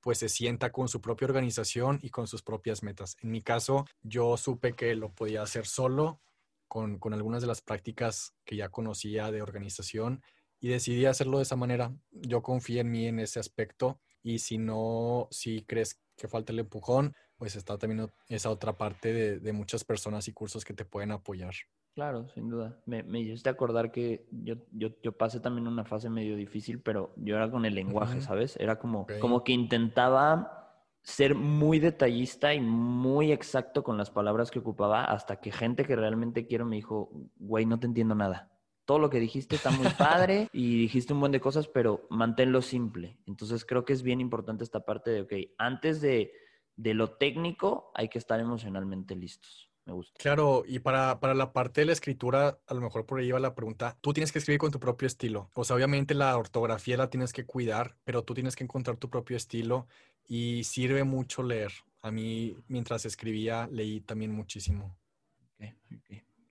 pues 0.00 0.18
se 0.18 0.28
sienta 0.28 0.72
con 0.72 0.88
su 0.88 1.00
propia 1.00 1.28
organización 1.28 2.00
y 2.02 2.10
con 2.10 2.26
sus 2.26 2.42
propias 2.42 2.82
metas. 2.82 3.16
En 3.22 3.30
mi 3.30 3.40
caso, 3.40 3.84
yo 4.02 4.36
supe 4.36 4.72
que 4.72 4.96
lo 4.96 5.12
podía 5.14 5.42
hacer 5.42 5.64
solo 5.64 6.20
con, 6.66 6.98
con 6.98 7.14
algunas 7.14 7.40
de 7.40 7.46
las 7.46 7.60
prácticas 7.60 8.34
que 8.44 8.56
ya 8.56 8.68
conocía 8.68 9.30
de 9.30 9.42
organización 9.42 10.24
y 10.58 10.68
decidí 10.68 11.06
hacerlo 11.06 11.36
de 11.38 11.44
esa 11.44 11.54
manera. 11.54 11.94
Yo 12.10 12.42
confío 12.42 12.80
en 12.80 12.90
mí 12.90 13.06
en 13.06 13.20
ese 13.20 13.38
aspecto 13.38 14.00
y 14.24 14.40
si 14.40 14.58
no, 14.58 15.28
si 15.30 15.62
crees 15.62 16.00
que 16.16 16.26
falta 16.26 16.52
el 16.52 16.58
empujón, 16.58 17.14
pues 17.36 17.54
está 17.54 17.78
también 17.78 18.10
esa 18.28 18.50
otra 18.50 18.76
parte 18.76 19.12
de, 19.12 19.38
de 19.38 19.52
muchas 19.52 19.84
personas 19.84 20.26
y 20.26 20.32
cursos 20.32 20.64
que 20.64 20.74
te 20.74 20.84
pueden 20.84 21.12
apoyar. 21.12 21.54
Claro, 21.94 22.28
sin 22.30 22.48
duda. 22.48 22.80
Me, 22.86 23.02
me 23.02 23.20
hiciste 23.20 23.50
acordar 23.50 23.92
que 23.92 24.26
yo, 24.30 24.54
yo, 24.72 24.88
yo, 25.02 25.12
pasé 25.12 25.40
también 25.40 25.66
una 25.68 25.84
fase 25.84 26.08
medio 26.08 26.36
difícil, 26.36 26.80
pero 26.80 27.12
yo 27.16 27.36
era 27.36 27.50
con 27.50 27.66
el 27.66 27.74
lenguaje, 27.74 28.22
¿sabes? 28.22 28.56
Era 28.58 28.78
como, 28.78 29.06
como 29.20 29.44
que 29.44 29.52
intentaba 29.52 30.62
ser 31.02 31.34
muy 31.34 31.80
detallista 31.80 32.54
y 32.54 32.60
muy 32.60 33.30
exacto 33.30 33.82
con 33.82 33.98
las 33.98 34.10
palabras 34.10 34.50
que 34.50 34.60
ocupaba 34.60 35.04
hasta 35.04 35.36
que 35.36 35.52
gente 35.52 35.84
que 35.84 35.96
realmente 35.96 36.46
quiero 36.46 36.64
me 36.64 36.76
dijo, 36.76 37.10
güey, 37.36 37.66
no 37.66 37.78
te 37.78 37.86
entiendo 37.86 38.14
nada. 38.14 38.50
Todo 38.86 38.98
lo 38.98 39.10
que 39.10 39.20
dijiste 39.20 39.56
está 39.56 39.70
muy 39.70 39.88
padre 39.98 40.48
y 40.52 40.78
dijiste 40.78 41.12
un 41.12 41.20
buen 41.20 41.32
de 41.32 41.40
cosas, 41.40 41.68
pero 41.68 42.06
manténlo 42.08 42.62
simple. 42.62 43.18
Entonces 43.26 43.66
creo 43.66 43.84
que 43.84 43.92
es 43.92 44.02
bien 44.02 44.20
importante 44.20 44.64
esta 44.64 44.80
parte 44.80 45.10
de, 45.10 45.20
ok, 45.22 45.32
antes 45.58 46.00
de, 46.00 46.32
de 46.76 46.94
lo 46.94 47.16
técnico 47.16 47.90
hay 47.94 48.08
que 48.08 48.18
estar 48.18 48.40
emocionalmente 48.40 49.14
listos. 49.14 49.71
Me 49.84 49.92
gusta. 49.92 50.14
Claro, 50.18 50.62
y 50.66 50.78
para, 50.78 51.18
para, 51.18 51.34
la 51.34 51.52
parte 51.52 51.80
de 51.80 51.86
la 51.86 51.92
escritura, 51.92 52.58
a 52.66 52.74
lo 52.74 52.80
mejor 52.80 53.04
por 53.04 53.18
ahí 53.18 53.30
va 53.30 53.40
la 53.40 53.54
pregunta, 53.54 53.96
tú 54.00 54.12
tienes 54.12 54.30
que 54.30 54.38
escribir 54.38 54.60
con 54.60 54.70
tu 54.70 54.78
propio 54.78 55.06
estilo. 55.06 55.50
O 55.54 55.64
sea, 55.64 55.74
obviamente 55.74 56.14
la 56.14 56.36
ortografía 56.36 56.96
la 56.96 57.10
tienes 57.10 57.32
que 57.32 57.44
cuidar, 57.44 57.96
pero 58.04 58.22
tú 58.22 58.34
tienes 58.34 58.54
que 58.54 58.64
encontrar 58.64 58.96
tu 58.96 59.10
propio 59.10 59.36
estilo 59.36 59.88
y 60.26 60.62
sirve 60.64 61.02
mucho 61.02 61.42
leer. 61.42 61.72
A 62.00 62.10
mí, 62.10 62.56
mientras 62.68 63.04
escribía, 63.04 63.68
leí 63.70 64.00
también 64.00 64.32
muchísimo. 64.32 64.96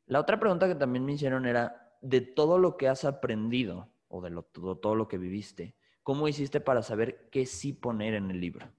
La 0.08 0.20
otra 0.20 0.40
pregunta 0.40 0.68
que 0.68 0.76
también 0.76 1.06
me 1.06 1.14
hicieron 1.14 1.46
era, 1.46 1.98
de 2.02 2.22
todo 2.22 2.58
lo 2.58 2.78
que 2.78 2.88
has 2.88 3.06
aprendido 3.06 3.90
o 4.08 4.22
de 4.22 4.30
lo, 4.30 4.44
todo, 4.44 4.78
todo 4.78 4.96
lo 4.96 5.08
que 5.08 5.18
viviste, 5.18 5.76
¿cómo 6.04 6.28
hiciste 6.28 6.60
para 6.60 6.82
saber 6.82 7.30
qué 7.32 7.46
sí 7.46 7.74
poner 7.74 8.16
en 8.16 8.30
el 8.32 8.42
libro? 8.42 8.70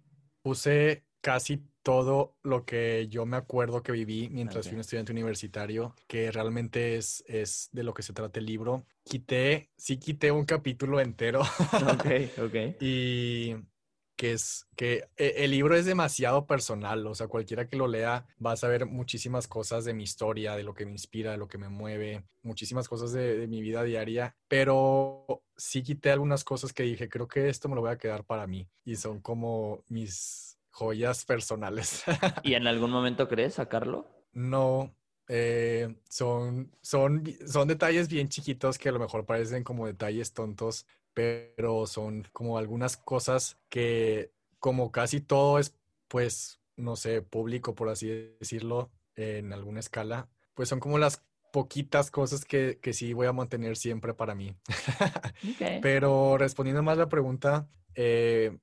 Puse 0.42 1.06
casi 1.20 1.64
todo 1.82 2.36
lo 2.42 2.64
que 2.64 3.08
yo 3.08 3.26
me 3.26 3.36
acuerdo 3.36 3.82
que 3.82 3.92
viví 3.92 4.28
mientras 4.30 4.66
fui 4.66 4.74
un 4.74 4.80
estudiante 4.80 5.12
universitario, 5.12 5.94
que 6.06 6.30
realmente 6.30 6.96
es, 6.96 7.24
es 7.26 7.68
de 7.72 7.82
lo 7.82 7.94
que 7.94 8.02
se 8.02 8.12
trata 8.12 8.38
el 8.38 8.46
libro. 8.46 8.84
Quité, 9.04 9.70
sí 9.76 9.98
quité 9.98 10.30
un 10.30 10.44
capítulo 10.44 11.00
entero. 11.00 11.40
Ok, 11.40 12.06
ok. 12.38 12.80
y 12.80 13.56
que 14.16 14.32
es 14.34 14.68
que 14.76 15.08
e, 15.16 15.34
el 15.38 15.50
libro 15.50 15.74
es 15.74 15.84
demasiado 15.84 16.46
personal, 16.46 17.04
o 17.08 17.14
sea, 17.14 17.26
cualquiera 17.26 17.66
que 17.66 17.76
lo 17.76 17.88
lea 17.88 18.24
va 18.44 18.52
a 18.52 18.56
saber 18.56 18.86
muchísimas 18.86 19.48
cosas 19.48 19.84
de 19.84 19.94
mi 19.94 20.04
historia, 20.04 20.54
de 20.54 20.62
lo 20.62 20.74
que 20.74 20.86
me 20.86 20.92
inspira, 20.92 21.32
de 21.32 21.38
lo 21.38 21.48
que 21.48 21.58
me 21.58 21.68
mueve, 21.68 22.22
muchísimas 22.42 22.88
cosas 22.88 23.12
de, 23.12 23.48
mi 23.48 23.60
vida 23.60 23.82
diaria, 23.82 24.36
pero 24.46 25.42
sí 25.56 25.82
quité 25.82 26.12
algunas 26.12 26.44
cosas 26.44 26.72
que 26.72 26.84
dije, 26.84 27.08
creo 27.08 27.26
que 27.26 27.48
esto 27.48 27.68
me 27.68 27.74
lo 27.74 27.80
voy 27.80 27.90
a 27.90 27.98
quedar 27.98 28.24
para 28.24 28.46
mí 28.46 28.68
y 28.84 28.94
son 28.94 29.20
como 29.20 29.82
mis 29.88 30.51
joyas 30.72 31.24
personales. 31.24 32.02
¿Y 32.42 32.54
en 32.54 32.66
algún 32.66 32.90
momento 32.90 33.28
crees 33.28 33.54
sacarlo? 33.54 34.08
No, 34.32 34.94
eh, 35.28 35.94
son, 36.08 36.74
son, 36.80 37.22
son 37.46 37.68
detalles 37.68 38.08
bien 38.08 38.28
chiquitos 38.28 38.78
que 38.78 38.88
a 38.88 38.92
lo 38.92 38.98
mejor 38.98 39.24
parecen 39.24 39.62
como 39.62 39.86
detalles 39.86 40.32
tontos, 40.32 40.86
pero 41.14 41.86
son 41.86 42.26
como 42.32 42.58
algunas 42.58 42.96
cosas 42.96 43.58
que 43.68 44.32
como 44.58 44.90
casi 44.90 45.20
todo 45.20 45.58
es, 45.58 45.74
pues, 46.08 46.60
no 46.76 46.96
sé, 46.96 47.22
público, 47.22 47.74
por 47.74 47.88
así 47.88 48.34
decirlo, 48.40 48.90
en 49.14 49.52
alguna 49.52 49.80
escala, 49.80 50.28
pues 50.54 50.68
son 50.68 50.80
como 50.80 50.98
las 50.98 51.22
poquitas 51.52 52.10
cosas 52.10 52.44
que, 52.44 52.78
que 52.80 52.94
sí 52.94 53.12
voy 53.12 53.26
a 53.26 53.32
mantener 53.32 53.76
siempre 53.76 54.14
para 54.14 54.34
mí. 54.34 54.54
Pero 55.82 56.38
respondiendo 56.38 56.82
más 56.82 56.96
la 56.96 57.08
pregunta, 57.08 57.68
eh, 57.94 58.56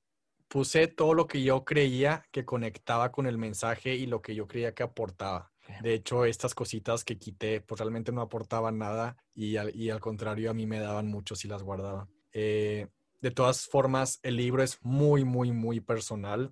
puse 0.49 0.87
todo 0.87 1.13
lo 1.13 1.27
que 1.27 1.43
yo 1.43 1.63
creía 1.63 2.25
que 2.31 2.43
conectaba 2.43 3.11
con 3.11 3.27
el 3.27 3.37
mensaje 3.37 3.95
y 3.95 4.07
lo 4.07 4.21
que 4.21 4.35
yo 4.35 4.47
creía 4.47 4.73
que 4.73 4.83
aportaba. 4.83 5.51
De 5.81 5.93
hecho, 5.93 6.25
estas 6.25 6.55
cositas 6.55 7.05
que 7.05 7.19
quité, 7.19 7.61
pues 7.61 7.79
realmente 7.79 8.11
no 8.11 8.21
aportaban 8.21 8.79
nada 8.79 9.15
y 9.35 9.57
al, 9.57 9.73
y 9.75 9.91
al 9.91 9.99
contrario 9.99 10.49
a 10.49 10.53
mí 10.53 10.65
me 10.65 10.79
daban 10.79 11.07
mucho 11.07 11.35
si 11.35 11.47
las 11.47 11.61
guardaba. 11.61 12.07
Eh, 12.33 12.87
de 13.21 13.31
todas 13.31 13.67
formas, 13.67 14.19
el 14.23 14.37
libro 14.37 14.63
es 14.63 14.79
muy, 14.81 15.23
muy, 15.23 15.51
muy 15.51 15.79
personal. 15.79 16.51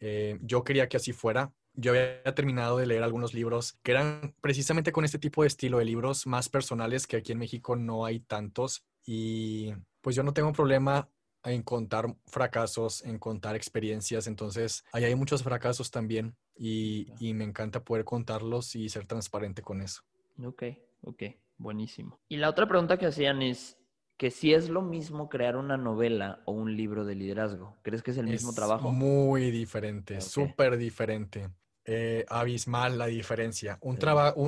Eh, 0.00 0.38
yo 0.42 0.64
quería 0.64 0.88
que 0.88 0.98
así 0.98 1.12
fuera. 1.12 1.52
Yo 1.72 1.92
había 1.92 2.22
terminado 2.34 2.76
de 2.76 2.86
leer 2.86 3.02
algunos 3.02 3.32
libros 3.32 3.78
que 3.82 3.92
eran 3.92 4.34
precisamente 4.42 4.92
con 4.92 5.04
este 5.04 5.18
tipo 5.18 5.42
de 5.42 5.48
estilo 5.48 5.78
de 5.78 5.86
libros 5.86 6.26
más 6.26 6.48
personales 6.48 7.06
que 7.06 7.16
aquí 7.16 7.32
en 7.32 7.38
México 7.38 7.74
no 7.76 8.04
hay 8.04 8.20
tantos. 8.20 8.84
Y 9.06 9.72
pues 10.02 10.14
yo 10.14 10.22
no 10.22 10.34
tengo 10.34 10.52
problema 10.52 11.08
en 11.44 11.62
contar 11.62 12.14
fracasos, 12.26 13.04
en 13.04 13.18
contar 13.18 13.56
experiencias. 13.56 14.26
Entonces, 14.26 14.84
ahí 14.92 15.04
hay 15.04 15.14
muchos 15.14 15.42
fracasos 15.42 15.90
también 15.90 16.36
y, 16.56 17.12
y 17.20 17.34
me 17.34 17.44
encanta 17.44 17.84
poder 17.84 18.04
contarlos 18.04 18.74
y 18.74 18.88
ser 18.88 19.06
transparente 19.06 19.62
con 19.62 19.80
eso. 19.80 20.02
Ok, 20.44 20.64
ok, 21.02 21.22
buenísimo. 21.56 22.18
Y 22.28 22.36
la 22.36 22.50
otra 22.50 22.66
pregunta 22.68 22.98
que 22.98 23.06
hacían 23.06 23.42
es, 23.42 23.78
que 24.18 24.32
si 24.32 24.52
es 24.52 24.68
lo 24.68 24.82
mismo 24.82 25.28
crear 25.28 25.56
una 25.56 25.76
novela 25.76 26.42
o 26.44 26.52
un 26.52 26.76
libro 26.76 27.04
de 27.04 27.14
liderazgo. 27.14 27.76
¿Crees 27.82 28.02
que 28.02 28.10
es 28.10 28.18
el 28.18 28.26
mismo 28.26 28.52
trabajo? 28.52 28.90
Muy 28.90 29.52
diferente, 29.52 30.20
súper 30.20 30.76
diferente. 30.76 31.48
Eh, 31.84 32.26
abismal 32.28 32.98
la 32.98 33.06
diferencia. 33.06 33.78
Un, 33.80 33.96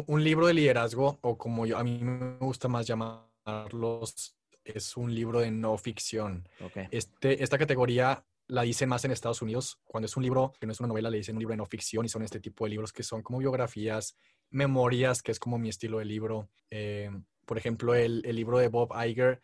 un, 0.09 0.25
libro 0.25 0.49
de 0.49 0.55
liderazgo, 0.55 1.19
o 1.23 1.39
como 1.39 1.65
yo, 1.65 1.79
a 1.79 1.85
mí 1.85 1.99
me 2.03 2.37
gusta 2.39 2.69
más 2.69 2.87
llamarlos, 2.87 4.37
es 4.75 4.97
un 4.97 5.15
libro 5.15 5.41
de 5.41 5.51
no 5.51 5.77
ficción. 5.79 6.49
Este, 6.91 7.43
esta 7.43 7.59
categoría 7.59 8.25
la 8.47 8.63
dicen 8.63 8.89
más 8.89 9.05
en 9.05 9.13
Estados 9.13 9.43
Unidos. 9.43 9.79
Cuando 9.85 10.07
es 10.07 10.17
un 10.17 10.23
libro, 10.23 10.53
que 10.59 10.67
no 10.67 10.73
es 10.73 10.81
una 10.81 10.89
novela, 10.89 11.11
le 11.11 11.19
dicen 11.19 11.37
un 11.37 11.41
libro 11.41 11.53
de 11.53 11.59
no 11.59 11.67
ficción 11.67 12.05
y 12.05 12.09
son 12.09 12.23
este 12.23 12.41
tipo 12.41 12.65
de 12.65 12.71
libros 12.71 12.93
que 12.93 13.03
son 13.03 13.23
como 13.23 13.39
biografías, 13.39 14.17
memorias, 14.51 15.23
que 15.23 15.33
es 15.33 15.39
como 15.39 15.59
mi 15.59 15.69
estilo 15.69 15.99
de 15.99 16.05
libro. 16.05 16.49
Eh, 16.71 17.11
por 17.47 17.59
ejemplo, 17.59 17.95
el, 17.95 18.23
el 18.25 18.37
libro 18.37 18.59
de 18.59 18.69
Bob 18.69 18.93
Iger 19.07 19.41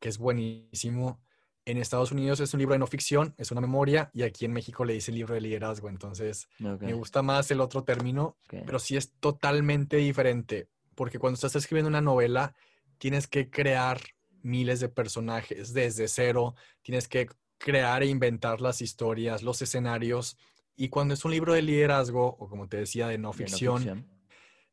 que 0.00 0.08
es 0.08 0.18
buenísimo. 0.18 1.20
En 1.64 1.76
Estados 1.76 2.12
Unidos 2.12 2.40
es 2.40 2.54
un 2.54 2.60
libro 2.60 2.72
de 2.72 2.78
no 2.78 2.86
ficción, 2.86 3.34
es 3.36 3.50
una 3.50 3.60
memoria, 3.60 4.10
y 4.14 4.22
aquí 4.22 4.46
en 4.46 4.52
México 4.52 4.84
le 4.84 4.94
dice 4.94 5.12
libro 5.12 5.34
de 5.34 5.42
liderazgo. 5.42 5.90
Entonces, 5.90 6.48
me 6.58 6.94
gusta 6.94 7.22
más 7.22 7.50
el 7.50 7.60
otro 7.60 7.84
término, 7.84 8.38
pero 8.48 8.78
sí 8.78 8.96
es 8.96 9.12
totalmente 9.20 9.98
diferente, 9.98 10.68
porque 10.94 11.18
cuando 11.18 11.34
estás 11.34 11.56
escribiendo 11.56 11.88
una 11.88 12.00
novela, 12.00 12.54
tienes 12.96 13.26
que 13.26 13.50
crear 13.50 14.00
miles 14.42 14.80
de 14.80 14.88
personajes 14.88 15.72
desde 15.72 16.08
cero, 16.08 16.54
tienes 16.82 17.08
que 17.08 17.28
crear 17.58 18.02
e 18.02 18.06
inventar 18.06 18.60
las 18.60 18.80
historias, 18.80 19.42
los 19.42 19.60
escenarios. 19.62 20.36
Y 20.76 20.88
cuando 20.88 21.14
es 21.14 21.24
un 21.24 21.32
libro 21.32 21.54
de 21.54 21.62
liderazgo, 21.62 22.36
o 22.38 22.48
como 22.48 22.68
te 22.68 22.76
decía, 22.76 23.08
de 23.08 23.18
no 23.18 23.32
ficción, 23.32 24.06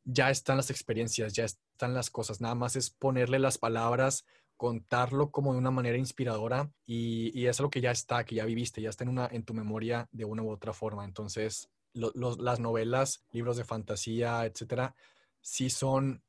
ya 0.03 0.29
están 0.29 0.57
las 0.57 0.69
experiencias, 0.69 1.33
ya 1.33 1.45
están 1.45 1.93
las 1.93 2.09
cosas. 2.09 2.41
Nada 2.41 2.55
más 2.55 2.75
es 2.75 2.91
ponerle 2.91 3.39
las 3.39 3.57
palabras, 3.57 4.25
contarlo 4.55 5.31
como 5.31 5.53
de 5.53 5.59
una 5.59 5.71
manera 5.71 5.97
inspiradora 5.97 6.71
y, 6.85 7.37
y 7.37 7.47
es 7.47 7.59
algo 7.59 7.69
que 7.69 7.81
ya 7.81 7.91
está, 7.91 8.23
que 8.23 8.35
ya 8.35 8.45
viviste, 8.45 8.81
ya 8.81 8.89
está 8.89 9.03
en, 9.03 9.09
una, 9.09 9.27
en 9.27 9.43
tu 9.43 9.53
memoria 9.53 10.07
de 10.11 10.25
una 10.25 10.43
u 10.43 10.51
otra 10.51 10.73
forma. 10.73 11.03
Entonces, 11.03 11.69
las 11.93 12.59
novelas, 12.59 13.25
libros 13.31 13.57
de 13.57 13.63
fantasía, 13.63 14.45
etcétera, 14.45 14.95
sí 15.41 15.69
son 15.69 16.23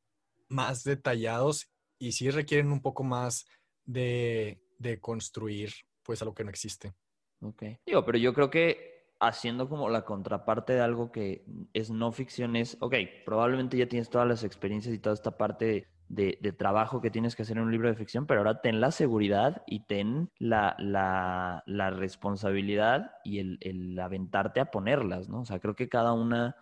más 0.48 0.84
detallados 0.84 1.70
y 1.98 2.12
sí 2.12 2.30
requieren 2.30 2.72
un 2.72 2.80
poco 2.80 3.04
más 3.04 3.46
de, 3.84 4.60
de 4.78 5.00
construir 5.00 5.72
pues 6.02 6.22
algo 6.22 6.34
que 6.34 6.44
no 6.44 6.50
existe. 6.50 6.94
Ok. 7.40 7.62
Digo, 7.84 8.04
pero 8.04 8.18
yo 8.18 8.32
creo 8.32 8.50
que 8.50 8.96
haciendo 9.20 9.68
como 9.68 9.88
la 9.88 10.04
contraparte 10.04 10.74
de 10.74 10.80
algo 10.80 11.10
que 11.10 11.44
es 11.72 11.90
no 11.90 12.12
ficción 12.12 12.56
es, 12.56 12.76
ok, 12.80 12.94
probablemente 13.24 13.76
ya 13.76 13.88
tienes 13.88 14.10
todas 14.10 14.28
las 14.28 14.44
experiencias 14.44 14.94
y 14.94 14.98
toda 14.98 15.14
esta 15.14 15.36
parte 15.36 15.88
de, 16.08 16.54
trabajo 16.56 17.00
que 17.00 17.10
tienes 17.10 17.34
que 17.34 17.42
hacer 17.42 17.56
en 17.56 17.64
un 17.64 17.72
libro 17.72 17.88
de 17.88 17.96
ficción, 17.96 18.26
pero 18.26 18.40
ahora 18.40 18.60
ten 18.60 18.80
la 18.80 18.90
seguridad 18.90 19.62
y 19.66 19.80
ten 19.80 20.30
la, 20.38 20.76
la, 20.78 21.90
responsabilidad 21.90 23.12
y 23.24 23.38
el, 23.38 23.98
aventarte 23.98 24.60
a 24.60 24.70
ponerlas, 24.70 25.28
¿no? 25.28 25.40
O 25.40 25.44
sea, 25.44 25.58
creo 25.58 25.74
que 25.74 25.88
cada 25.88 26.12
una 26.12 26.56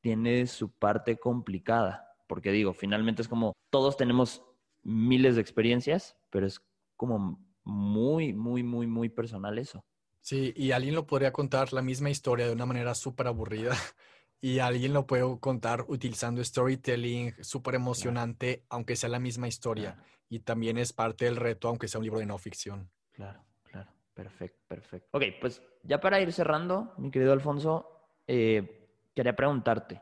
tiene 0.00 0.46
su 0.46 0.70
parte 0.70 1.16
complicada, 1.16 2.14
porque 2.26 2.52
digo, 2.52 2.74
finalmente 2.74 3.22
es 3.22 3.28
como 3.28 3.54
todos 3.70 3.96
tenemos 3.96 4.44
miles 4.82 5.34
de 5.36 5.40
experiencias, 5.40 6.16
pero 6.30 6.46
es 6.46 6.60
como 6.96 7.40
muy, 7.64 8.32
muy, 8.32 8.62
muy, 8.62 8.86
muy 8.86 9.08
personal 9.08 9.58
eso. 9.58 9.84
Sí, 10.20 10.52
y 10.56 10.70
alguien 10.70 10.94
lo 10.94 11.06
podría 11.06 11.32
contar 11.32 11.72
la 11.72 11.82
misma 11.82 12.10
historia 12.10 12.46
de 12.46 12.52
una 12.52 12.66
manera 12.66 12.94
súper 12.94 13.26
aburrida 13.26 13.70
y 14.40 14.60
alguien 14.60 14.92
lo 14.92 15.06
puede 15.06 15.24
contar 15.40 15.84
utilizando 15.88 16.42
storytelling 16.42 17.34
súper 17.42 17.74
emocionante, 17.74 18.64
aunque 18.68 18.96
sea 18.96 19.08
la 19.08 19.18
misma 19.18 19.48
historia. 19.48 19.96
Y 20.28 20.40
también 20.40 20.78
es 20.78 20.92
parte 20.92 21.24
del 21.24 21.36
reto, 21.36 21.68
aunque 21.68 21.88
sea 21.88 21.98
un 21.98 22.04
libro 22.04 22.20
de 22.20 22.26
no 22.26 22.38
ficción. 22.38 22.90
Claro, 23.12 23.44
claro. 23.64 23.90
Perfecto, 24.14 24.60
perfecto. 24.68 25.08
Ok, 25.12 25.24
pues 25.40 25.62
ya 25.82 26.00
para 26.00 26.20
ir 26.20 26.32
cerrando, 26.32 26.94
mi 26.98 27.10
querido 27.10 27.32
Alfonso, 27.32 28.06
eh, 28.26 28.88
quería 29.14 29.34
preguntarte, 29.34 30.00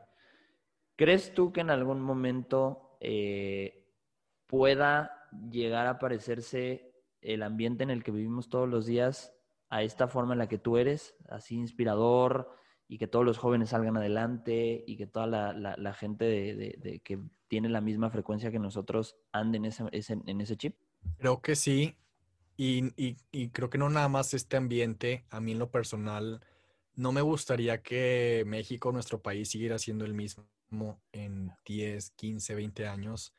¿crees 0.95 1.33
tú 1.33 1.51
que 1.51 1.61
en 1.61 1.69
algún 1.69 2.01
momento 2.01 2.97
eh, 2.99 3.80
pueda 4.51 5.29
llegar 5.49 5.87
a 5.87 5.97
parecerse 5.97 6.93
el 7.21 7.41
ambiente 7.41 7.83
en 7.83 7.89
el 7.89 8.03
que 8.03 8.11
vivimos 8.11 8.49
todos 8.49 8.69
los 8.69 8.85
días 8.85 9.33
a 9.69 9.81
esta 9.81 10.07
forma 10.07 10.33
en 10.33 10.39
la 10.39 10.49
que 10.49 10.57
tú 10.57 10.77
eres, 10.77 11.15
así 11.29 11.55
inspirador, 11.55 12.53
y 12.89 12.97
que 12.97 13.07
todos 13.07 13.23
los 13.23 13.37
jóvenes 13.37 13.69
salgan 13.69 13.95
adelante 13.95 14.83
y 14.85 14.97
que 14.97 15.07
toda 15.07 15.25
la, 15.25 15.93
gente 15.93 16.25
de, 16.25 17.01
que 17.05 17.19
tiene 17.47 17.69
la 17.69 17.79
misma 17.79 18.09
frecuencia 18.09 18.51
que 18.51 18.59
nosotros 18.59 19.15
ande 19.31 19.59
en 19.59 19.65
ese, 19.65 19.85
en 20.25 20.41
ese 20.41 20.57
chip? 20.57 20.75
Creo 21.17 21.41
que 21.41 21.55
sí. 21.55 21.95
Y, 22.57 22.93
y, 22.97 23.49
creo 23.49 23.69
que 23.69 23.77
no 23.77 23.89
nada 23.89 24.09
más 24.09 24.33
este 24.33 24.57
ambiente, 24.57 25.25
a 25.29 25.39
mí 25.39 25.53
en 25.53 25.59
lo 25.59 25.71
personal, 25.71 26.45
no 26.93 27.13
me 27.13 27.21
gustaría 27.21 27.81
que 27.81 28.43
México, 28.45 28.91
nuestro 28.91 29.21
país, 29.21 29.49
siguiera 29.49 29.79
siendo 29.79 30.03
el 30.03 30.13
mismo 30.13 30.45
en 31.13 31.53
10, 31.65 32.11
15, 32.11 32.55
20 32.55 32.87
años. 32.87 33.33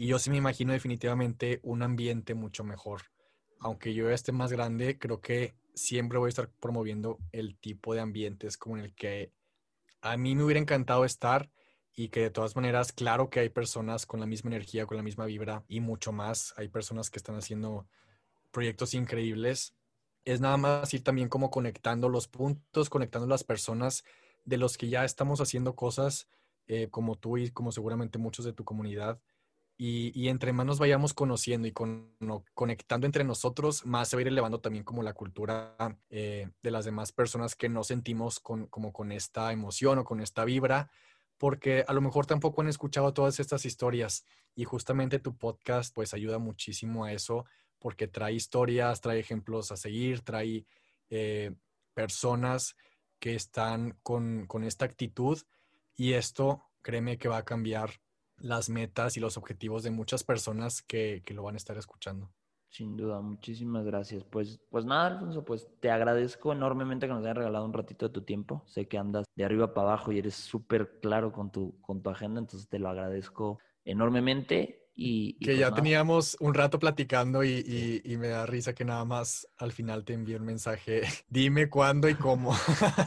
Y 0.00 0.06
yo 0.06 0.18
sí 0.18 0.30
me 0.30 0.38
imagino 0.38 0.72
definitivamente 0.72 1.60
un 1.62 1.82
ambiente 1.82 2.32
mucho 2.32 2.64
mejor. 2.64 3.02
Aunque 3.58 3.92
yo 3.92 4.08
esté 4.08 4.32
más 4.32 4.50
grande, 4.50 4.98
creo 4.98 5.20
que 5.20 5.54
siempre 5.74 6.18
voy 6.18 6.28
a 6.28 6.30
estar 6.30 6.50
promoviendo 6.58 7.18
el 7.32 7.58
tipo 7.58 7.92
de 7.92 8.00
ambientes 8.00 8.56
como 8.56 8.78
en 8.78 8.84
el 8.84 8.94
que 8.94 9.30
a 10.00 10.16
mí 10.16 10.34
me 10.34 10.42
hubiera 10.42 10.58
encantado 10.58 11.04
estar 11.04 11.50
y 11.94 12.08
que 12.08 12.20
de 12.20 12.30
todas 12.30 12.56
maneras, 12.56 12.92
claro 12.92 13.28
que 13.28 13.40
hay 13.40 13.50
personas 13.50 14.06
con 14.06 14.20
la 14.20 14.26
misma 14.26 14.48
energía, 14.48 14.86
con 14.86 14.96
la 14.96 15.02
misma 15.02 15.26
vibra 15.26 15.64
y 15.68 15.80
mucho 15.80 16.12
más. 16.12 16.54
Hay 16.56 16.68
personas 16.68 17.10
que 17.10 17.18
están 17.18 17.36
haciendo 17.36 17.86
proyectos 18.52 18.94
increíbles. 18.94 19.74
Es 20.24 20.40
nada 20.40 20.56
más 20.56 20.94
ir 20.94 21.04
también 21.04 21.28
como 21.28 21.50
conectando 21.50 22.08
los 22.08 22.26
puntos, 22.26 22.88
conectando 22.88 23.28
las 23.28 23.44
personas 23.44 24.04
de 24.46 24.56
los 24.56 24.78
que 24.78 24.88
ya 24.88 25.04
estamos 25.04 25.42
haciendo 25.42 25.76
cosas 25.76 26.26
eh, 26.68 26.88
como 26.90 27.18
tú 27.18 27.36
y 27.36 27.50
como 27.50 27.70
seguramente 27.70 28.16
muchos 28.16 28.46
de 28.46 28.54
tu 28.54 28.64
comunidad 28.64 29.20
y, 29.82 30.28
entre 30.28 30.52
más 30.52 30.66
nos 30.66 30.78
vayamos 30.78 31.14
conociendo 31.14 31.66
y 31.66 31.72
conectando 31.72 33.06
entre 33.06 33.24
nosotros, 33.24 33.86
más 33.86 34.08
se 34.08 34.16
va 34.16 34.20
a 34.20 34.22
ir 34.22 34.28
elevando 34.28 34.60
también 34.60 34.84
como 34.84 35.02
la 35.02 35.14
cultura 35.14 35.74
eh, 36.10 36.50
de 36.62 36.70
las 36.70 36.84
demás 36.84 37.12
personas 37.12 37.54
que 37.56 37.70
no 37.70 37.82
sentimos 37.82 38.40
con, 38.40 38.66
como 38.66 38.92
con 38.92 39.10
esta 39.10 39.50
emoción 39.52 39.96
o 39.96 40.04
con 40.04 40.20
esta 40.20 40.44
vibra, 40.44 40.90
porque 41.38 41.82
a 41.88 41.94
lo 41.94 42.02
mejor 42.02 42.26
tampoco 42.26 42.60
han 42.60 42.68
escuchado 42.68 43.14
todas 43.14 43.40
estas 43.40 43.64
historias 43.64 44.26
y 44.54 44.64
justamente 44.64 45.18
tu 45.18 45.38
podcast 45.38 45.94
pues 45.94 46.12
ayuda 46.12 46.38
muchísimo 46.38 47.06
a 47.06 47.12
eso 47.14 47.46
porque 47.78 48.06
trae 48.06 48.34
historias, 48.34 49.00
trae 49.00 49.18
ejemplos 49.18 49.72
a 49.72 49.78
seguir, 49.78 50.20
trae 50.20 50.66
eh, 51.08 51.52
personas 51.94 52.76
que 53.18 53.34
están 53.34 53.96
con, 54.02 54.44
con 54.46 54.62
esta 54.62 54.84
actitud 54.84 55.38
y 55.96 56.12
esto 56.12 56.66
créeme 56.82 57.16
que 57.16 57.30
va 57.30 57.38
a 57.38 57.46
cambiar 57.46 57.92
las 58.40 58.68
metas 58.68 59.16
y 59.16 59.20
los 59.20 59.36
objetivos 59.36 59.82
de 59.82 59.90
muchas 59.90 60.24
personas 60.24 60.82
que, 60.82 61.22
lo 61.30 61.42
van 61.42 61.54
a 61.54 61.58
estar 61.58 61.76
escuchando. 61.76 62.30
Sin 62.68 62.96
duda, 62.96 63.20
muchísimas 63.20 63.84
gracias. 63.84 64.24
Pues, 64.24 64.60
pues 64.70 64.84
nada, 64.84 65.08
Alfonso, 65.08 65.44
pues 65.44 65.68
te 65.80 65.90
agradezco 65.90 66.52
enormemente 66.52 67.06
que 67.06 67.12
nos 67.12 67.24
hayas 67.24 67.36
regalado 67.36 67.64
un 67.64 67.72
ratito 67.72 68.06
de 68.06 68.12
tu 68.12 68.22
tiempo. 68.22 68.62
Sé 68.66 68.86
que 68.86 68.96
andas 68.96 69.24
de 69.34 69.44
arriba 69.44 69.74
para 69.74 69.88
abajo 69.88 70.12
y 70.12 70.18
eres 70.18 70.34
súper 70.34 71.00
claro 71.00 71.32
con 71.32 71.50
tu, 71.50 71.80
con 71.80 72.02
tu 72.02 72.10
agenda, 72.10 72.40
entonces 72.40 72.68
te 72.68 72.78
lo 72.78 72.88
agradezco 72.88 73.58
enormemente. 73.84 74.76
Y, 74.94 75.34
que 75.38 75.46
pues 75.46 75.58
ya 75.58 75.72
teníamos 75.72 76.36
un 76.40 76.52
rato 76.52 76.78
platicando 76.78 77.42
y, 77.42 78.02
y, 78.04 78.16
me 78.18 78.28
da 78.28 78.44
risa 78.44 78.74
que 78.74 78.84
nada 78.84 79.04
más 79.04 79.48
al 79.56 79.72
final 79.72 80.04
te 80.04 80.12
envío 80.12 80.36
un 80.36 80.44
mensaje, 80.44 81.02
dime 81.28 81.70
cuándo 81.70 82.08
y 82.08 82.14
cómo. 82.14 82.52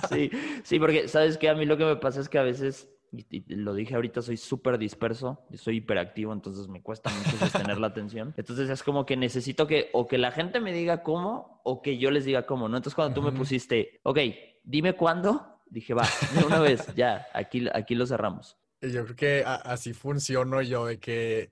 sí, 0.10 0.32
sí, 0.64 0.80
porque 0.80 1.08
sabes 1.08 1.38
que 1.38 1.50
a 1.50 1.56
mí 1.56 1.66
lo 1.66 1.78
que 1.78 1.86
me 1.86 1.96
pasa 1.98 2.20
es 2.20 2.30
que 2.30 2.40
a 2.40 2.44
veces 2.44 2.90
y, 3.14 3.44
lo 3.56 3.74
dije 3.74 3.96
ahorita, 3.96 4.22
soy 4.22 4.38
súper 4.38 4.78
disperso, 4.78 5.46
soy 5.56 5.78
hiperactivo, 5.78 6.34
entonces 6.34 6.68
me 6.68 6.82
cuesta 6.82 7.12
mucho 7.12 7.38
sostener 7.38 7.78
la 7.78 7.88
atención. 7.88 8.34
Entonces 8.38 8.70
es 8.70 8.82
como 8.82 9.06
que 9.06 9.16
necesito 9.16 9.68
que 9.68 9.90
o 9.94 10.08
que 10.08 10.18
la 10.18 10.32
gente 10.32 10.60
me 10.60 10.74
diga 10.74 11.04
cómo 11.04 11.62
o 11.64 11.82
que 11.82 11.98
yo 11.98 12.12
les 12.12 12.26
diga 12.26 12.46
cómo, 12.46 12.68
¿no? 12.68 12.78
Entonces 12.78 12.96
cuando 12.96 13.14
tú 13.14 13.22
me 13.22 13.32
pusiste, 13.32 14.00
ok, 14.04 14.20
dime 14.64 14.94
cuándo, 14.94 15.62
dije, 15.68 15.94
va, 15.94 16.08
de 16.36 16.46
una 16.46 16.60
vez, 16.60 16.88
ya, 16.96 17.28
aquí, 17.34 17.68
aquí 17.74 17.96
lo 17.96 18.06
cerramos. 18.06 18.58
Yo 18.82 19.04
creo 19.06 19.16
que 19.16 19.44
así 19.46 19.94
funciono 19.94 20.62
yo, 20.62 20.88
de 20.88 21.00
que 21.00 21.52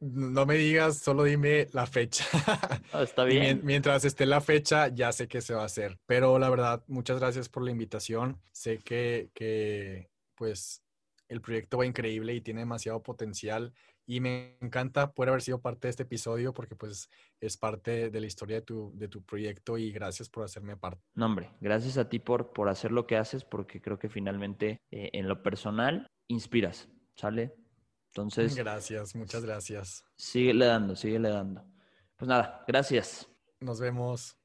no 0.00 0.46
me 0.46 0.54
digas, 0.54 0.98
solo 0.98 1.24
dime 1.24 1.68
la 1.72 1.86
fecha. 1.86 2.24
Ah, 2.92 3.02
está 3.02 3.24
bien. 3.24 3.60
mientras 3.64 4.04
esté 4.04 4.24
la 4.24 4.40
fecha, 4.40 4.86
ya 4.86 5.10
sé 5.10 5.26
qué 5.26 5.40
se 5.40 5.52
va 5.52 5.62
a 5.62 5.66
hacer. 5.66 5.98
Pero 6.06 6.38
la 6.38 6.48
verdad, 6.48 6.84
muchas 6.86 7.18
gracias 7.18 7.48
por 7.48 7.64
la 7.64 7.72
invitación. 7.72 8.40
Sé 8.52 8.78
que, 8.78 9.30
que 9.34 10.08
pues 10.36 10.83
el 11.28 11.40
proyecto 11.40 11.78
va 11.78 11.86
increíble 11.86 12.34
y 12.34 12.40
tiene 12.40 12.60
demasiado 12.60 13.02
potencial 13.02 13.72
y 14.06 14.20
me 14.20 14.56
encanta 14.60 15.12
poder 15.12 15.30
haber 15.30 15.42
sido 15.42 15.60
parte 15.60 15.86
de 15.86 15.90
este 15.90 16.02
episodio 16.02 16.52
porque 16.52 16.76
pues 16.76 17.08
es 17.40 17.56
parte 17.56 18.10
de 18.10 18.20
la 18.20 18.26
historia 18.26 18.56
de 18.56 18.62
tu, 18.62 18.92
de 18.94 19.08
tu 19.08 19.22
proyecto 19.24 19.78
y 19.78 19.92
gracias 19.92 20.28
por 20.28 20.44
hacerme 20.44 20.76
parte. 20.76 21.02
No, 21.14 21.26
hombre, 21.26 21.50
gracias 21.60 21.96
a 21.96 22.08
ti 22.08 22.18
por, 22.18 22.52
por 22.52 22.68
hacer 22.68 22.92
lo 22.92 23.06
que 23.06 23.16
haces 23.16 23.44
porque 23.44 23.80
creo 23.80 23.98
que 23.98 24.08
finalmente 24.08 24.82
eh, 24.90 25.10
en 25.12 25.28
lo 25.28 25.42
personal 25.42 26.06
inspiras, 26.28 26.88
¿sale? 27.16 27.54
Entonces... 28.08 28.54
Gracias, 28.54 29.14
muchas 29.14 29.44
gracias. 29.44 30.04
Síguele 30.16 30.66
dando, 30.66 30.94
síguele 30.94 31.30
dando. 31.30 31.64
Pues 32.16 32.28
nada, 32.28 32.64
gracias. 32.68 33.28
Nos 33.60 33.80
vemos. 33.80 34.36